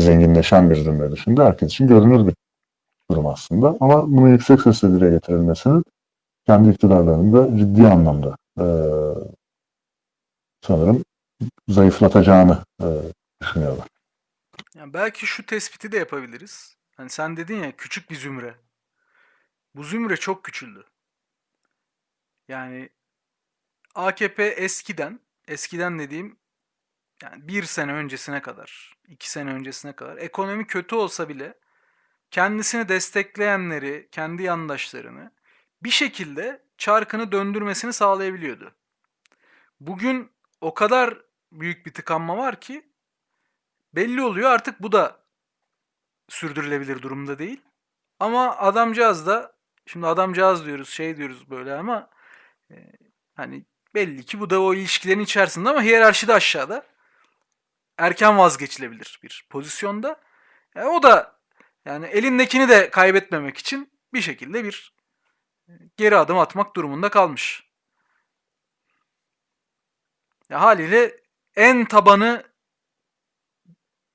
zenginleşen 0.00 0.70
bir 0.70 0.76
zümre 0.76 1.10
dışında 1.12 1.44
herkes 1.46 1.68
için 1.72 1.86
görünür 1.88 2.26
bir 2.26 2.34
durum 3.10 3.26
aslında. 3.26 3.76
Ama 3.80 4.06
bunu 4.06 4.28
yüksek 4.28 4.62
sesle 4.62 4.88
dile 4.88 5.10
getirilmesinin 5.10 5.84
kendi 6.46 6.70
iktidarlarını 6.70 7.32
da 7.32 7.58
ciddi 7.58 7.86
anlamda 7.88 8.36
eee, 8.58 8.64
sanırım 10.62 11.04
zayıflatacağını 11.68 12.64
eee, 12.82 12.88
düşünüyorlar. 13.42 13.86
yani 14.74 14.94
belki 14.94 15.26
şu 15.26 15.46
tespiti 15.46 15.92
de 15.92 15.98
yapabiliriz. 15.98 16.76
Hani 16.96 17.10
sen 17.10 17.36
dedin 17.36 17.62
ya 17.62 17.76
küçük 17.76 18.10
bir 18.10 18.16
zümre. 18.16 18.54
Bu 19.74 19.84
zümre 19.84 20.16
çok 20.16 20.44
küçüldü. 20.44 20.84
Yani 22.48 22.88
AKP 23.94 24.44
eskiden, 24.44 25.20
eskiden 25.48 25.98
dediğim 25.98 26.36
yani 27.24 27.48
bir 27.48 27.62
sene 27.62 27.92
öncesine 27.92 28.42
kadar, 28.42 28.96
iki 29.08 29.30
sene 29.30 29.52
öncesine 29.52 29.92
kadar 29.92 30.16
ekonomi 30.16 30.66
kötü 30.66 30.94
olsa 30.94 31.28
bile 31.28 31.54
kendisini 32.30 32.88
destekleyenleri, 32.88 34.08
kendi 34.10 34.42
yandaşlarını 34.42 35.32
bir 35.82 35.90
şekilde 35.90 36.62
çarkını 36.78 37.32
döndürmesini 37.32 37.92
sağlayabiliyordu. 37.92 38.74
Bugün 39.80 40.32
o 40.60 40.74
kadar 40.74 41.22
büyük 41.52 41.86
bir 41.86 41.94
tıkanma 41.94 42.36
var 42.36 42.60
ki 42.60 42.88
belli 43.94 44.22
oluyor 44.22 44.50
artık 44.50 44.82
bu 44.82 44.92
da 44.92 45.24
sürdürülebilir 46.28 47.02
durumda 47.02 47.38
değil. 47.38 47.60
Ama 48.20 48.56
adamcağız 48.56 49.26
da 49.26 49.56
şimdi 49.86 50.06
adamcağız 50.06 50.66
diyoruz 50.66 50.88
şey 50.88 51.16
diyoruz 51.16 51.50
böyle 51.50 51.74
ama 51.74 52.10
e, 52.70 52.92
hani 53.34 53.64
belli 53.94 54.24
ki 54.24 54.40
bu 54.40 54.50
da 54.50 54.62
o 54.62 54.74
ilişkilerin 54.74 55.20
içerisinde 55.20 55.68
ama 55.68 55.82
hiyerarşide 55.82 56.34
aşağıda 56.34 56.93
erken 57.98 58.38
vazgeçilebilir 58.38 59.20
bir 59.22 59.46
pozisyonda. 59.50 60.20
E, 60.76 60.84
o 60.84 61.02
da 61.02 61.40
yani 61.84 62.06
elindekini 62.06 62.68
de 62.68 62.90
kaybetmemek 62.90 63.58
için 63.58 63.92
bir 64.12 64.20
şekilde 64.20 64.64
bir 64.64 64.94
e, 65.68 65.72
geri 65.96 66.16
adım 66.16 66.38
atmak 66.38 66.76
durumunda 66.76 67.08
kalmış. 67.08 67.64
Ya 70.50 70.60
haliyle 70.60 71.20
en 71.56 71.84
tabanı 71.84 72.54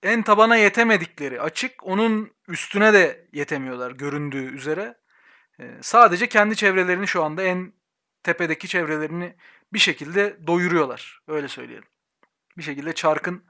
en 0.03 0.23
tabana 0.23 0.55
yetemedikleri 0.55 1.41
açık. 1.41 1.83
Onun 1.83 2.33
üstüne 2.47 2.93
de 2.93 3.27
yetemiyorlar 3.33 3.91
göründüğü 3.91 4.55
üzere. 4.55 4.97
Ee, 5.59 5.77
sadece 5.81 6.29
kendi 6.29 6.55
çevrelerini 6.55 7.07
şu 7.07 7.23
anda 7.23 7.43
en 7.43 7.73
tepedeki 8.23 8.67
çevrelerini 8.67 9.35
bir 9.73 9.79
şekilde 9.79 10.47
doyuruyorlar. 10.47 11.21
Öyle 11.27 11.47
söyleyelim. 11.47 11.87
Bir 12.57 12.63
şekilde 12.63 12.93
çarkın 12.93 13.45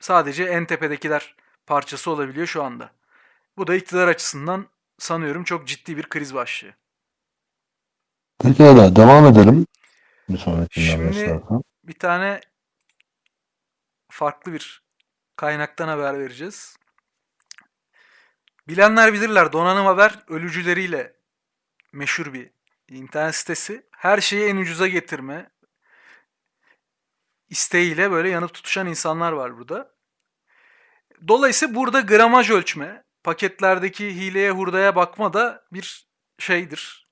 sadece 0.00 0.44
en 0.44 0.64
tepedekiler 0.66 1.34
parçası 1.66 2.10
olabiliyor 2.10 2.46
şu 2.46 2.62
anda. 2.62 2.90
Bu 3.56 3.66
da 3.66 3.74
iktidar 3.74 4.08
açısından 4.08 4.66
sanıyorum 4.98 5.44
çok 5.44 5.68
ciddi 5.68 5.96
bir 5.96 6.08
kriz 6.08 6.34
başlığı. 6.34 6.74
Pekala 8.38 8.96
devam 8.96 9.26
edelim. 9.26 9.66
Bir 10.28 10.38
sonraki 10.38 10.80
Şimdi- 10.80 11.10
istersen. 11.10 11.62
Bir 11.84 11.98
tane 11.98 12.40
farklı 14.10 14.52
bir 14.52 14.82
kaynaktan 15.36 15.88
haber 15.88 16.18
vereceğiz. 16.18 16.76
Bilenler 18.68 19.12
bilirler 19.12 19.52
Donanım 19.52 19.86
Haber 19.86 20.18
ölücüleriyle 20.28 21.12
meşhur 21.92 22.32
bir 22.32 22.50
internet 22.88 23.34
sitesi. 23.34 23.86
Her 23.90 24.20
şeyi 24.20 24.48
en 24.50 24.56
ucuza 24.56 24.88
getirme 24.88 25.50
isteğiyle 27.50 28.10
böyle 28.10 28.28
yanıp 28.28 28.54
tutuşan 28.54 28.86
insanlar 28.86 29.32
var 29.32 29.58
burada. 29.58 29.94
Dolayısıyla 31.28 31.74
burada 31.74 32.00
gramaj 32.00 32.50
ölçme, 32.50 33.04
paketlerdeki 33.22 34.16
hileye 34.16 34.50
hurdaya 34.50 34.96
bakma 34.96 35.32
da 35.32 35.64
bir 35.72 36.08
şeydir. 36.38 37.08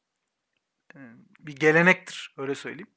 Ee, 0.95 0.99
Bir 1.41 1.57
gelenektir 1.57 2.35
öyle 2.39 2.55
söyleyeyim. 2.55 2.91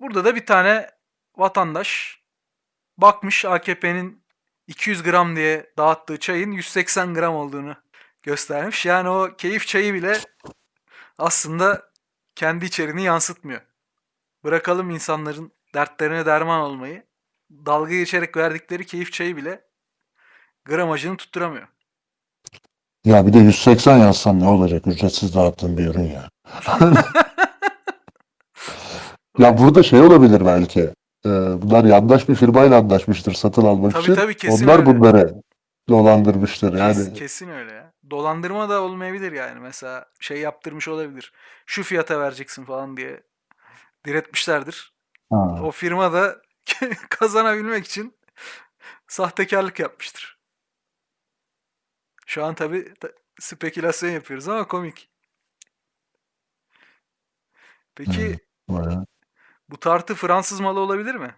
Burada 0.00 0.24
da 0.24 0.36
bir 0.36 0.46
tane 0.46 0.90
vatandaş 1.36 2.20
bakmış 2.98 3.44
AKP'nin 3.44 4.24
200 4.66 5.02
gram 5.02 5.36
diye 5.36 5.72
dağıttığı 5.78 6.18
çayın 6.20 6.52
180 6.52 7.14
gram 7.14 7.34
olduğunu 7.34 7.76
göstermiş. 8.22 8.86
Yani 8.86 9.08
o 9.08 9.36
keyif 9.36 9.66
çayı 9.66 9.94
bile 9.94 10.18
aslında 11.18 11.92
kendi 12.34 12.64
içeriğini 12.64 13.02
yansıtmıyor. 13.02 13.60
Bırakalım 14.44 14.90
insanların 14.90 15.52
dertlerine 15.76 16.26
derman 16.26 16.60
olmayı. 16.60 17.02
Dalga 17.50 17.94
geçerek 17.94 18.36
verdikleri 18.36 18.86
keyif 18.86 19.12
çayı 19.12 19.36
bile 19.36 19.64
gramajını 20.64 21.16
tutturamıyor. 21.16 21.68
Ya 23.04 23.26
bir 23.26 23.32
de 23.32 23.38
180 23.38 23.98
yazsan 23.98 24.40
ne 24.40 24.48
olacak? 24.48 24.86
Ücretsiz 24.86 25.34
dağıttığın 25.34 25.78
bir 25.78 25.86
ürün 25.86 26.02
ya. 26.10 26.28
Ya 29.38 29.58
burada 29.58 29.82
şey 29.82 30.00
olabilir 30.00 30.46
belki. 30.46 30.80
Ee, 31.26 31.28
bunlar 31.62 31.84
yandaş 31.84 32.28
bir 32.28 32.34
firmayla 32.34 32.78
anlaşmıştır 32.78 33.32
satın 33.32 33.62
almak 33.64 33.92
Tabii 33.92 34.02
için. 34.02 34.14
tabii, 34.14 34.36
kesin 34.36 34.64
Onlar 34.64 34.78
öyle. 34.78 34.86
bunları 34.86 35.34
dolandırmıştır. 35.88 36.72
Yani 36.78 36.94
Kes- 36.94 37.12
kesin 37.12 37.48
öyle 37.48 37.72
ya. 37.72 37.92
Dolandırma 38.10 38.68
da 38.68 38.82
olmayabilir 38.82 39.32
yani. 39.32 39.60
Mesela 39.60 40.06
şey 40.20 40.38
yaptırmış 40.40 40.88
olabilir. 40.88 41.32
Şu 41.66 41.82
fiyata 41.82 42.20
vereceksin 42.20 42.64
falan 42.64 42.96
diye 42.96 43.22
diretmişlerdir. 44.06 44.95
Ha, 45.30 45.62
O 45.62 45.70
firma 45.70 46.12
da 46.12 46.42
kazanabilmek 47.10 47.86
için 47.86 48.16
sahtekarlık 49.08 49.80
yapmıştır. 49.80 50.38
Şu 52.26 52.44
an 52.44 52.54
tabii 52.54 52.94
ta- 52.94 53.12
spekülasyon 53.40 54.10
yapıyoruz 54.10 54.48
ama 54.48 54.68
komik. 54.68 55.10
Peki 57.94 58.38
bayağı. 58.68 59.06
bu 59.68 59.80
tartı 59.80 60.14
Fransız 60.14 60.60
malı 60.60 60.80
olabilir 60.80 61.14
mi? 61.14 61.34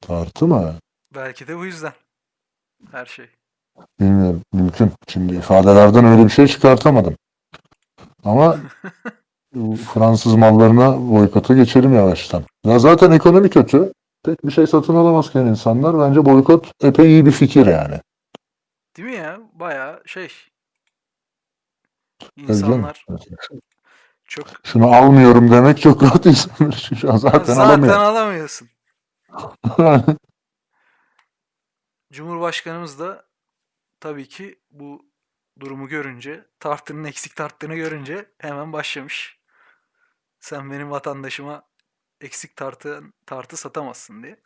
Tartı 0.00 0.46
mı? 0.46 0.74
Belki 1.14 1.48
de 1.48 1.58
bu 1.58 1.66
yüzden. 1.66 1.92
Her 2.90 3.06
şey. 3.06 3.30
Bilmiyorum. 4.00 4.42
Mümkün. 4.52 4.92
Şimdi 5.08 5.34
ifadelerden 5.36 6.04
öyle 6.04 6.24
bir 6.24 6.30
şey 6.30 6.46
çıkartamadım. 6.46 7.16
Ama 8.24 8.56
Fransız 9.94 10.34
mallarına 10.34 11.10
boykota 11.10 11.54
geçelim 11.54 11.94
yavaştan. 11.94 12.44
Ya 12.66 12.78
zaten 12.78 13.10
ekonomi 13.10 13.50
kötü. 13.50 13.92
Pek 14.24 14.46
bir 14.46 14.50
şey 14.52 14.66
satın 14.66 14.94
alamazken 14.94 15.46
insanlar 15.46 15.98
bence 15.98 16.24
boykot 16.24 16.70
epey 16.82 17.06
iyi 17.06 17.26
bir 17.26 17.32
fikir 17.32 17.66
yani. 17.66 18.00
Değil 18.96 19.08
mi 19.08 19.14
ya? 19.14 19.40
Bayağı 19.54 20.02
şey. 20.06 20.28
İnsanlar 22.36 23.06
çok 24.24 24.46
Şunu 24.64 24.94
almıyorum 24.94 25.50
demek 25.50 25.80
çok 25.80 26.02
rahat 26.02 26.26
insanlar 26.26 26.72
için. 26.72 26.96
Şu 26.96 27.12
an 27.12 27.16
zaten, 27.16 27.54
zaten 27.54 27.60
alamıyor. 27.60 27.94
alamıyorsun. 27.94 28.68
Cumhurbaşkanımız 32.12 32.98
da 32.98 33.24
tabii 34.00 34.28
ki 34.28 34.58
bu 34.70 35.06
durumu 35.60 35.88
görünce, 35.88 36.44
tartının 36.60 37.04
eksik 37.04 37.36
tarttığını 37.36 37.74
görünce 37.74 38.30
hemen 38.38 38.72
başlamış. 38.72 39.43
Sen 40.44 40.70
benim 40.70 40.90
vatandaşıma 40.90 41.62
eksik 42.20 42.56
tartı 42.56 43.02
tartı 43.26 43.56
satamazsın 43.56 44.22
diye. 44.22 44.40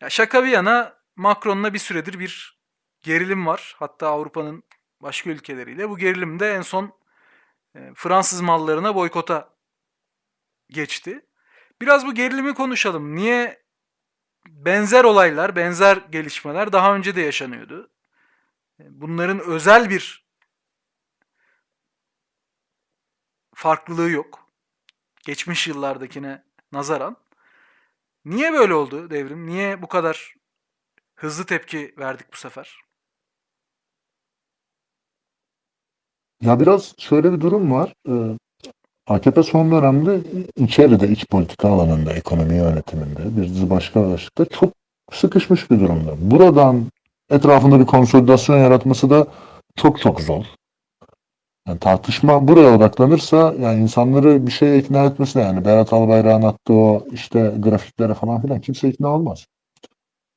Ya 0.00 0.10
şaka 0.10 0.44
bir 0.44 0.48
yana 0.48 0.98
Macron'la 1.16 1.74
bir 1.74 1.78
süredir 1.78 2.18
bir 2.18 2.60
gerilim 3.02 3.46
var. 3.46 3.76
Hatta 3.78 4.08
Avrupa'nın 4.08 4.62
başka 5.00 5.30
ülkeleriyle. 5.30 5.90
Bu 5.90 5.98
gerilim 5.98 6.40
de 6.40 6.54
en 6.54 6.62
son 6.62 6.98
e, 7.74 7.92
Fransız 7.94 8.40
mallarına 8.40 8.94
boykota 8.94 9.54
geçti. 10.70 11.26
Biraz 11.80 12.06
bu 12.06 12.14
gerilimi 12.14 12.54
konuşalım. 12.54 13.16
Niye 13.16 13.62
benzer 14.48 15.04
olaylar, 15.04 15.56
benzer 15.56 15.96
gelişmeler 15.96 16.72
daha 16.72 16.94
önce 16.94 17.16
de 17.16 17.20
yaşanıyordu? 17.20 17.90
E, 18.80 18.84
Bunların 18.88 19.40
özel 19.40 19.90
bir 19.90 20.26
farklılığı 23.54 24.10
yok. 24.10 24.41
Geçmiş 25.22 25.68
yıllardakine 25.68 26.44
nazaran. 26.72 27.16
Niye 28.24 28.52
böyle 28.52 28.74
oldu 28.74 29.10
devrim? 29.10 29.46
Niye 29.46 29.82
bu 29.82 29.86
kadar 29.86 30.34
hızlı 31.14 31.46
tepki 31.46 31.94
verdik 31.98 32.32
bu 32.32 32.36
sefer? 32.36 32.76
Ya 36.40 36.60
biraz 36.60 36.94
şöyle 36.98 37.32
bir 37.32 37.40
durum 37.40 37.72
var. 37.72 37.94
Ee, 38.08 38.38
AKP 39.06 39.42
son 39.42 39.70
dönemde 39.70 40.20
içeride, 40.56 41.08
iç 41.08 41.26
politika 41.26 41.68
alanında, 41.68 42.12
ekonomi 42.12 42.56
yönetiminde, 42.56 43.36
bir 43.36 43.42
dizi 43.42 43.70
başka 43.70 44.10
başlıkta 44.10 44.44
çok 44.44 44.72
sıkışmış 45.12 45.70
bir 45.70 45.80
durumda. 45.80 46.30
Buradan 46.30 46.86
etrafında 47.30 47.80
bir 47.80 47.86
konsolidasyon 47.86 48.58
yaratması 48.58 49.10
da 49.10 49.26
çok 49.76 50.00
çok 50.00 50.20
zor. 50.20 50.44
Yani 51.68 51.78
tartışma 51.78 52.48
buraya 52.48 52.76
odaklanırsa 52.76 53.54
yani 53.60 53.82
insanları 53.82 54.46
bir 54.46 54.52
şeye 54.52 54.78
ikna 54.78 55.04
etmesi 55.04 55.34
de 55.34 55.40
yani 55.40 55.64
Berat 55.64 55.92
Albayrak'ın 55.92 56.46
attığı 56.46 56.74
o 56.74 57.06
işte 57.12 57.54
grafiklere 57.58 58.14
falan 58.14 58.42
filan 58.42 58.60
kimse 58.60 58.88
ikna 58.88 59.08
olmaz. 59.08 59.46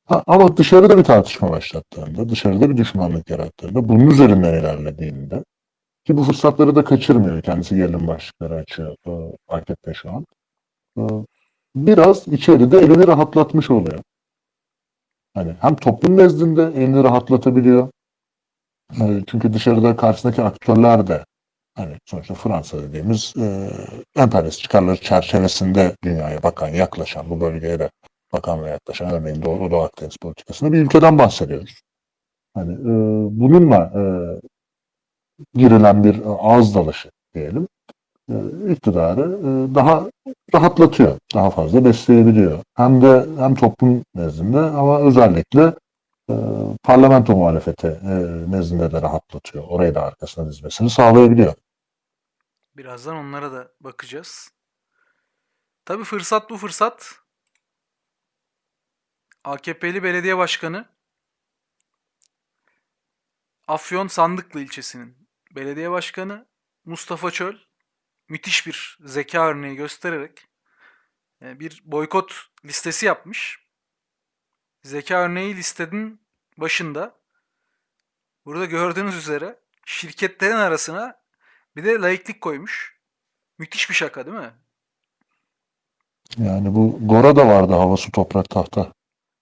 Ha, 0.06 0.22
ama 0.26 0.56
dışarıda 0.56 0.98
bir 0.98 1.04
tartışma 1.04 1.50
başlattığında, 1.50 2.28
dışarıda 2.28 2.70
bir 2.70 2.76
düşmanlık 2.76 3.30
yarattığında, 3.30 3.88
bunun 3.88 4.10
üzerinden 4.10 4.60
ilerlediğinde 4.60 5.44
ki 6.04 6.16
bu 6.16 6.24
fırsatları 6.24 6.74
da 6.76 6.84
kaçırmıyor. 6.84 7.42
Kendisi 7.42 7.76
gerilim 7.76 8.06
başlıkları 8.06 8.54
açıyor 8.54 8.96
e, 9.86 9.94
şu 9.94 10.10
an. 10.10 10.26
E, 10.98 11.02
biraz 11.76 12.28
içeride 12.28 12.78
elini 12.78 13.06
rahatlatmış 13.06 13.70
oluyor. 13.70 14.00
Hani 15.34 15.52
hem 15.60 15.76
toplum 15.76 16.16
nezdinde 16.16 16.62
elini 16.62 17.04
rahatlatabiliyor. 17.04 17.88
E, 18.92 19.22
çünkü 19.26 19.52
dışarıda 19.52 19.96
karşısındaki 19.96 20.42
aktörler 20.42 21.06
de 21.06 21.24
hani 21.74 21.98
sonuçta 22.04 22.34
Fransa 22.34 22.82
dediğimiz 22.82 23.34
e, 23.36 23.70
emperyalist 24.16 24.62
çıkarları 24.62 24.96
çerçevesinde 24.96 25.96
dünyaya 26.04 26.42
bakan, 26.42 26.68
yaklaşan, 26.68 27.30
bu 27.30 27.40
bölgeye 27.40 27.78
de 27.78 27.90
bakan 28.32 28.64
ve 28.64 28.70
yaklaşan 28.70 29.10
örneğin 29.10 29.42
Doğu, 29.42 29.70
Doğu 29.70 29.82
Akdeniz 29.82 30.16
politikasında 30.16 30.72
bir 30.72 30.78
ülkeden 30.78 31.18
bahsediyoruz. 31.18 31.80
Hani 32.54 32.72
e, 32.72 32.86
bununla 33.40 33.92
e, 33.94 34.02
girilen 35.54 36.04
bir 36.04 36.22
ağız 36.40 36.74
dalaşı 36.74 37.10
diyelim 37.34 37.68
e, 38.30 38.34
iktidarı 38.72 39.20
e, 39.20 39.74
daha 39.74 40.10
rahatlatıyor. 40.54 41.18
Daha 41.34 41.50
fazla 41.50 41.84
besleyebiliyor. 41.84 42.58
Hem 42.74 43.02
de 43.02 43.26
hem 43.38 43.54
toplum 43.54 44.02
nezdinde 44.14 44.58
ama 44.58 45.00
özellikle 45.00 45.74
e, 46.30 46.34
parlamento 46.82 47.36
muhalefeti 47.36 47.86
e, 47.86 48.14
nezdinde 48.50 48.92
de 48.92 49.02
rahatlatıyor. 49.02 49.64
Orayı 49.68 49.94
da 49.94 50.02
arkasına 50.02 50.48
dizmesini 50.48 50.90
sağlayabiliyor. 50.90 51.54
Birazdan 52.76 53.16
onlara 53.16 53.52
da 53.52 53.72
bakacağız. 53.80 54.50
Tabii 55.84 56.04
fırsat 56.04 56.50
bu 56.50 56.56
fırsat. 56.56 57.14
AKP'li 59.44 60.02
belediye 60.02 60.36
başkanı 60.38 60.86
Afyon 63.68 64.06
Sandıklı 64.06 64.60
ilçesinin 64.60 65.28
belediye 65.50 65.90
başkanı 65.90 66.46
Mustafa 66.84 67.30
Çöl 67.30 67.56
müthiş 68.28 68.66
bir 68.66 68.98
zeka 69.04 69.48
örneği 69.48 69.76
göstererek 69.76 70.46
e, 71.42 71.60
bir 71.60 71.82
boykot 71.84 72.34
listesi 72.64 73.06
yapmış. 73.06 73.65
Zeka 74.86 75.14
örneği 75.14 75.56
listenin 75.56 76.20
başında 76.58 77.14
burada 78.44 78.64
gördüğünüz 78.64 79.16
üzere 79.16 79.58
şirketlerin 79.86 80.56
arasına 80.56 81.16
bir 81.76 81.84
de 81.84 82.00
laiklik 82.00 82.40
koymuş. 82.40 82.96
Müthiş 83.58 83.90
bir 83.90 83.94
şaka 83.94 84.26
değil 84.26 84.36
mi? 84.36 84.50
Yani 86.38 86.74
bu 86.74 86.98
Gora 87.00 87.36
da 87.36 87.46
vardı 87.46 87.72
hava 87.72 87.96
su 87.96 88.12
toprak 88.12 88.50
tahta. 88.50 88.92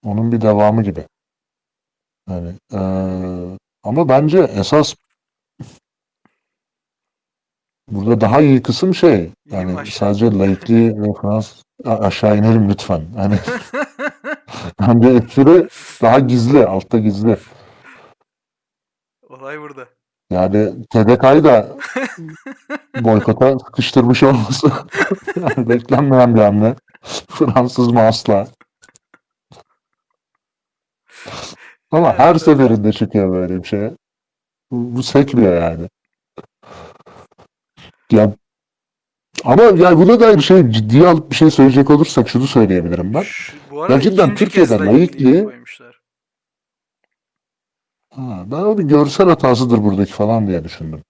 Onun 0.05 0.33
bir 0.33 0.41
devamı 0.41 0.83
gibi. 0.83 1.07
Yani 2.29 2.55
e, 2.73 2.81
ama 3.83 4.09
bence 4.09 4.39
esas 4.39 4.95
burada 7.89 8.21
daha 8.21 8.41
iyi 8.41 8.63
kısım 8.63 8.95
şey 8.95 9.31
yani 9.51 9.91
sadece 9.91 10.39
laikliği 10.39 11.03
ve 11.03 11.13
Fransız 11.23 11.63
aşağı 11.85 12.39
inelim 12.39 12.69
lütfen. 12.71 13.07
Hani 13.17 13.39
bence 14.81 15.09
espri 15.09 15.69
daha 16.03 16.19
gizli, 16.19 16.67
altta 16.67 16.99
gizli. 16.99 17.37
Olay 19.29 19.61
burada. 19.61 19.89
Yani 20.31 20.87
TDK'yı 20.91 21.45
da 21.45 21.77
boykota 23.05 23.59
sıkıştırmış 23.59 24.23
olması 24.23 24.73
yani 25.37 25.69
beklenmeyen 25.69 26.35
bir 26.35 26.41
hamle. 26.41 26.75
Fransız 27.29 27.89
mı 27.89 28.01
asla. 28.01 28.49
Ama 31.91 32.19
her 32.19 32.35
seferinde 32.35 32.93
çıkıyor 32.93 33.33
böyle 33.33 33.63
bir 33.63 33.69
şey. 33.69 33.91
Bu, 34.71 34.97
bu 34.97 35.03
sekmiyor 35.03 35.63
yani. 35.63 35.89
Ya 38.11 38.33
ama 39.45 39.63
yani 39.63 39.97
buna 39.99 40.21
dair 40.21 40.37
bir 40.37 40.43
şey 40.43 40.71
ciddiye 40.71 41.07
alıp 41.09 41.31
bir 41.31 41.37
şey 41.37 41.51
söyleyecek 41.51 41.91
olursak 41.91 42.29
şunu 42.29 42.47
söyleyebilirim 42.47 43.15
ben. 43.15 43.23
Şu- 43.23 43.53
bu 43.71 43.83
arada 43.83 43.93
Ya 43.95 44.01
cidden 44.01 44.25
ikinci 44.25 44.39
Türkiye'de 44.45 44.79
kez 44.79 44.87
laikliği 44.87 45.35
laikliği- 45.35 45.45
koymuşlar. 45.45 46.01
Ha, 48.15 48.45
ben 48.47 48.57
o 48.57 48.79
bir 48.79 48.83
görsel 48.83 49.29
hatasıdır 49.29 49.83
buradaki 49.83 50.13
falan 50.13 50.47
diye 50.47 50.65
düşündüm. 50.65 51.03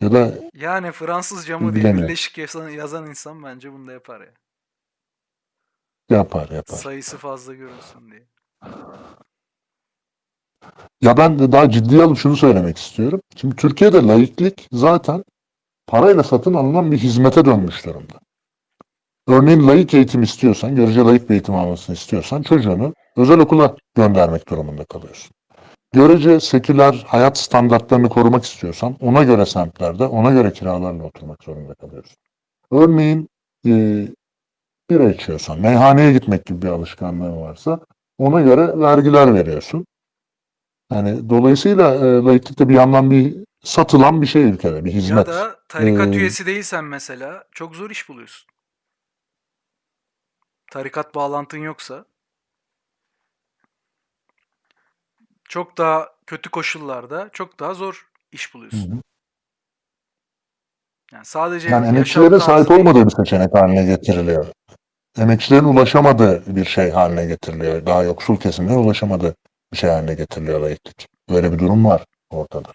Ya 0.00 0.12
da 0.12 0.34
Yani 0.54 0.92
Fransızca 0.92 1.58
mı 1.58 1.64
diye 1.72 1.74
Bilemiyorum. 1.74 2.02
birleşik 2.08 2.38
yazan, 2.38 2.68
yazan 2.68 3.06
insan 3.06 3.42
bence 3.42 3.72
bunu 3.72 3.86
da 3.86 3.92
yapar 3.92 4.20
ya. 4.20 4.26
yapar 6.10 6.48
yapar. 6.50 6.76
Sayısı 6.76 7.16
fazla 7.16 7.54
görünsün 7.54 8.10
diye. 8.10 8.26
Ya 11.00 11.16
ben 11.16 11.38
de 11.38 11.52
daha 11.52 11.70
ciddiye 11.70 12.02
alıp 12.02 12.18
şunu 12.18 12.36
söylemek 12.36 12.78
istiyorum. 12.78 13.20
Şimdi 13.36 13.56
Türkiye'de 13.56 14.02
laiklik 14.06 14.68
zaten 14.72 15.24
parayla 15.86 16.22
satın 16.22 16.54
alınan 16.54 16.92
bir 16.92 16.98
hizmete 16.98 17.44
dönmüş 17.44 17.86
durumda. 17.86 18.14
Örneğin 19.28 19.68
layık 19.68 19.94
eğitim 19.94 20.22
istiyorsan, 20.22 20.76
görece 20.76 21.00
layık 21.00 21.28
bir 21.28 21.34
eğitim 21.34 21.54
almasını 21.54 21.96
istiyorsan 21.96 22.42
çocuğunu 22.42 22.94
özel 23.16 23.38
okula 23.38 23.76
göndermek 23.94 24.48
durumunda 24.48 24.84
kalıyorsun. 24.84 25.30
Görece 25.92 26.40
seküler 26.40 27.04
hayat 27.06 27.38
standartlarını 27.38 28.08
korumak 28.08 28.44
istiyorsan 28.44 28.96
ona 29.00 29.24
göre 29.24 29.46
semtlerde, 29.46 30.06
ona 30.06 30.30
göre 30.30 30.52
kiralarla 30.52 31.04
oturmak 31.04 31.44
zorunda 31.44 31.74
kalıyorsun. 31.74 32.16
Örneğin 32.70 33.28
e, 33.66 34.06
bira 34.90 35.10
içiyorsan, 35.10 35.60
meyhaneye 35.60 36.12
gitmek 36.12 36.46
gibi 36.46 36.62
bir 36.62 36.68
alışkanlığın 36.68 37.40
varsa 37.40 37.80
ona 38.18 38.40
göre 38.40 38.78
vergiler 38.80 39.34
veriyorsun. 39.34 39.86
Yani 40.92 41.30
dolayısıyla 41.30 41.94
e, 41.94 42.22
laiklik 42.22 42.58
de 42.58 42.68
bir 42.68 42.74
yandan 42.74 43.10
bir 43.10 43.36
satılan 43.64 44.22
bir 44.22 44.26
şey 44.26 44.42
ülkede, 44.42 44.84
bir 44.84 44.92
hizmet. 44.92 45.28
Ya 45.28 45.34
da 45.34 45.60
tarikat 45.68 46.08
Ee, 46.08 46.18
üyesi 46.18 46.46
değilsen 46.46 46.84
mesela 46.84 47.44
çok 47.52 47.76
zor 47.76 47.90
iş 47.90 48.08
buluyorsun. 48.08 48.46
Tarikat 50.70 51.14
bağlantın 51.14 51.58
yoksa 51.58 52.04
çok 55.48 55.78
daha 55.78 56.08
kötü 56.26 56.50
koşullarda 56.50 57.30
çok 57.32 57.60
daha 57.60 57.74
zor 57.74 58.08
iş 58.32 58.54
buluyorsun. 58.54 58.90
hı. 58.92 59.00
Yani 61.12 61.24
sadece 61.24 61.68
Yani 61.70 61.86
emekçilere 61.86 62.40
sahip 62.40 62.68
değil. 62.68 62.80
olmadığı 62.80 63.06
bir 63.06 63.10
seçenek 63.10 63.54
haline 63.54 63.84
getiriliyor. 63.84 64.46
Emekçilerin 65.18 65.64
ulaşamadığı 65.64 66.56
bir 66.56 66.64
şey 66.64 66.90
haline 66.90 67.26
getiriliyor. 67.26 67.86
Daha 67.86 68.02
yoksul 68.02 68.36
kesimlerin 68.36 68.78
ulaşamadığı 68.78 69.34
bir 69.72 69.78
şey 69.78 69.90
haline 69.90 70.14
getiriliyor 70.14 70.60
laiklik. 70.60 71.08
Böyle 71.30 71.52
bir 71.52 71.58
durum 71.58 71.84
var 71.84 72.04
ortada. 72.30 72.68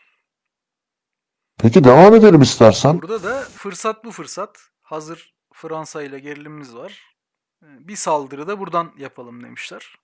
Peki 1.62 1.84
devam 1.84 2.16
edelim 2.16 2.42
istersen. 2.42 3.02
Burada 3.02 3.24
da 3.24 3.42
fırsat 3.42 4.06
bu 4.06 4.12
fırsat. 4.12 4.60
Hazır 4.82 5.34
Fransa 5.54 6.04
ile 6.04 6.20
gerilimimiz 6.20 6.76
var. 6.76 7.16
Ee, 7.64 7.68
Bir 7.88 7.96
saldırı 7.96 8.48
da 8.48 8.60
buradan 8.60 8.94
yapalım 8.98 9.44
demişler. 9.44 9.96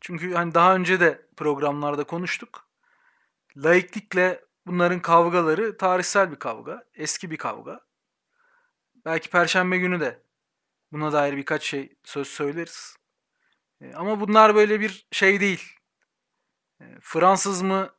Çünkü 0.00 0.34
hani 0.34 0.54
daha 0.54 0.74
önce 0.74 1.00
de 1.00 1.26
programlarda 1.36 2.04
konuştuk. 2.04 2.68
Laiklikle 3.56 4.44
bunların 4.66 5.00
kavgaları 5.00 5.76
tarihsel 5.76 6.30
bir 6.30 6.36
kavga, 6.36 6.84
eski 6.94 7.30
bir 7.30 7.36
kavga. 7.36 7.80
Belki 9.04 9.30
Perşembe 9.30 9.78
günü 9.78 10.00
de 10.00 10.22
buna 10.92 11.12
dair 11.12 11.36
birkaç 11.36 11.62
şey 11.64 11.96
söz 12.04 12.28
söyleriz. 12.28 12.96
Ee, 13.80 13.92
Ama 13.94 14.20
bunlar 14.20 14.54
böyle 14.54 14.80
bir 14.80 15.06
şey 15.12 15.40
değil. 15.40 15.72
Ee, 16.80 16.84
Fransız 17.00 17.62
mı 17.62 17.95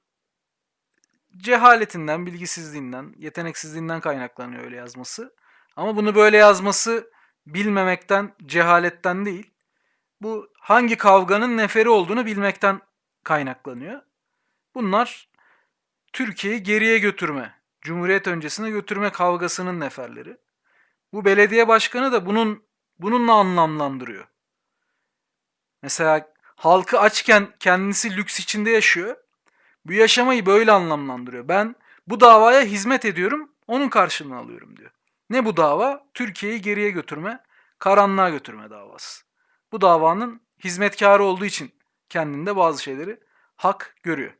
cehaletinden, 1.37 2.25
bilgisizliğinden, 2.25 3.13
yeteneksizliğinden 3.17 3.99
kaynaklanıyor 3.99 4.63
öyle 4.63 4.75
yazması. 4.75 5.35
Ama 5.75 5.95
bunu 5.95 6.15
böyle 6.15 6.37
yazması 6.37 7.11
bilmemekten, 7.47 8.35
cehaletten 8.45 9.25
değil. 9.25 9.51
Bu 10.21 10.49
hangi 10.59 10.97
kavganın 10.97 11.57
neferi 11.57 11.89
olduğunu 11.89 12.25
bilmekten 12.25 12.81
kaynaklanıyor. 13.23 14.01
Bunlar 14.75 15.29
Türkiye'yi 16.13 16.63
geriye 16.63 16.97
götürme, 16.99 17.53
Cumhuriyet 17.81 18.27
öncesine 18.27 18.69
götürme 18.69 19.09
kavgasının 19.09 19.79
neferleri. 19.79 20.37
Bu 21.13 21.25
belediye 21.25 21.67
başkanı 21.67 22.11
da 22.11 22.25
bunun 22.25 22.63
bununla 22.99 23.33
anlamlandırıyor. 23.33 24.27
Mesela 25.83 26.33
halkı 26.55 26.99
açken 26.99 27.53
kendisi 27.59 28.17
lüks 28.17 28.39
içinde 28.39 28.69
yaşıyor. 28.69 29.17
Bu 29.87 29.93
yaşamayı 29.93 30.45
böyle 30.45 30.71
anlamlandırıyor. 30.71 31.47
Ben 31.47 31.75
bu 32.07 32.19
davaya 32.19 32.61
hizmet 32.61 33.05
ediyorum, 33.05 33.49
onun 33.67 33.89
karşılığını 33.89 34.37
alıyorum 34.37 34.77
diyor. 34.77 34.91
Ne 35.29 35.45
bu 35.45 35.57
dava? 35.57 36.03
Türkiye'yi 36.13 36.61
geriye 36.61 36.89
götürme, 36.89 37.39
karanlığa 37.79 38.29
götürme 38.29 38.69
davası. 38.69 39.23
Bu 39.71 39.81
davanın 39.81 40.41
hizmetkarı 40.63 41.23
olduğu 41.23 41.45
için 41.45 41.71
kendinde 42.09 42.55
bazı 42.55 42.83
şeyleri 42.83 43.19
hak 43.55 43.95
görüyor. 44.03 44.33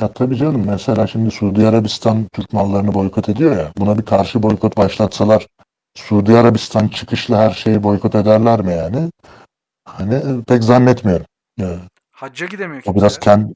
Ya 0.00 0.12
tabii 0.12 0.36
canım 0.36 0.64
mesela 0.66 1.06
şimdi 1.06 1.30
Suudi 1.30 1.66
Arabistan 1.66 2.28
Türk 2.32 2.52
mallarını 2.52 2.94
boykot 2.94 3.28
ediyor 3.28 3.56
ya. 3.56 3.72
Buna 3.78 3.98
bir 3.98 4.04
karşı 4.04 4.42
boykot 4.42 4.76
başlatsalar 4.76 5.46
Suudi 5.94 6.36
Arabistan 6.36 6.88
çıkışlı 6.88 7.36
her 7.36 7.50
şeyi 7.50 7.82
boykot 7.82 8.14
ederler 8.14 8.60
mi 8.60 8.72
yani? 8.72 9.10
Hani 9.84 10.14
e, 10.14 10.42
pek 10.48 10.64
zannetmiyorum. 10.64 11.26
Ya, 11.56 11.78
Hacca 12.12 12.46
gidemiyor 12.46 12.80
o 12.80 12.84
kimse. 12.84 12.98
biraz 12.98 13.14
ya. 13.14 13.20
kendi 13.20 13.54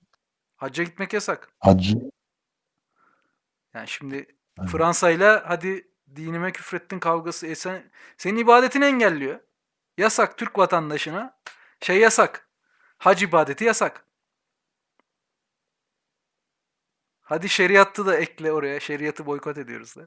Hacca 0.59 0.85
gitmek 0.85 1.13
yasak. 1.13 1.53
hacı 1.61 2.11
Yani 3.75 3.89
şimdi 3.89 4.17
Evet. 4.61 4.71
Fransa'yla 4.71 5.45
hadi 5.47 5.89
dinime 6.17 6.53
küfrettin 6.53 6.99
kavgası. 6.99 7.47
E 7.47 7.55
sen, 7.55 7.91
senin 8.17 8.39
ibadetini 8.39 8.85
engelliyor. 8.85 9.41
Yasak 9.99 10.39
Türk 10.39 10.59
vatandaşına. 10.59 11.39
Şey 11.81 11.99
yasak. 11.99 12.49
Hac 12.99 13.23
ibadeti 13.23 13.65
yasak. 13.65 14.07
Hadi 17.21 17.49
şeriatı 17.49 18.07
da 18.07 18.17
ekle 18.17 18.53
oraya. 18.53 18.81
Şeriatı 18.81 19.27
boykot 19.27 19.59
ediyoruz 19.59 19.97
de. 19.97 20.07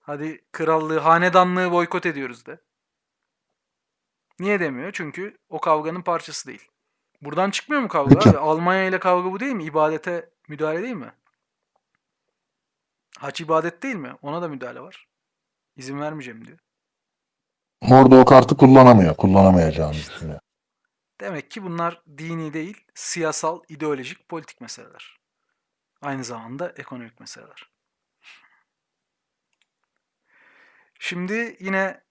Hadi 0.00 0.44
krallığı, 0.52 0.98
hanedanlığı 0.98 1.72
boykot 1.72 2.06
ediyoruz 2.06 2.46
de. 2.46 2.60
Niye 4.38 4.60
demiyor? 4.60 4.92
Çünkü 4.92 5.38
o 5.48 5.60
kavganın 5.60 6.02
parçası 6.02 6.48
değil. 6.48 6.70
Buradan 7.22 7.50
çıkmıyor 7.50 7.82
mu 7.82 7.88
kavga? 7.88 8.30
Abi? 8.30 8.38
Almanya 8.38 8.84
ile 8.84 8.98
kavga 8.98 9.32
bu 9.32 9.40
değil 9.40 9.52
mi? 9.52 9.64
İbadete 9.64 10.30
müdahale 10.48 10.82
değil 10.82 10.94
mi? 10.94 11.12
Hac 13.18 13.40
ibadet 13.40 13.82
değil 13.82 13.94
mi? 13.94 14.12
Ona 14.22 14.42
da 14.42 14.48
müdahale 14.48 14.80
var. 14.80 15.08
İzin 15.76 16.00
vermeyeceğim 16.00 16.46
diyor. 16.46 16.58
orada 17.90 18.16
o 18.16 18.24
kartı 18.24 18.56
kullanamıyor. 18.56 19.16
Kullanamayacağını 19.16 19.92
düşünüyor. 19.92 20.40
Demek 21.20 21.50
ki 21.50 21.62
bunlar 21.62 22.02
dini 22.18 22.52
değil, 22.52 22.84
siyasal, 22.94 23.60
ideolojik, 23.68 24.28
politik 24.28 24.60
meseleler. 24.60 25.16
Aynı 26.02 26.24
zamanda 26.24 26.72
ekonomik 26.76 27.20
meseleler. 27.20 27.70
Şimdi 30.98 31.56
yine 31.60 32.03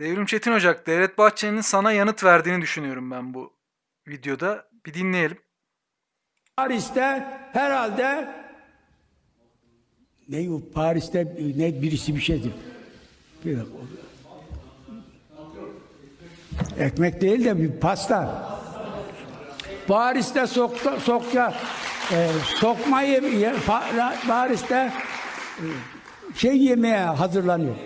Devrim 0.00 0.26
Çetin 0.26 0.52
Ocak, 0.52 0.86
Devlet 0.86 1.18
Bahçeli'nin 1.18 1.60
sana 1.60 1.92
yanıt 1.92 2.24
verdiğini 2.24 2.62
düşünüyorum 2.62 3.10
ben 3.10 3.34
bu 3.34 3.52
videoda. 4.08 4.68
Bir 4.86 4.94
dinleyelim. 4.94 5.38
Paris'te 6.56 7.26
herhalde 7.52 8.34
ne 10.28 10.48
bu 10.48 10.72
Paris'te 10.72 11.36
ne 11.56 11.82
birisi 11.82 12.16
bir 12.16 12.20
şeydi. 12.20 12.52
Bir 13.44 13.56
dakika. 13.58 13.76
Ekmek 16.78 17.20
değil 17.20 17.44
de 17.44 17.58
bir 17.58 17.80
pasta. 17.80 18.48
Paris'te 19.88 20.46
sokta, 20.46 21.00
sokça 21.00 21.54
e, 22.12 22.28
sokma 22.44 23.02
yeme, 23.02 23.28
Pa- 23.56 24.26
Paris'te 24.26 24.92
e, 25.58 25.64
şey 26.34 26.58
yemeye 26.58 26.98
hazırlanıyor. 27.04 27.76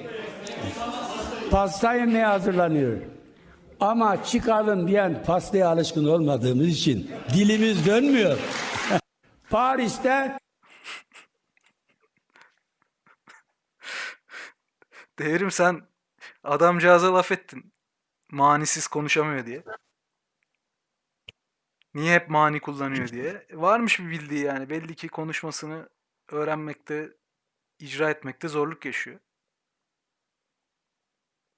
Pasta 1.50 1.94
yemeye 1.94 2.26
hazırlanıyor. 2.26 2.98
Ama 3.80 4.24
çıkalım 4.24 4.88
diyen 4.88 5.22
pastaya 5.24 5.68
alışkın 5.68 6.04
olmadığımız 6.04 6.66
için 6.66 7.10
dilimiz 7.34 7.86
dönmüyor. 7.86 8.38
Paris'te 9.50 10.38
Devrim 15.18 15.50
sen 15.50 15.82
adamcağıza 16.44 17.14
laf 17.14 17.32
ettin. 17.32 17.72
Manisiz 18.30 18.86
konuşamıyor 18.86 19.46
diye. 19.46 19.64
Niye 21.94 22.14
hep 22.14 22.30
mani 22.30 22.60
kullanıyor 22.60 23.08
diye. 23.08 23.46
Varmış 23.52 24.00
bir 24.00 24.10
bildiği 24.10 24.44
yani. 24.44 24.70
Belli 24.70 24.94
ki 24.94 25.08
konuşmasını 25.08 25.88
öğrenmekte, 26.28 27.10
icra 27.78 28.10
etmekte 28.10 28.48
zorluk 28.48 28.84
yaşıyor. 28.84 29.18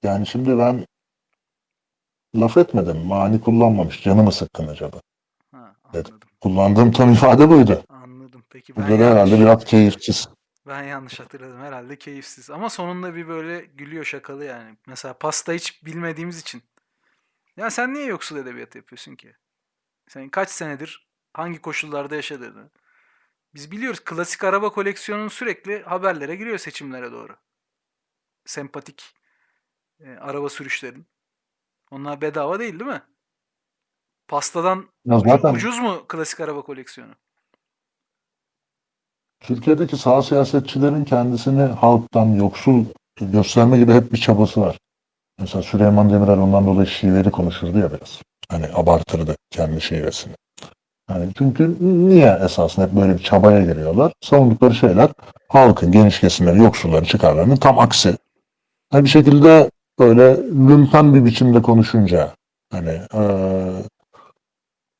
Yani 0.03 0.27
şimdi 0.27 0.57
ben 0.57 0.85
laf 2.35 2.57
etmedim. 2.57 2.97
Mani 3.05 3.41
kullanmamış. 3.41 4.03
Canı 4.03 4.23
mı 4.23 4.31
sıkkın 4.31 4.67
acaba? 4.67 5.01
Ha, 5.51 5.75
anladım. 5.83 6.19
Kullandığım 6.41 6.91
tam 6.91 7.13
ifade 7.13 7.49
buydu. 7.49 7.83
Anladım. 7.89 8.43
Peki 8.49 8.75
ben 8.75 8.83
Burada 8.83 8.99
da 8.99 9.11
herhalde 9.11 9.39
biraz 9.39 9.65
keyifsiz. 9.65 10.29
ben 10.67 10.83
yanlış 10.83 11.19
hatırladım. 11.19 11.59
Herhalde 11.61 11.95
keyifsiz. 11.97 12.49
Ama 12.49 12.69
sonunda 12.69 13.15
bir 13.15 13.27
böyle 13.27 13.59
gülüyor 13.65 14.03
şakalı 14.05 14.45
yani. 14.45 14.77
Mesela 14.87 15.13
pasta 15.17 15.53
hiç 15.53 15.85
bilmediğimiz 15.85 16.39
için. 16.39 16.63
Ya 17.57 17.69
sen 17.71 17.93
niye 17.93 18.05
yoksul 18.05 18.37
edebiyat 18.37 18.75
yapıyorsun 18.75 19.15
ki? 19.15 19.35
Sen 20.07 20.29
kaç 20.29 20.49
senedir 20.49 21.07
hangi 21.33 21.61
koşullarda 21.61 22.15
yaşadığını. 22.15 22.69
Biz 23.55 23.71
biliyoruz 23.71 23.99
klasik 24.05 24.43
araba 24.43 24.69
koleksiyonun 24.69 25.27
sürekli 25.27 25.83
haberlere 25.83 26.35
giriyor 26.35 26.57
seçimlere 26.57 27.11
doğru. 27.11 27.35
Sempatik 28.45 29.13
e, 29.99 30.09
araba 30.09 30.49
sürüşlerin. 30.49 31.05
Onlar 31.91 32.21
bedava 32.21 32.59
değil 32.59 32.79
değil 32.79 32.91
mi? 32.91 33.01
Pastadan 34.27 34.85
Ya 35.05 35.19
zaten 35.19 35.53
ucuz 35.53 35.79
mu 35.79 36.05
klasik 36.07 36.39
araba 36.39 36.61
koleksiyonu? 36.61 37.11
Türkiye'deki 39.39 39.97
sağ 39.97 40.21
siyasetçilerin 40.21 41.05
kendisini 41.05 41.61
halktan 41.61 42.25
yoksul 42.25 42.85
gösterme 43.21 43.77
gibi 43.77 43.93
hep 43.93 44.13
bir 44.13 44.17
çabası 44.17 44.61
var. 44.61 44.77
Mesela 45.39 45.63
Süleyman 45.63 46.09
Demirel 46.09 46.37
ondan 46.39 46.65
dolayı 46.65 46.87
şiveli 46.87 47.31
konuşurdu 47.31 47.79
ya 47.79 47.91
biraz. 47.93 48.21
Hani 48.49 48.67
abartırdı 48.73 49.35
kendi 49.51 49.81
şivesini. 49.81 50.33
Yani 51.09 51.31
çünkü 51.37 51.77
niye 52.09 52.39
esasında 52.45 52.85
hep 52.85 52.93
böyle 52.93 53.13
bir 53.13 53.23
çabaya 53.23 53.65
giriyorlar? 53.65 54.13
Savundukları 54.21 54.75
şeyler 54.75 55.09
halkın, 55.49 55.91
geniş 55.91 56.19
kesimlerin, 56.19 56.63
yoksulların 56.63 57.03
çıkarlarının 57.03 57.55
tam 57.55 57.79
aksi. 57.79 58.17
Hani 58.89 59.03
bir 59.03 59.09
şekilde 59.09 59.71
böyle 59.99 60.37
lümpen 60.43 61.13
bir 61.13 61.25
biçimde 61.25 61.61
konuşunca 61.61 62.35
hani 62.71 63.01
eee 63.13 63.83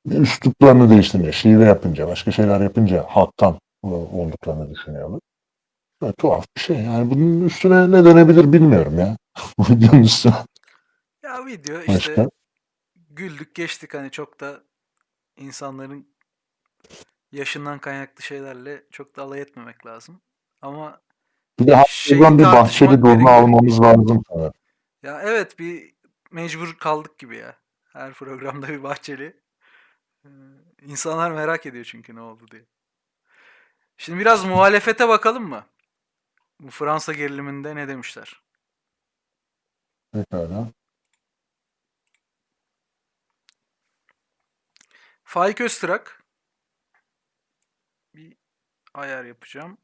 üsluplarını 0.05 0.89
değiştirince, 0.89 1.31
şive 1.31 1.65
yapınca, 1.65 2.07
başka 2.07 2.31
şeyler 2.31 2.61
yapınca 2.61 3.05
halktan 3.09 3.53
e, 3.83 3.87
olduklarını 3.87 4.69
düşünüyorlar. 4.75 5.19
Böyle 6.01 6.13
tuhaf 6.13 6.45
bir 6.57 6.61
şey. 6.61 6.77
Yani 6.77 7.11
bunun 7.11 7.45
üstüne 7.45 7.91
ne 7.91 8.05
denebilir 8.05 8.53
bilmiyorum 8.53 8.99
ya. 8.99 9.17
Bu 9.57 9.63
videonun 9.63 10.03
üstüne 10.03 10.33
Ya 11.23 11.45
video 11.45 11.79
işte 11.81 11.93
başka. 11.95 12.29
güldük 13.09 13.55
geçtik 13.55 13.93
hani 13.93 14.11
çok 14.11 14.39
da 14.39 14.59
insanların 15.37 16.07
yaşından 17.31 17.79
kaynaklı 17.79 18.23
şeylerle 18.23 18.83
çok 18.91 19.15
da 19.15 19.21
alay 19.21 19.41
etmemek 19.41 19.85
lazım. 19.85 20.21
Ama 20.61 21.01
Bir 21.59 21.67
de 21.67 21.83
buradan 22.11 22.39
bir 22.39 22.43
bahçeli 22.43 22.89
gerekiyor. 22.89 23.29
almamız 23.29 23.81
lazım 23.81 24.23
sanırım. 24.29 24.53
Ya 25.03 25.21
evet 25.21 25.59
bir 25.59 25.95
mecbur 26.31 26.77
kaldık 26.77 27.19
gibi 27.19 27.37
ya. 27.37 27.57
Her 27.93 28.13
programda 28.13 28.67
bir 28.67 28.83
Bahçeli. 28.83 29.41
Ee, 30.25 30.29
İnsanlar 30.81 31.31
merak 31.31 31.65
ediyor 31.65 31.85
çünkü 31.85 32.15
ne 32.15 32.21
oldu 32.21 32.45
diye. 32.51 32.65
Şimdi 33.97 34.19
biraz 34.19 34.45
muhalefete 34.45 35.07
bakalım 35.07 35.49
mı? 35.49 35.65
Bu 36.59 36.69
Fransa 36.69 37.13
geriliminde 37.13 37.75
ne 37.75 37.87
demişler? 37.87 38.43
Pekala. 40.11 40.71
Faik 45.23 45.61
Öztürk 45.61 46.23
bir 48.15 48.37
ayar 48.93 49.25
yapacağım. 49.25 49.77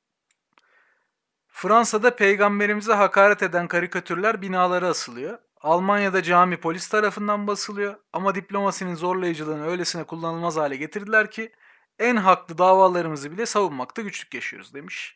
Fransa'da 1.61 2.15
peygamberimize 2.15 2.93
hakaret 2.93 3.43
eden 3.43 3.67
karikatürler 3.67 4.41
binalara 4.41 4.87
asılıyor. 4.87 5.39
Almanya'da 5.61 6.23
cami 6.23 6.59
polis 6.59 6.87
tarafından 6.89 7.47
basılıyor 7.47 7.95
ama 8.13 8.35
diplomasinin 8.35 8.95
zorlayıcılığını 8.95 9.67
öylesine 9.67 10.03
kullanılmaz 10.03 10.57
hale 10.57 10.75
getirdiler 10.75 11.31
ki 11.31 11.51
en 11.99 12.15
haklı 12.15 12.57
davalarımızı 12.57 13.31
bile 13.31 13.45
savunmakta 13.45 14.01
güçlük 14.01 14.33
yaşıyoruz 14.33 14.73
demiş. 14.73 15.15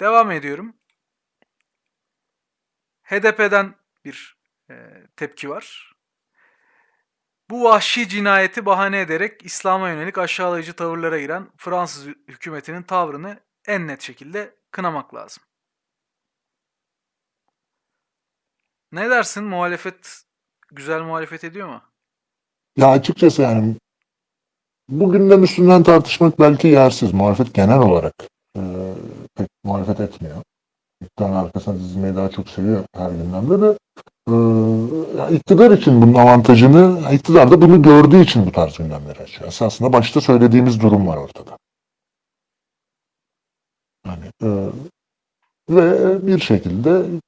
Devam 0.00 0.30
ediyorum. 0.30 0.76
HDP'den 3.02 3.74
bir 4.04 4.38
e, 4.70 4.74
tepki 5.16 5.50
var. 5.50 5.94
Bu 7.50 7.64
vahşi 7.64 8.08
cinayeti 8.08 8.66
bahane 8.66 9.00
ederek 9.00 9.44
İslam'a 9.44 9.88
yönelik 9.88 10.18
aşağılayıcı 10.18 10.72
tavırlara 10.72 11.20
giren 11.20 11.50
Fransız 11.56 12.06
hü- 12.06 12.28
hükümetinin 12.28 12.82
tavrını 12.82 13.40
en 13.66 13.86
net 13.86 14.02
şekilde 14.02 14.63
kınamak 14.74 15.14
lazım. 15.14 15.42
Ne 18.92 19.10
dersin? 19.10 19.44
Muhalefet 19.44 20.22
güzel 20.72 21.00
muhalefet 21.00 21.44
ediyor 21.44 21.68
mu? 21.68 21.82
Ya 22.76 22.88
açıkçası 22.88 23.42
yani 23.42 23.76
bu 24.88 25.12
gündem 25.12 25.44
üstünden 25.44 25.82
tartışmak 25.82 26.40
belki 26.40 26.68
yersiz. 26.68 27.14
Muhalefet 27.14 27.54
genel 27.54 27.78
olarak 27.78 28.14
e, 28.56 28.60
pek 29.34 29.48
muhalefet 29.64 30.00
etmiyor. 30.00 30.36
İktidarın 31.02 31.32
arkasına 31.32 31.74
dizilmeyi 31.74 32.16
daha 32.16 32.30
çok 32.30 32.48
seviyor 32.48 32.84
her 32.94 33.10
gündemde 33.10 33.62
de. 33.62 33.78
E, 34.30 34.34
iktidar 35.34 35.70
için 35.70 36.02
bunun 36.02 36.14
avantajını, 36.14 37.12
iktidar 37.12 37.50
da 37.50 37.62
bunu 37.62 37.82
gördüğü 37.82 38.20
için 38.20 38.46
bu 38.46 38.52
tarz 38.52 38.78
gündemleri 38.78 39.22
açıyor. 39.22 39.48
Esasında 39.48 39.92
başta 39.92 40.20
söylediğimiz 40.20 40.80
durum 40.80 41.06
var 41.06 41.16
ortada. 41.16 41.58
Yani, 44.06 44.24
e, 44.42 44.48
ve 45.70 46.26
bir 46.26 46.38
şekilde 46.38 47.20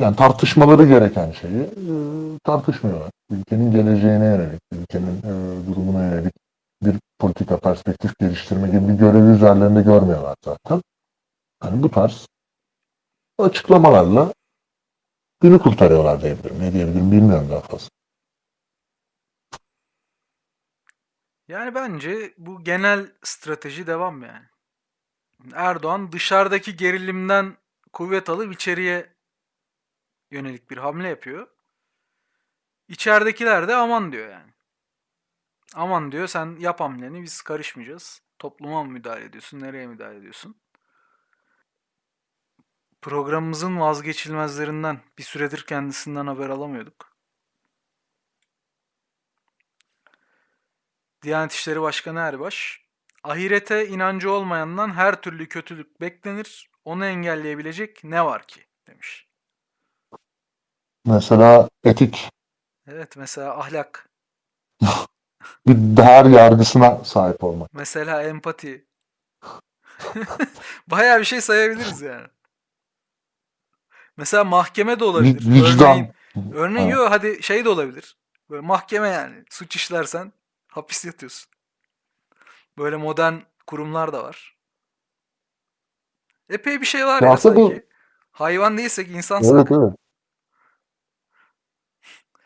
yani 0.00 0.16
tartışmaları 0.16 0.86
gereken 0.86 1.32
şeyi 1.32 1.62
e, 1.62 1.94
tartışmıyorlar. 2.44 3.10
Ülkenin 3.30 3.72
geleceğine 3.72 4.24
yönelik, 4.24 4.60
ülkenin 4.72 5.18
e, 5.18 5.66
durumuna 5.66 6.04
yönelik 6.04 6.32
bir 6.82 6.96
politika 7.18 7.58
perspektif 7.58 8.18
geliştirme 8.18 8.68
gibi 8.68 8.88
bir 8.88 8.94
görevi 8.94 9.36
üzerlerinde 9.36 9.82
görmüyorlar 9.82 10.36
zaten. 10.44 10.82
Yani 11.64 11.82
bu 11.82 11.90
tarz 11.90 12.26
açıklamalarla 13.38 14.32
günü 15.40 15.58
kurtarıyorlar 15.58 16.22
diyebilirim. 16.22 16.60
Ne 16.60 16.72
diyebilirim 16.72 17.12
bilmiyorum 17.12 17.48
daha 17.50 17.60
fazla. 17.60 17.88
Yani 21.48 21.74
bence 21.74 22.34
bu 22.38 22.64
genel 22.64 23.12
strateji 23.22 23.86
devam 23.86 24.22
yani. 24.22 24.46
Erdoğan 25.54 26.12
dışarıdaki 26.12 26.76
gerilimden 26.76 27.56
kuvvet 27.92 28.28
alıp 28.28 28.52
içeriye 28.52 29.14
yönelik 30.30 30.70
bir 30.70 30.76
hamle 30.76 31.08
yapıyor. 31.08 31.48
İçeridekiler 32.88 33.68
de 33.68 33.74
aman 33.74 34.12
diyor 34.12 34.28
yani. 34.30 34.52
Aman 35.74 36.12
diyor 36.12 36.26
sen 36.26 36.56
yap 36.58 36.80
hamleni 36.80 37.22
biz 37.22 37.42
karışmayacağız. 37.42 38.22
Topluma 38.38 38.84
mı 38.84 38.92
müdahale 38.92 39.24
ediyorsun? 39.24 39.60
Nereye 39.60 39.86
müdahale 39.86 40.18
ediyorsun? 40.18 40.60
Programımızın 43.02 43.80
vazgeçilmezlerinden 43.80 45.00
bir 45.18 45.22
süredir 45.22 45.62
kendisinden 45.62 46.26
haber 46.26 46.48
alamıyorduk. 46.48 47.18
Diyanet 51.22 51.52
İşleri 51.52 51.80
Başkanı 51.80 52.18
Erbaş, 52.18 52.87
ahirete 53.24 53.88
inancı 53.88 54.30
olmayandan 54.32 54.90
her 54.94 55.22
türlü 55.22 55.48
kötülük 55.48 56.00
beklenir. 56.00 56.70
Onu 56.84 57.06
engelleyebilecek 57.06 58.04
ne 58.04 58.24
var 58.24 58.42
ki? 58.46 58.64
demiş. 58.86 59.26
Mesela 61.04 61.68
etik 61.84 62.28
Evet 62.86 63.16
mesela 63.16 63.58
ahlak, 63.58 64.08
bir 65.66 65.96
değer 65.96 66.24
yargısına 66.24 67.04
sahip 67.04 67.44
olmak. 67.44 67.74
mesela 67.74 68.22
empati. 68.22 68.86
Bayağı 70.88 71.20
bir 71.20 71.24
şey 71.24 71.40
sayabiliriz 71.40 72.00
yani. 72.00 72.26
Mesela 74.16 74.44
mahkeme 74.44 75.00
de 75.00 75.04
olabilir. 75.04 75.40
Vi- 75.42 75.54
vicdan. 75.54 75.90
Örneğin, 75.90 76.12
örneğin 76.54 76.88
Ha. 76.90 76.94
yok 76.94 77.10
hadi 77.10 77.42
şey 77.42 77.64
de 77.64 77.68
olabilir. 77.68 78.16
Böyle 78.50 78.66
mahkeme 78.66 79.08
yani. 79.08 79.44
Suç 79.50 79.76
işlersen 79.76 80.32
hapis 80.68 81.04
yatıyorsun. 81.04 81.50
Böyle 82.78 82.96
modern 82.96 83.34
kurumlar 83.66 84.12
da 84.12 84.24
var. 84.24 84.58
Epey 86.50 86.80
bir 86.80 86.86
şey 86.86 87.06
var 87.06 87.22
Ya 87.22 87.32
aslında 87.32 87.56
bu- 87.56 87.68
sanki. 87.68 87.86
Hayvan 88.32 88.78
değilsek 88.78 89.08
insansak. 89.08 89.52
Evet 89.54 89.72
evet. 89.72 89.92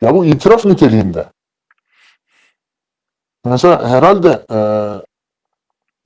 Ya 0.01 0.15
bu 0.15 0.25
itiraf 0.25 0.65
niteliğinde. 0.65 1.27
Mesela 3.45 3.89
herhalde 3.89 4.47
e, 4.51 4.59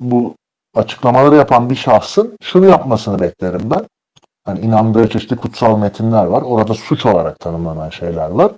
bu 0.00 0.34
açıklamaları 0.74 1.36
yapan 1.36 1.70
bir 1.70 1.74
şahsın 1.76 2.36
şunu 2.42 2.66
yapmasını 2.66 3.20
beklerim 3.20 3.70
ben. 3.70 3.86
Hani 4.44 4.60
inandığı 4.60 5.08
çeşitli 5.08 5.36
kutsal 5.36 5.78
metinler 5.78 6.24
var. 6.24 6.42
Orada 6.42 6.74
suç 6.74 7.06
olarak 7.06 7.40
tanımlanan 7.40 7.90
şeyler 7.90 8.30
var. 8.30 8.52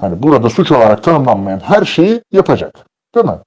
Hani 0.00 0.22
burada 0.22 0.50
suç 0.50 0.72
olarak 0.72 1.04
tanımlanmayan 1.04 1.60
her 1.60 1.84
şeyi 1.84 2.22
yapacak. 2.32 2.86
Değil 3.14 3.26
mi? 3.26 3.38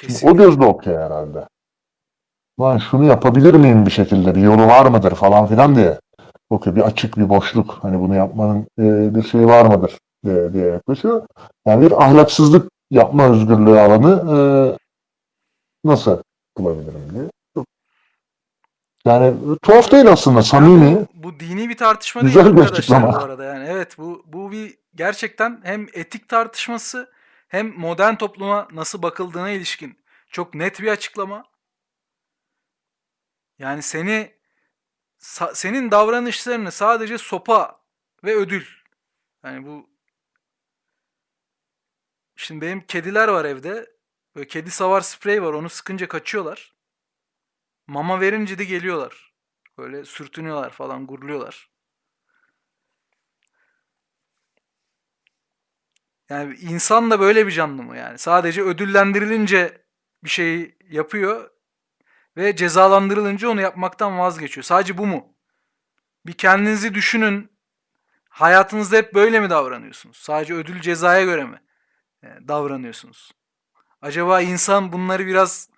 Şimdi 0.00 0.30
o 0.30 0.36
gözle 0.36 0.64
okuyor 0.64 1.02
herhalde. 1.02 1.48
Lan 2.60 2.78
şunu 2.78 3.04
yapabilir 3.04 3.54
miyim 3.54 3.86
bir 3.86 3.90
şekilde? 3.90 4.34
Bir 4.34 4.42
yolu 4.42 4.66
var 4.66 4.86
mıdır 4.86 5.14
falan 5.14 5.46
filan 5.46 5.76
diye. 5.76 6.00
Okuyor. 6.50 6.76
Bir 6.76 6.80
açık 6.82 7.16
bir 7.16 7.28
boşluk. 7.28 7.78
Hani 7.82 8.00
bunu 8.00 8.14
yapmanın 8.14 8.66
e, 8.78 9.14
bir 9.14 9.22
şeyi 9.22 9.46
var 9.46 9.66
mıdır 9.66 9.98
diye, 10.24 10.52
diye 10.52 10.66
yaklaşıyor. 10.66 11.26
Yani 11.66 11.86
bir 11.86 12.04
ahlaksızlık 12.04 12.70
yapma 12.90 13.24
özgürlüğü 13.30 13.78
alanı 13.78 14.24
e, 14.34 14.38
nasıl 15.84 16.22
bulabilirim 16.58 17.08
diye. 17.14 17.24
Yani 19.06 19.34
tuhaf 19.62 19.92
değil 19.92 20.12
aslında. 20.12 20.42
Samimi. 20.42 21.06
Bu, 21.14 21.22
bu 21.22 21.40
dini 21.40 21.68
bir 21.68 21.76
tartışma 21.76 22.22
Güzel 22.22 22.44
değil 22.44 22.56
bir 22.56 22.60
arkadaşlar 22.60 23.02
bu 23.02 23.06
açıklama. 23.06 23.24
arada 23.24 23.44
yani. 23.44 23.66
Evet 23.68 23.98
bu 23.98 24.22
bu 24.26 24.52
bir 24.52 24.74
gerçekten 24.94 25.60
hem 25.62 25.86
etik 25.92 26.28
tartışması 26.28 27.10
hem 27.52 27.78
modern 27.78 28.14
topluma 28.14 28.68
nasıl 28.72 29.02
bakıldığına 29.02 29.50
ilişkin 29.50 29.98
çok 30.28 30.54
net 30.54 30.80
bir 30.80 30.88
açıklama. 30.88 31.44
Yani 33.58 33.82
seni 33.82 34.36
senin 35.54 35.90
davranışlarını 35.90 36.72
sadece 36.72 37.18
sopa 37.18 37.80
ve 38.24 38.36
ödül. 38.36 38.66
Yani 39.44 39.66
bu 39.66 39.90
Şimdi 42.36 42.60
benim 42.60 42.80
kediler 42.86 43.28
var 43.28 43.44
evde. 43.44 43.96
Böyle 44.36 44.48
kedi 44.48 44.70
savar 44.70 45.00
sprey 45.00 45.42
var. 45.42 45.52
Onu 45.52 45.68
sıkınca 45.68 46.08
kaçıyorlar. 46.08 46.74
Mama 47.86 48.20
verince 48.20 48.58
de 48.58 48.64
geliyorlar. 48.64 49.32
Böyle 49.78 50.04
sürtünüyorlar 50.04 50.70
falan, 50.70 51.06
guruluyorlar. 51.06 51.71
Yani 56.32 56.54
insan 56.54 57.10
da 57.10 57.20
böyle 57.20 57.46
bir 57.46 57.52
canlı 57.52 57.82
mı 57.82 57.96
yani? 57.96 58.18
Sadece 58.18 58.62
ödüllendirilince 58.62 59.82
bir 60.24 60.30
şey 60.30 60.76
yapıyor 60.90 61.50
ve 62.36 62.56
cezalandırılınca 62.56 63.48
onu 63.48 63.60
yapmaktan 63.60 64.18
vazgeçiyor. 64.18 64.64
Sadece 64.64 64.98
bu 64.98 65.06
mu? 65.06 65.34
Bir 66.26 66.32
kendinizi 66.32 66.94
düşünün. 66.94 67.52
Hayatınızda 68.28 68.96
hep 68.96 69.14
böyle 69.14 69.40
mi 69.40 69.50
davranıyorsunuz? 69.50 70.16
Sadece 70.16 70.54
ödül 70.54 70.80
cezaya 70.80 71.24
göre 71.24 71.44
mi 71.44 71.60
e, 72.22 72.28
davranıyorsunuz? 72.48 73.32
Acaba 74.02 74.40
insan 74.40 74.92
bunları 74.92 75.26
biraz 75.26 75.68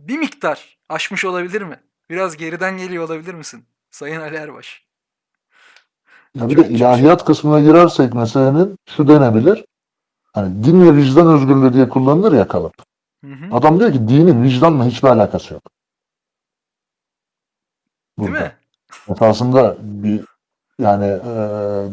bir 0.00 0.18
miktar 0.18 0.78
aşmış 0.88 1.24
olabilir 1.24 1.62
mi? 1.62 1.80
Biraz 2.10 2.36
geriden 2.36 2.78
geliyor 2.78 3.04
olabilir 3.04 3.34
misin? 3.34 3.64
Sayın 3.90 4.20
Ali 4.20 4.36
Erbaş. 4.36 4.84
Ya 6.34 6.48
bir 6.48 6.56
de 6.56 6.68
ilahiyat 6.68 7.24
kısmına 7.24 7.60
girersek 7.60 8.14
meselenin 8.14 8.76
şu 8.96 9.08
denebilir. 9.08 9.64
Hani 10.38 10.64
din 10.64 10.86
ve 10.86 10.96
vicdan 10.96 11.26
özgürlüğü 11.26 11.72
diye 11.72 11.88
kullanılır 11.88 12.32
ya 12.32 12.48
kalıp. 12.48 12.72
Hı 13.24 13.30
hı. 13.32 13.56
Adam 13.56 13.80
diyor 13.80 13.92
ki 13.92 14.08
dinin 14.08 14.42
vicdanla 14.42 14.84
hiçbir 14.84 15.08
alakası 15.08 15.54
yok. 15.54 15.62
Değil 18.18 18.30
Burada. 18.30 18.44
mi? 18.44 18.52
Esasında 19.08 19.76
bir 19.80 20.24
yani 20.80 21.06
e, 21.06 21.32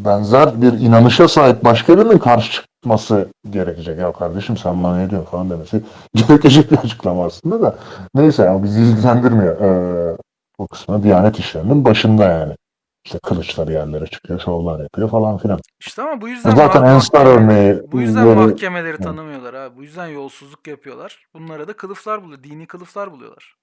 benzer 0.05 0.61
bir 0.61 0.73
inanışa 0.73 1.27
sahip 1.27 1.63
başka 1.63 1.97
birinin 1.97 2.17
karşı 2.17 2.51
çıkması 2.51 3.29
gerekecek. 3.49 3.99
Ya 3.99 4.11
kardeşim 4.13 4.57
sen 4.57 4.83
bana 4.83 4.97
ne 4.97 5.09
diyorsun 5.09 5.31
falan 5.31 5.49
demesi 5.49 5.81
gerekecek 6.15 6.71
bir 6.71 6.77
açıklama 6.77 7.25
aslında 7.25 7.61
da. 7.61 7.75
Neyse 8.15 8.43
yani 8.43 8.63
bizi 8.63 8.81
ilgilendirmiyor. 8.81 9.61
E, 9.61 10.17
o 10.57 10.67
kısmı 10.67 11.03
Diyanet 11.03 11.39
işlerinin 11.39 11.85
başında 11.85 12.23
yani. 12.23 12.55
İşte 13.05 13.19
kılıçları 13.19 13.71
yerlere 13.71 14.07
çıkıyor, 14.07 14.39
şovlar 14.39 14.79
yapıyor 14.79 15.09
falan 15.09 15.37
filan. 15.37 15.59
İşte 15.79 16.01
ama 16.01 16.21
bu 16.21 16.27
yüzden 16.29 16.55
Zaten 16.55 16.81
mahkeme- 16.81 17.27
örneği 17.27 17.91
bu 17.91 18.01
yüzden 18.01 18.25
böyle- 18.25 18.39
mahkemeleri 18.39 18.97
tanımıyorlar 18.97 19.53
abi. 19.53 19.77
Bu 19.77 19.83
yüzden 19.83 20.07
yolsuzluk 20.07 20.67
yapıyorlar. 20.67 21.27
Bunlara 21.33 21.67
da 21.67 21.75
kılıflar 21.75 22.23
buluyor. 22.23 22.43
Dini 22.43 22.67
kılıflar 22.67 23.11
buluyorlar. 23.11 23.55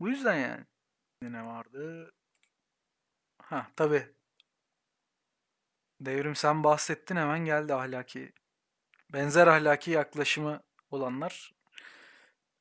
Bu 0.00 0.08
yüzden 0.08 0.34
yani. 0.34 0.64
Ne 1.22 1.46
vardı? 1.46 2.12
Ha 3.42 3.66
tabii. 3.76 4.06
Devrim 6.00 6.34
sen 6.36 6.64
bahsettin 6.64 7.16
hemen 7.16 7.38
geldi 7.44 7.74
ahlaki. 7.74 8.32
Benzer 9.12 9.46
ahlaki 9.46 9.90
yaklaşımı 9.90 10.60
olanlar. 10.90 11.52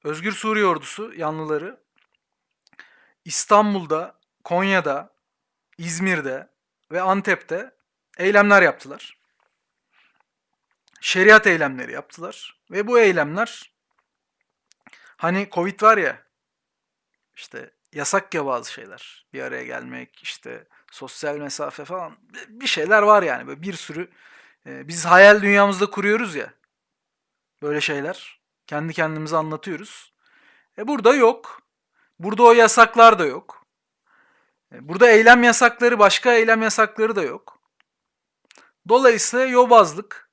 Özgür 0.04 0.32
Suriye 0.32 0.66
Ordusu 0.66 1.14
yanlıları 1.14 1.80
İstanbul'da, 3.26 4.16
Konya'da, 4.44 5.15
İzmir'de 5.78 6.50
ve 6.92 7.02
Antep'te 7.02 7.72
eylemler 8.18 8.62
yaptılar. 8.62 9.18
Şeriat 11.02 11.48
eylemleri 11.48 11.92
yaptılar. 11.92 12.62
Ve 12.72 12.88
bu 12.88 13.00
eylemler 13.00 13.72
hani 15.18 15.50
Covid 15.52 15.82
var 15.82 15.98
ya 15.98 16.22
işte 17.36 17.72
yasak 17.94 18.34
ya 18.34 18.46
bazı 18.46 18.72
şeyler. 18.72 19.26
Bir 19.34 19.42
araya 19.42 19.64
gelmek, 19.64 20.24
işte 20.24 20.68
sosyal 20.92 21.38
mesafe 21.38 21.86
falan 21.86 22.18
bir 22.48 22.68
şeyler 22.68 23.02
var 23.02 23.24
yani. 23.24 23.48
Böyle 23.48 23.62
bir 23.62 23.74
sürü 23.74 24.12
e, 24.66 24.88
biz 24.88 25.06
hayal 25.06 25.42
dünyamızda 25.42 25.90
kuruyoruz 25.90 26.36
ya 26.36 26.54
böyle 27.62 27.82
şeyler. 27.82 28.40
Kendi 28.68 28.94
kendimize 28.94 29.38
anlatıyoruz. 29.38 30.14
E 30.78 30.88
burada 30.88 31.14
yok. 31.14 31.62
Burada 32.20 32.44
o 32.44 32.52
yasaklar 32.52 33.20
da 33.20 33.26
yok. 33.26 33.65
Burada 34.72 35.10
eylem 35.10 35.44
yasakları, 35.44 36.00
başka 36.00 36.34
eylem 36.34 36.62
yasakları 36.62 37.16
da 37.16 37.24
yok. 37.24 37.62
Dolayısıyla 38.90 39.46
yobazlık, 39.46 40.32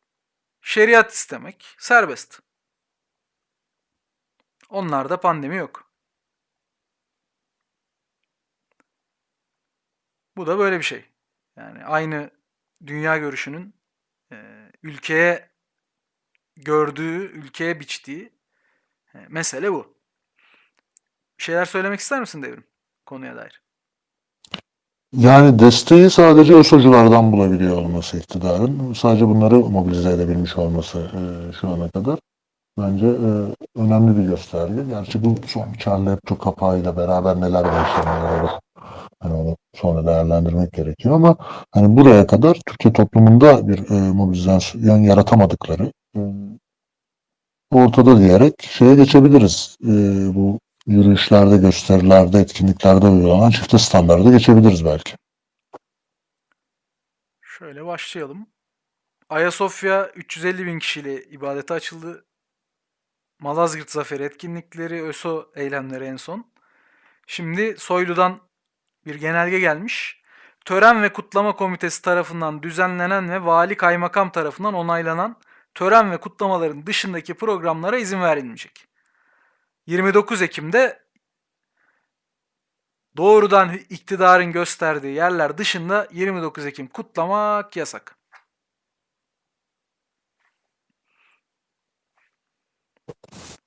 şeriat 0.61 1.13
istemek 1.13 1.75
serbest. 1.79 2.41
Onlarda 4.69 5.21
pandemi 5.21 5.57
yok. 5.57 5.93
Bu 10.37 10.47
da 10.47 10.59
böyle 10.59 10.79
bir 10.79 10.85
şey. 10.85 11.05
Yani 11.57 11.85
aynı 11.85 12.31
dünya 12.87 13.19
görüşünün 13.19 13.75
e, 14.33 14.37
ülkeye 14.83 15.51
gördüğü, 16.57 17.33
ülkeye 17.33 17.81
biçtiği 17.81 18.33
e, 19.15 19.19
mesele 19.29 19.73
bu. 19.73 19.99
Bir 21.39 21.45
şeyler 21.45 21.65
söylemek 21.65 22.01
ister 22.01 22.21
misin 22.21 22.43
Devrim 22.43 22.65
konuya 23.07 23.37
dair? 23.37 23.63
Yani 25.17 25.59
desteği 25.59 26.11
sadece 26.11 26.55
ÖSO'culardan 26.55 27.33
bulabiliyor 27.33 27.77
olması 27.77 28.19
iktidarın. 28.19 28.93
Sadece 28.93 29.29
bunları 29.29 29.57
mobilize 29.57 30.11
edebilmiş 30.11 30.57
olması 30.57 30.99
e, 30.99 31.53
şu 31.61 31.69
ana 31.69 31.89
kadar. 31.89 32.19
Bence 32.79 33.07
e, 33.07 33.31
önemli 33.77 34.19
bir 34.19 34.29
gösterge. 34.29 34.83
Gerçi 34.89 35.25
bu 35.25 35.35
son 35.47 35.73
Charlie 35.79 36.11
Hebdo 36.11 36.39
kapağıyla 36.39 36.97
beraber 36.97 37.41
neler 37.41 37.65
yaşanıyor. 37.65 38.49
Hani 39.21 39.35
onu 39.35 39.57
sonra 39.75 40.07
değerlendirmek 40.07 40.73
gerekiyor 40.73 41.15
ama 41.15 41.37
hani 41.71 41.97
buraya 41.97 42.27
kadar 42.27 42.59
Türkiye 42.67 42.93
toplumunda 42.93 43.69
bir 43.69 43.91
e, 43.91 44.13
mobilizasyon 44.13 44.99
yaratamadıkları 44.99 45.93
e, 46.17 46.21
ortada 47.71 48.19
diyerek 48.19 48.55
şeye 48.63 48.95
geçebiliriz. 48.95 49.77
E, 49.85 49.91
bu 50.35 50.59
yürüyüşlerde, 50.87 51.57
gösterilerde, 51.57 52.39
etkinliklerde 52.39 53.07
uygulanan 53.07 53.51
çifte 53.51 53.79
standarda 53.79 54.31
geçebiliriz 54.31 54.85
belki. 54.85 55.17
Şöyle 57.43 57.87
başlayalım. 57.87 58.47
Ayasofya 59.29 60.11
350 60.15 60.67
bin 60.67 60.79
kişiyle 60.79 61.25
ibadete 61.25 61.75
açıldı. 61.75 62.25
Malazgirt 63.41 63.91
Zaferi 63.91 64.23
etkinlikleri, 64.23 65.03
ÖSO 65.03 65.51
eylemleri 65.55 66.05
en 66.05 66.17
son. 66.17 66.53
Şimdi 67.27 67.75
Soylu'dan 67.79 68.41
bir 69.07 69.15
genelge 69.15 69.61
gelmiş. 69.61 70.23
Tören 70.65 71.03
ve 71.03 71.13
Kutlama 71.13 71.57
Komitesi 71.57 72.03
tarafından 72.03 72.63
düzenlenen 72.63 73.31
ve 73.31 73.45
vali 73.45 73.77
kaymakam 73.77 74.33
tarafından 74.33 74.75
onaylanan 74.75 75.37
tören 75.75 76.11
ve 76.11 76.17
kutlamaların 76.17 76.87
dışındaki 76.87 77.35
programlara 77.35 77.99
izin 77.99 78.23
verilmeyecek. 78.23 78.92
29 79.87 80.43
Ekim'de 80.43 81.03
doğrudan 83.17 83.73
iktidarın 83.91 84.53
gösterdiği 84.53 85.15
yerler 85.15 85.59
dışında 85.59 86.09
29 86.13 86.67
Ekim 86.67 86.87
kutlamak 86.87 87.77
yasak. 87.77 88.19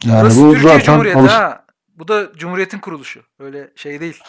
Yani 0.04 0.22
Burası 0.22 0.42
bu 0.46 0.52
Türkiye 0.54 0.74
zaten 0.74 0.86
Cumhuriyeti 0.86 1.20
alış- 1.20 1.32
ha. 1.32 1.66
Bu 1.88 2.08
da 2.08 2.34
Cumhuriyet'in 2.34 2.80
kuruluşu. 2.80 3.24
Öyle 3.40 3.72
şey 3.76 4.00
değil. 4.00 4.24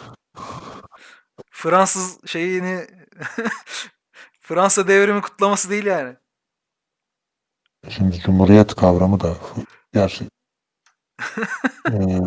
Fransız 1.51 2.27
şeyini 2.27 2.87
Fransa 4.39 4.87
devrimi 4.87 5.21
kutlaması 5.21 5.69
değil 5.69 5.85
yani. 5.85 6.15
Şimdi 7.89 8.19
Cumhuriyet 8.19 8.75
kavramı 8.75 9.19
da 9.19 9.37
gerçi 9.93 10.25
eee, 11.91 12.21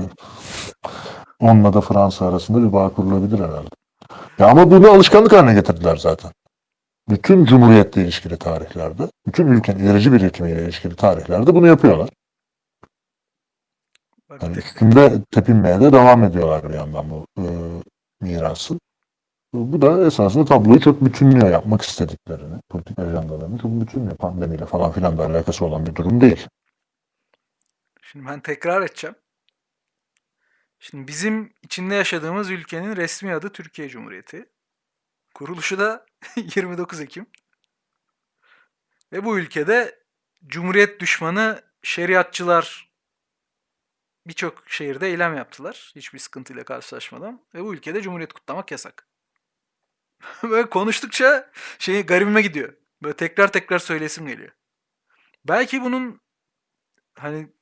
onunla 1.40 1.72
da 1.72 1.80
Fransa 1.80 2.28
arasında 2.28 2.62
bir 2.68 2.72
bağ 2.72 2.88
kurulabilir 2.88 3.38
herhalde. 3.38 3.68
Ya 4.38 4.48
ama 4.48 4.70
bunu 4.70 4.90
alışkanlık 4.90 5.32
haline 5.32 5.54
getirdiler 5.54 5.96
zaten. 5.96 6.30
Bütün 7.08 7.44
Cumhuriyet'le 7.44 7.96
ilişkili 7.96 8.36
tarihlerde, 8.36 9.02
bütün 9.26 9.46
ülkenin 9.46 9.78
ilerici 9.84 10.12
birikimiyle 10.12 10.64
ilişkili 10.64 10.96
tarihlerde 10.96 11.54
bunu 11.54 11.66
yapıyorlar. 11.66 12.08
Yani 14.42 14.56
üstünde 14.56 15.22
tepinmeye 15.30 15.80
de 15.80 15.92
devam 15.92 16.24
ediyorlar 16.24 16.68
bir 16.68 16.74
yandan 16.74 17.10
bu 17.10 17.26
eee 17.38 17.44
mirası. 18.20 18.78
Bu 19.54 19.82
da 19.82 20.06
esasında 20.06 20.44
tabloyu 20.44 20.80
çok 20.80 21.04
bütünlüyor 21.04 21.50
yapmak 21.50 21.82
istediklerini, 21.82 22.54
politik 22.68 22.98
ajandalarını 22.98 23.58
çok 23.58 23.70
bütünlüyor. 23.80 24.16
Pandemiyle 24.16 24.66
falan 24.66 24.92
filan 24.92 25.18
da 25.18 25.26
alakası 25.26 25.64
olan 25.64 25.86
bir 25.86 25.94
durum 25.94 26.20
değil. 26.20 26.46
Şimdi 28.12 28.26
ben 28.26 28.40
tekrar 28.40 28.82
edeceğim. 28.82 29.16
Şimdi 30.78 31.08
bizim 31.08 31.52
içinde 31.62 31.94
yaşadığımız 31.94 32.50
ülkenin 32.50 32.96
resmi 32.96 33.34
adı 33.34 33.52
Türkiye 33.52 33.88
Cumhuriyeti. 33.88 34.50
Kuruluşu 35.34 35.78
da 35.78 36.06
29 36.36 37.00
Ekim. 37.00 37.26
Ve 39.12 39.24
bu 39.24 39.38
ülkede 39.38 40.04
Cumhuriyet 40.46 41.00
düşmanı 41.00 41.62
şeriatçılar 41.82 42.92
birçok 44.26 44.70
şehirde 44.70 45.08
eylem 45.08 45.36
yaptılar. 45.36 45.92
Hiçbir 45.96 46.18
sıkıntıyla 46.18 46.64
karşılaşmadan. 46.64 47.44
Ve 47.54 47.64
bu 47.64 47.74
ülkede 47.74 48.02
Cumhuriyet 48.02 48.32
kutlamak 48.32 48.70
yasak. 48.70 49.08
Böyle 50.42 50.70
konuştukça 50.70 51.50
şey 51.78 52.06
garibime 52.06 52.42
gidiyor. 52.42 52.74
Böyle 53.02 53.16
tekrar 53.16 53.52
tekrar 53.52 53.78
söylesim 53.78 54.26
geliyor. 54.26 54.52
Belki 55.44 55.82
bunun 55.82 56.20
hani 57.14 57.59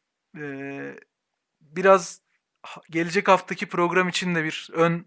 biraz 1.60 2.22
gelecek 2.90 3.28
haftaki 3.28 3.68
program 3.68 4.08
için 4.08 4.34
de 4.34 4.44
bir 4.44 4.68
ön 4.72 5.06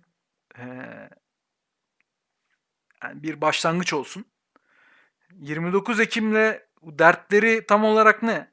yani 3.04 3.24
bir 3.24 3.42
başlangıç 3.42 3.94
olsun. 3.94 4.32
29 5.32 6.00
Ekim'le 6.00 6.60
dertleri 6.82 7.66
tam 7.66 7.84
olarak 7.84 8.24
ne? 8.24 8.52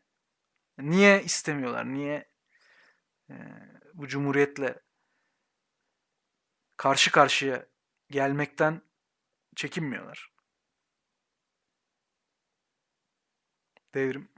Niye 0.79 1.23
istemiyorlar? 1.23 1.95
Niye 1.95 2.31
bu 3.95 4.09
cumhuriyetle 4.09 4.81
karşı 6.77 7.13
karşıya 7.13 7.67
gelmekten 8.11 8.83
çekinmiyorlar? 9.57 10.33
Devrim. 13.95 14.29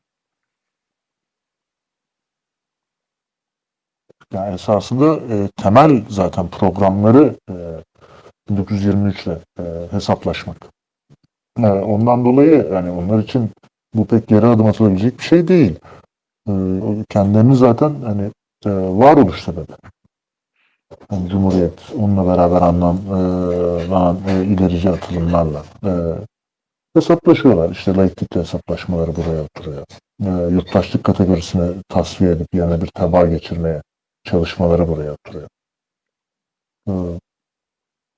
Yani 4.34 4.54
esasında 4.54 5.16
e, 5.34 5.48
temel 5.56 6.04
zaten 6.08 6.48
programları 6.48 7.34
e, 7.50 7.54
1923 8.50 9.26
ile 9.26 9.38
e, 9.58 9.62
hesaplaşmak. 9.90 10.56
E, 11.58 11.66
ondan 11.66 12.24
dolayı 12.24 12.68
yani 12.72 12.90
onlar 12.90 13.18
için 13.18 13.50
bu 13.94 14.06
pek 14.06 14.28
geri 14.28 14.46
adım 14.46 14.66
atılabilecek 14.66 15.18
bir 15.18 15.24
şey 15.24 15.48
değil. 15.48 15.78
E, 16.48 16.52
kendilerini 17.08 17.56
zaten 17.56 17.94
hani 18.04 18.22
e, 18.66 18.70
varoluş 18.70 19.42
sebebi. 19.42 19.72
Yani 21.12 21.28
Cumhuriyet 21.28 21.78
onunla 21.98 22.26
beraber 22.26 22.62
anlamlanan 22.62 24.18
e, 24.28 24.44
ilerici 24.44 24.90
atılımlarla 24.90 25.64
e, 25.84 25.90
hesaplaşıyorlar. 26.94 27.70
İşte 27.70 27.96
laiklikle 27.96 28.40
hesaplaşmaları 28.40 29.16
buraya 29.16 29.42
oturuyor. 29.42 29.84
E, 30.24 30.54
yurttaşlık 30.54 31.04
kategorisini 31.04 31.82
tasfiye 31.88 32.30
edip 32.30 32.54
yerine 32.54 32.82
bir 32.82 32.86
teba 32.86 33.26
geçirmeye 33.26 33.82
çalışmaları 34.24 34.88
buraya 34.88 35.12
oturuyor. 35.12 35.48
Ee, 36.88 36.92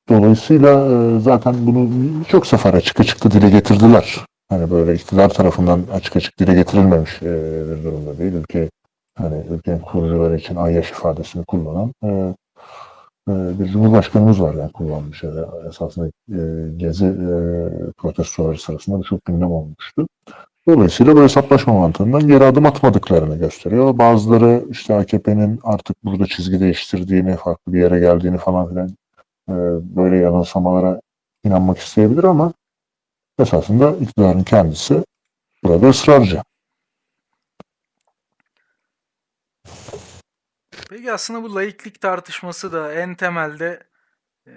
Dolayısıyla 0.09 0.71
e, 0.93 1.21
zaten 1.21 1.67
bunu 1.67 1.89
birçok 2.21 2.47
sefer 2.47 2.75
açık 2.75 3.01
açık 3.01 3.25
da 3.25 3.31
dile 3.31 3.51
getirdiler. 3.51 4.21
Hani 4.49 4.71
böyle 4.71 4.95
iktidar 4.95 5.29
tarafından 5.29 5.83
açık 5.93 6.17
açık 6.17 6.39
dile 6.39 6.55
getirilmemiş 6.55 7.23
e, 7.23 7.27
bir 7.71 7.85
durumda 7.85 8.19
değil. 8.19 8.33
Ülke 8.33 8.71
hani 9.19 9.45
ülkenin 9.51 9.79
kurucuları 9.79 10.37
için 10.37 10.57
ayyaş 10.57 10.91
ifadesini 10.91 11.45
kullanan 11.45 11.93
e, 12.05 12.35
bir 13.29 13.67
cumhurbaşkanımız 13.69 14.43
var 14.43 14.55
yani 14.55 14.73
kullanmış. 14.73 15.25
Esasında 15.69 16.11
gezi 16.77 17.07
protestoları 17.97 18.59
sırasında 18.59 18.99
bu 18.99 19.05
çok 19.05 19.25
gündem 19.25 19.53
olmuştu. 19.53 20.07
Dolayısıyla 20.69 21.17
bu 21.17 21.23
hesaplaşma 21.23 21.75
mantığından 21.75 22.29
geri 22.29 22.45
adım 22.45 22.67
atmadıklarını 22.67 23.39
gösteriyor. 23.39 23.99
Bazıları 23.99 24.65
işte 24.71 24.95
AKP'nin 24.95 25.61
artık 25.63 26.05
burada 26.05 26.27
çizgi 26.27 26.61
değiştirdiğini, 26.61 27.37
farklı 27.37 27.73
bir 27.73 27.81
yere 27.81 27.99
geldiğini 27.99 28.39
falan 28.39 28.69
filan 28.69 28.89
e, 29.49 29.55
böyle 29.97 30.17
yanılsamalara 30.17 31.01
inanmak 31.45 31.79
isteyebilir 31.79 32.25
ama 32.25 32.53
esasında 33.39 33.97
iktidarın 33.97 34.43
kendisi 34.43 35.05
burada 35.65 35.89
ısrarcı. 35.89 36.43
Peki 40.91 41.13
aslında 41.13 41.43
bu 41.43 41.55
laiklik 41.55 42.01
tartışması 42.01 42.73
da 42.73 42.95
en 42.95 43.15
temelde 43.15 43.83
eee, 44.47 44.53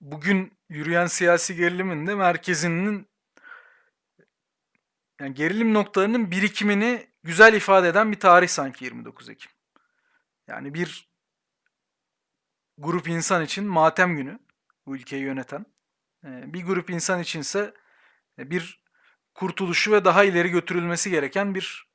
bugün 0.00 0.52
yürüyen 0.68 1.06
siyasi 1.06 1.56
gerilimin 1.56 2.06
de 2.06 2.14
merkezinin 2.14 3.06
yani 5.20 5.34
gerilim 5.34 5.74
noktalarının 5.74 6.30
birikimini 6.30 7.06
güzel 7.22 7.54
ifade 7.54 7.88
eden 7.88 8.12
bir 8.12 8.20
tarih 8.20 8.48
sanki 8.48 8.84
29 8.84 9.28
Ekim. 9.28 9.50
Yani 10.46 10.74
bir 10.74 11.08
grup 12.78 13.08
insan 13.08 13.44
için 13.44 13.64
matem 13.64 14.16
günü 14.16 14.38
bu 14.86 14.96
ülkeyi 14.96 15.22
yöneten. 15.22 15.66
Eee, 16.24 16.44
bir 16.46 16.64
grup 16.64 16.90
insan 16.90 17.20
içinse 17.20 17.74
e, 18.38 18.50
bir 18.50 18.82
kurtuluşu 19.34 19.92
ve 19.92 20.04
daha 20.04 20.24
ileri 20.24 20.48
götürülmesi 20.48 21.10
gereken 21.10 21.54
bir 21.54 21.88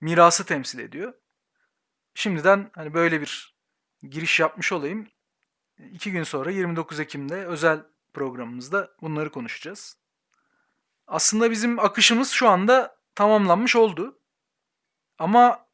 mirası 0.00 0.46
temsil 0.46 0.78
ediyor. 0.78 1.14
Şimdiden 2.14 2.70
hani 2.74 2.94
böyle 2.94 3.20
bir 3.20 3.56
giriş 4.02 4.40
yapmış 4.40 4.72
olayım. 4.72 5.08
İki 5.92 6.12
gün 6.12 6.22
sonra 6.22 6.50
29 6.50 7.00
Ekim'de 7.00 7.46
özel 7.46 7.82
programımızda 8.14 8.90
bunları 9.02 9.30
konuşacağız. 9.30 9.96
Aslında 11.08 11.50
bizim 11.50 11.78
akışımız 11.78 12.30
şu 12.30 12.48
anda 12.48 12.96
tamamlanmış 13.14 13.76
oldu. 13.76 14.18
Ama 15.18 15.66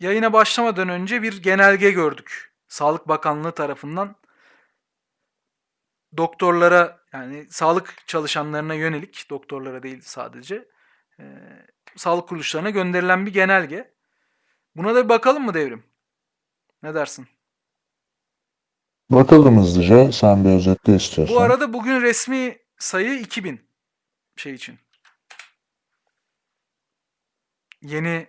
yayına 0.00 0.32
başlamadan 0.32 0.88
önce 0.88 1.22
bir 1.22 1.42
genelge 1.42 1.90
gördük. 1.90 2.54
Sağlık 2.68 3.08
Bakanlığı 3.08 3.52
tarafından 3.52 4.16
doktorlara 6.16 7.00
yani 7.12 7.46
sağlık 7.50 7.94
çalışanlarına 8.06 8.74
yönelik 8.74 9.30
doktorlara 9.30 9.82
değil 9.82 10.00
sadece 10.02 10.68
e, 11.20 11.24
sağlık 11.96 12.28
kuruluşlarına 12.28 12.70
gönderilen 12.70 13.26
bir 13.26 13.32
genelge. 13.32 13.94
Buna 14.76 14.94
da 14.94 15.04
bir 15.04 15.08
bakalım 15.08 15.44
mı 15.44 15.54
devrim? 15.54 15.84
Ne 16.82 16.94
dersin? 16.94 17.26
Bakalım 19.10 19.58
hızlıca 19.58 20.12
sen 20.12 20.44
bir 20.44 20.50
özetle 20.50 20.96
istiyorsan. 20.96 21.36
Bu 21.36 21.40
arada 21.40 21.72
bugün 21.72 22.00
resmi 22.00 22.58
sayı 22.78 23.18
2000 23.18 23.65
şey 24.36 24.54
için. 24.54 24.78
Yeni 27.82 28.28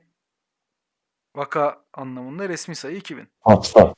vaka 1.36 1.86
anlamında 1.94 2.50
resmi 2.50 2.76
sayı 2.76 2.98
2000. 2.98 3.28
Hasta. 3.42 3.94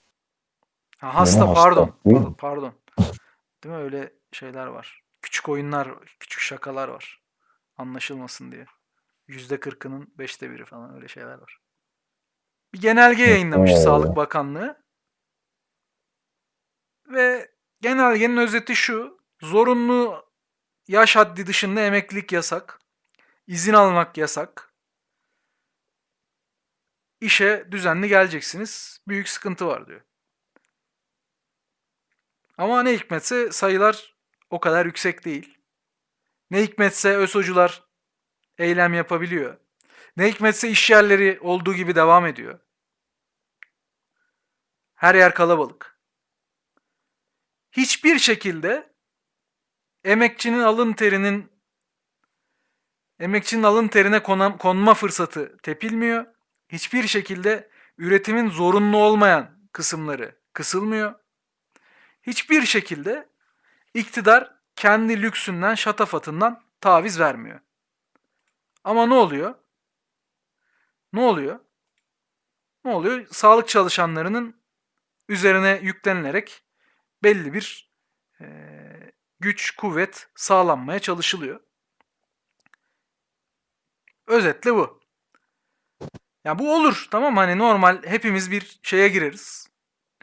Ha, 0.97 1.15
hasta 1.15 1.47
hasta, 1.47 1.53
pardon. 1.53 1.99
değil 2.05 2.19
mi? 2.19 2.35
Pardon. 2.37 2.73
Değil 3.63 3.75
mi 3.75 3.81
öyle 3.81 4.13
şeyler 4.31 4.67
var. 4.67 5.03
Küçük 5.21 5.49
oyunlar, 5.49 6.03
küçük 6.19 6.41
şakalar 6.41 6.87
var. 6.87 7.23
Anlaşılmasın 7.77 8.51
diye. 8.51 8.65
Yüzde 9.27 9.59
kırkının 9.59 10.13
beşte 10.17 10.51
biri 10.51 10.65
falan 10.65 10.95
öyle 10.95 11.07
şeyler 11.07 11.37
var. 11.37 11.59
Bir 12.73 12.81
genelge 12.81 13.23
yayınlamış 13.23 13.71
Eyvallah. 13.71 13.83
Sağlık 13.83 14.15
Bakanlığı. 14.15 14.77
Ve 17.07 17.51
genelgenin 17.81 18.37
özeti 18.37 18.75
şu. 18.75 19.19
Zorunlu 19.41 20.28
yaş 20.89 21.15
haddi 21.15 21.47
dışında 21.47 21.81
emeklilik 21.81 22.31
yasak. 22.31 22.79
izin 23.47 23.73
almak 23.73 24.17
yasak. 24.17 24.73
İşe 27.21 27.67
düzenli 27.71 28.07
geleceksiniz. 28.07 29.01
Büyük 29.07 29.29
sıkıntı 29.29 29.67
var 29.67 29.87
diyor. 29.87 30.01
Ama 32.57 32.83
ne 32.83 32.93
hikmetse 32.93 33.51
sayılar 33.51 34.15
o 34.49 34.59
kadar 34.59 34.85
yüksek 34.85 35.25
değil. 35.25 35.57
Ne 36.51 36.63
hikmetse 36.63 37.17
ÖSO'cular 37.17 37.83
eylem 38.57 38.93
yapabiliyor. 38.93 39.57
Ne 40.17 40.27
hikmetse 40.27 40.69
iş 40.69 40.89
yerleri 40.89 41.39
olduğu 41.41 41.73
gibi 41.73 41.95
devam 41.95 42.25
ediyor. 42.25 42.59
Her 44.95 45.15
yer 45.15 45.33
kalabalık. 45.33 45.99
Hiçbir 47.71 48.19
şekilde 48.19 48.88
emekçinin 50.03 50.59
alın 50.59 50.93
terinin 50.93 51.51
emekçinin 53.19 53.63
alın 53.63 53.87
terine 53.87 54.23
konan, 54.23 54.57
konma 54.57 54.93
fırsatı 54.93 55.57
tepilmiyor. 55.57 56.25
Hiçbir 56.69 57.07
şekilde 57.07 57.69
üretimin 57.97 58.49
zorunlu 58.49 58.97
olmayan 58.97 59.69
kısımları 59.71 60.39
kısılmıyor. 60.53 61.15
Hiçbir 62.23 62.65
şekilde 62.65 63.29
iktidar 63.93 64.53
kendi 64.75 65.21
lüksünden, 65.21 65.75
şatafatından 65.75 66.63
taviz 66.81 67.19
vermiyor. 67.19 67.59
Ama 68.83 69.05
ne 69.05 69.13
oluyor? 69.13 69.55
Ne 71.13 71.19
oluyor? 71.21 71.59
Ne 72.85 72.91
oluyor? 72.91 73.27
Sağlık 73.31 73.67
çalışanlarının 73.67 74.61
üzerine 75.29 75.79
yüklenilerek 75.81 76.63
belli 77.23 77.53
bir 77.53 77.91
eee, 78.41 78.78
güç, 79.39 79.71
kuvvet 79.75 80.27
sağlanmaya 80.35 80.99
çalışılıyor. 80.99 81.59
Özetle 84.27 84.75
bu. 84.75 84.99
Ya 86.45 86.59
bu 86.59 86.75
olur 86.75 87.07
tamam 87.11 87.37
hani 87.37 87.57
normal 87.57 88.03
hepimiz 88.03 88.51
bir 88.51 88.79
şeye 88.83 89.07
gireriz. 89.07 89.69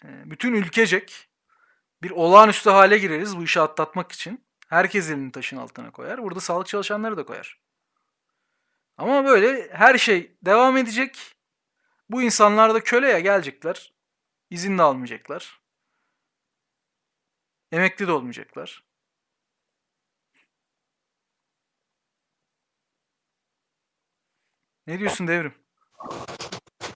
Eee, 0.05 0.11
bütün 0.25 0.55
ülkecek 0.55 1.29
bir 2.03 2.11
olağanüstü 2.11 2.71
hale 2.71 2.99
gireriz 2.99 3.37
bu 3.37 3.45
işi 3.45 3.61
atlatmak 3.61 4.13
için. 4.13 4.47
Herkes 4.69 5.11
elini 5.11 5.33
taşın 5.33 5.57
altına 5.57 5.91
koyar. 5.91 6.23
Burada 6.23 6.41
sağlık 6.41 6.67
çalışanları 6.67 7.17
da 7.17 7.27
koyar. 7.27 7.61
Ama 8.99 9.25
böyle 9.25 9.69
her 9.73 9.99
şey 9.99 10.37
devam 10.43 10.77
edecek. 10.77 11.37
Bu 12.11 12.23
insanlar 12.23 12.75
da 12.75 12.85
köleye 12.85 13.21
gelecekler. 13.21 13.93
İzin 14.51 14.79
de 14.79 14.83
almayacaklar. 14.83 15.61
Emekli 17.73 18.07
de 18.07 18.13
olmayacaklar. 18.13 18.86
Ne 24.87 24.99
diyorsun 24.99 25.29
devrim? 25.29 25.55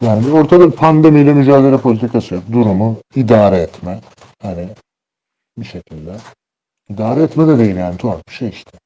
Yani 0.01 0.33
ortada 0.33 0.75
pandemiyle 0.75 1.35
mücadele 1.35 1.81
politikası 1.81 2.35
yok. 2.35 2.45
Durumu 2.53 2.97
idare 3.15 3.57
etme. 3.57 4.01
Hani 4.43 4.69
bir 5.59 5.65
şekilde. 5.65 6.17
İdare 6.89 7.23
etme 7.23 7.49
de 7.49 7.59
değil 7.59 7.77
yani 7.77 7.97
tuhaf 7.97 8.29
bir 8.29 8.33
şey 8.33 8.49
işte. 8.49 8.79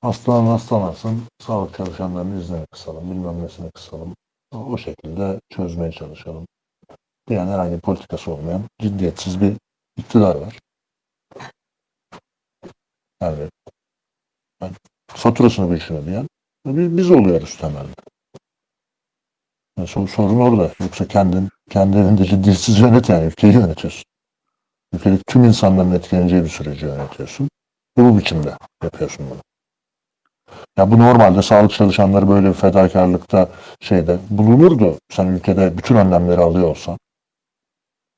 Hastalan 0.00 0.46
hastalansın, 0.46 1.22
sağlık 1.40 1.76
çalışanlarının 1.76 2.40
iznini 2.40 2.66
kısalım, 2.66 3.10
bilmem 3.10 3.42
nesini 3.42 3.70
kısalım. 3.70 4.14
O, 4.52 4.78
şekilde 4.78 5.40
çözmeye 5.50 5.92
çalışalım. 5.92 6.46
Yani 7.30 7.50
herhangi 7.50 7.74
bir 7.74 7.80
politikası 7.80 8.30
olmayan 8.30 8.62
ciddiyetsiz 8.80 9.40
bir 9.40 9.56
iktidar 9.96 10.36
var. 10.36 10.58
Yani, 13.22 13.48
yani 14.62 14.72
faturasını 15.08 15.74
bir 15.74 15.90
ödeyen 15.90 16.28
biz, 16.66 16.96
biz 16.96 17.10
oluyoruz 17.10 17.56
temelde. 17.56 18.15
Yani 19.78 19.88
sorun, 19.88 20.06
sorun 20.06 20.40
orada. 20.40 20.70
Yoksa 20.80 21.08
kendin, 21.08 21.48
kendi 21.70 21.96
elinde 21.96 22.24
ciddiyetsiz 22.24 22.78
yönet 22.78 23.08
yani 23.08 23.24
ülkeyi 23.24 23.52
yönetiyorsun. 23.52 24.04
Ülkedeki 24.94 25.22
tüm 25.26 25.44
insanların 25.44 25.92
etkileneceği 25.92 26.44
bir 26.44 26.48
süreci 26.48 26.86
yönetiyorsun. 26.86 27.48
Bu 27.96 28.18
biçimde 28.18 28.56
yapıyorsun 28.82 29.26
bunu. 29.30 29.38
Ya 30.78 30.90
bu 30.90 30.98
normalde 30.98 31.42
sağlık 31.42 31.70
çalışanları 31.72 32.28
böyle 32.28 32.48
bir 32.48 32.54
fedakarlıkta 32.54 33.48
şeyde 33.80 34.18
bulunurdu. 34.30 34.98
Sen 35.10 35.26
ülkede 35.26 35.78
bütün 35.78 35.96
önlemleri 35.96 36.40
alıyor 36.40 36.68
olsan, 36.68 36.98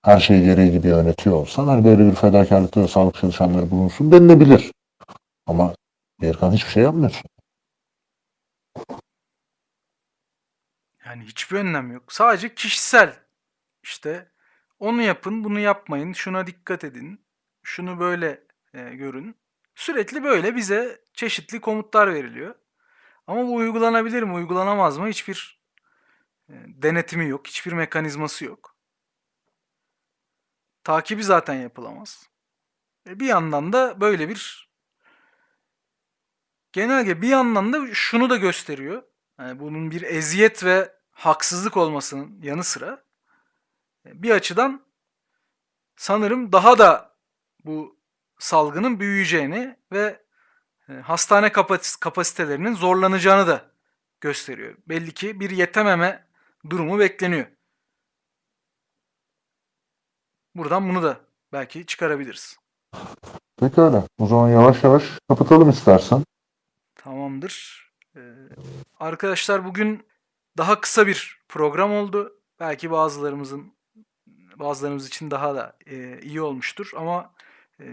her 0.04 0.20
şeyi 0.20 0.44
gereği 0.44 0.72
gibi 0.72 0.88
yönetiyor 0.88 1.36
olsan, 1.36 1.66
hani 1.66 1.84
böyle 1.84 2.06
bir 2.10 2.14
fedakarlıkta 2.14 2.82
da 2.82 2.88
sağlık 2.88 3.14
çalışanları 3.14 3.70
bulunsun 3.70 4.12
denilebilir. 4.12 4.72
Ama 5.46 5.74
Erkan 6.22 6.52
hiçbir 6.52 6.70
şey 6.70 6.82
yapmıyorsun. 6.82 7.22
Yani 11.18 11.28
hiçbir 11.28 11.56
önlem 11.56 11.92
yok. 11.92 12.12
Sadece 12.12 12.54
kişisel. 12.54 13.16
İşte 13.82 14.32
onu 14.78 15.02
yapın, 15.02 15.44
bunu 15.44 15.58
yapmayın, 15.60 16.12
şuna 16.12 16.46
dikkat 16.46 16.84
edin, 16.84 17.26
şunu 17.62 18.00
böyle 18.00 18.46
e, 18.74 18.94
görün. 18.94 19.36
Sürekli 19.74 20.24
böyle 20.24 20.56
bize 20.56 21.00
çeşitli 21.14 21.60
komutlar 21.60 22.14
veriliyor. 22.14 22.54
Ama 23.26 23.46
bu 23.46 23.54
uygulanabilir 23.54 24.22
mi, 24.22 24.32
uygulanamaz 24.32 24.98
mı? 24.98 25.08
Hiçbir 25.08 25.60
e, 26.48 26.54
denetimi 26.66 27.28
yok, 27.28 27.46
hiçbir 27.46 27.72
mekanizması 27.72 28.44
yok. 28.44 28.76
Takibi 30.84 31.24
zaten 31.24 31.54
yapılamaz. 31.54 32.28
E, 33.08 33.20
bir 33.20 33.26
yandan 33.26 33.72
da 33.72 34.00
böyle 34.00 34.28
bir 34.28 34.70
genelge 36.72 37.22
bir 37.22 37.28
yandan 37.28 37.72
da 37.72 37.94
şunu 37.94 38.30
da 38.30 38.36
gösteriyor. 38.36 39.02
Yani 39.38 39.60
bunun 39.60 39.90
bir 39.90 40.02
eziyet 40.02 40.64
ve 40.64 40.97
haksızlık 41.18 41.76
olmasının 41.76 42.42
yanı 42.42 42.64
sıra 42.64 43.04
e, 44.06 44.22
bir 44.22 44.30
açıdan 44.30 44.82
sanırım 45.96 46.52
daha 46.52 46.78
da 46.78 47.14
bu 47.64 47.98
salgının 48.38 49.00
büyüyeceğini 49.00 49.76
ve 49.92 50.22
e, 50.88 50.92
hastane 50.92 51.46
kapas- 51.52 52.00
kapasitelerinin 52.00 52.74
zorlanacağını 52.74 53.46
da 53.46 53.70
gösteriyor. 54.20 54.76
Belli 54.86 55.14
ki 55.14 55.40
bir 55.40 55.50
yetememe 55.50 56.26
durumu 56.70 56.98
bekleniyor. 56.98 57.46
Buradan 60.54 60.88
bunu 60.88 61.02
da 61.02 61.20
belki 61.52 61.86
çıkarabiliriz. 61.86 62.56
Pekala. 63.56 64.06
O 64.18 64.26
zaman 64.26 64.48
yavaş 64.48 64.84
yavaş 64.84 65.04
kapatalım 65.28 65.70
istersen. 65.70 66.24
Tamamdır. 66.94 67.88
Ee, 68.16 68.20
arkadaşlar 69.00 69.64
bugün 69.64 70.06
daha 70.58 70.80
kısa 70.80 71.06
bir 71.06 71.38
program 71.48 71.92
oldu. 71.92 72.40
Belki 72.60 72.90
bazılarımızın 72.90 73.72
bazılarımız 74.56 75.08
için 75.08 75.30
daha 75.30 75.54
da 75.54 75.76
e, 75.86 76.20
iyi 76.22 76.40
olmuştur 76.40 76.90
ama 76.96 77.34
e, 77.80 77.86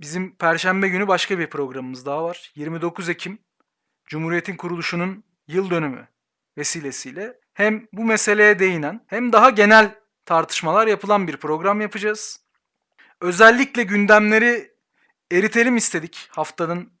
bizim 0.00 0.36
Perşembe 0.36 0.88
günü 0.88 1.08
başka 1.08 1.38
bir 1.38 1.50
programımız 1.50 2.06
daha 2.06 2.24
var. 2.24 2.52
29 2.54 3.08
Ekim 3.08 3.38
Cumhuriyet'in 4.06 4.56
kuruluşunun 4.56 5.24
yıl 5.48 5.70
dönümü 5.70 6.08
vesilesiyle 6.58 7.40
hem 7.54 7.88
bu 7.92 8.04
meseleye 8.04 8.58
değinen 8.58 9.04
hem 9.06 9.32
daha 9.32 9.50
genel 9.50 9.94
tartışmalar 10.24 10.86
yapılan 10.86 11.28
bir 11.28 11.36
program 11.36 11.80
yapacağız. 11.80 12.40
Özellikle 13.20 13.82
gündemleri 13.82 14.72
eritelim 15.32 15.76
istedik 15.76 16.28
haftanın 16.30 16.92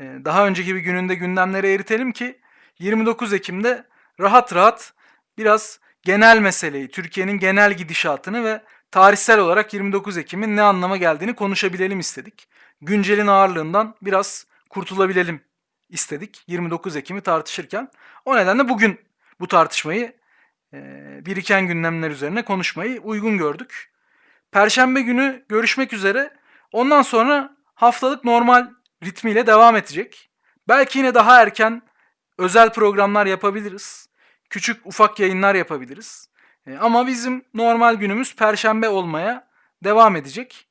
e, 0.00 0.04
daha 0.24 0.46
önceki 0.46 0.74
bir 0.74 0.80
gününde 0.80 1.14
gündemleri 1.14 1.72
eritelim 1.72 2.12
ki 2.12 2.40
29 2.78 3.32
Ekim'de 3.32 3.91
rahat 4.22 4.54
rahat 4.54 4.92
biraz 5.38 5.80
genel 6.02 6.38
meseleyi, 6.38 6.90
Türkiye'nin 6.90 7.38
genel 7.38 7.72
gidişatını 7.72 8.44
ve 8.44 8.62
tarihsel 8.90 9.38
olarak 9.38 9.74
29 9.74 10.18
Ekim'in 10.18 10.56
ne 10.56 10.62
anlama 10.62 10.96
geldiğini 10.96 11.34
konuşabilelim 11.34 12.00
istedik. 12.00 12.48
Güncelin 12.80 13.26
ağırlığından 13.26 13.94
biraz 14.02 14.46
kurtulabilelim 14.70 15.40
istedik 15.88 16.44
29 16.46 16.96
Ekim'i 16.96 17.20
tartışırken. 17.20 17.88
O 18.24 18.36
nedenle 18.36 18.68
bugün 18.68 19.00
bu 19.40 19.48
tartışmayı 19.48 20.16
biriken 21.26 21.66
gündemler 21.66 22.10
üzerine 22.10 22.44
konuşmayı 22.44 23.00
uygun 23.00 23.38
gördük. 23.38 23.92
Perşembe 24.52 25.00
günü 25.00 25.44
görüşmek 25.48 25.92
üzere. 25.92 26.30
Ondan 26.72 27.02
sonra 27.02 27.56
haftalık 27.74 28.24
normal 28.24 28.70
ritmiyle 29.04 29.46
devam 29.46 29.76
edecek. 29.76 30.30
Belki 30.68 30.98
yine 30.98 31.14
daha 31.14 31.42
erken 31.42 31.82
özel 32.38 32.72
programlar 32.72 33.26
yapabiliriz. 33.26 34.08
Küçük 34.52 34.86
ufak 34.86 35.20
yayınlar 35.20 35.54
yapabiliriz. 35.54 36.28
E, 36.66 36.76
ama 36.76 37.06
bizim 37.06 37.44
normal 37.54 37.94
günümüz 37.94 38.36
perşembe 38.36 38.88
olmaya 38.88 39.48
devam 39.84 40.16
edecek. 40.16 40.68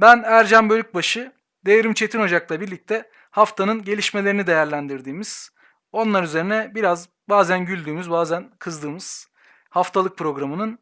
Ben 0.00 0.22
Ercan 0.26 0.70
Bölükbaşı, 0.70 1.32
Devrim 1.66 1.94
Çetin 1.94 2.20
Ocak'la 2.20 2.60
birlikte 2.60 3.10
haftanın 3.30 3.84
gelişmelerini 3.84 4.46
değerlendirdiğimiz, 4.46 5.50
onlar 5.92 6.22
üzerine 6.22 6.72
biraz 6.74 7.08
bazen 7.28 7.64
güldüğümüz, 7.64 8.10
bazen 8.10 8.50
kızdığımız 8.58 9.28
haftalık 9.70 10.18
programının 10.18 10.78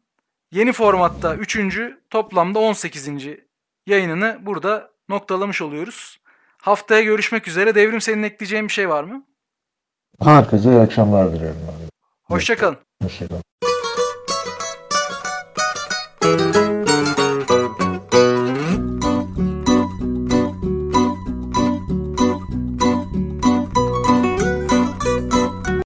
yeni 0.51 0.71
formatta 0.71 1.35
3. 1.35 1.59
toplamda 2.09 2.59
18. 2.59 3.09
yayınını 3.87 4.37
burada 4.41 4.91
noktalamış 5.09 5.61
oluyoruz. 5.61 6.19
Haftaya 6.61 7.01
görüşmek 7.01 7.47
üzere. 7.47 7.75
Devrim 7.75 8.01
senin 8.01 8.23
ekleyeceğin 8.23 8.67
bir 8.67 8.73
şey 8.73 8.89
var 8.89 9.03
mı? 9.03 9.25
Herkese 10.21 10.69
iyi 10.69 10.79
akşamlar 10.79 11.33
diliyorum. 11.33 11.59
Abi. 12.33 12.39
Hoşçakalın. 12.39 12.77
Hoşçakalın. 13.03 13.43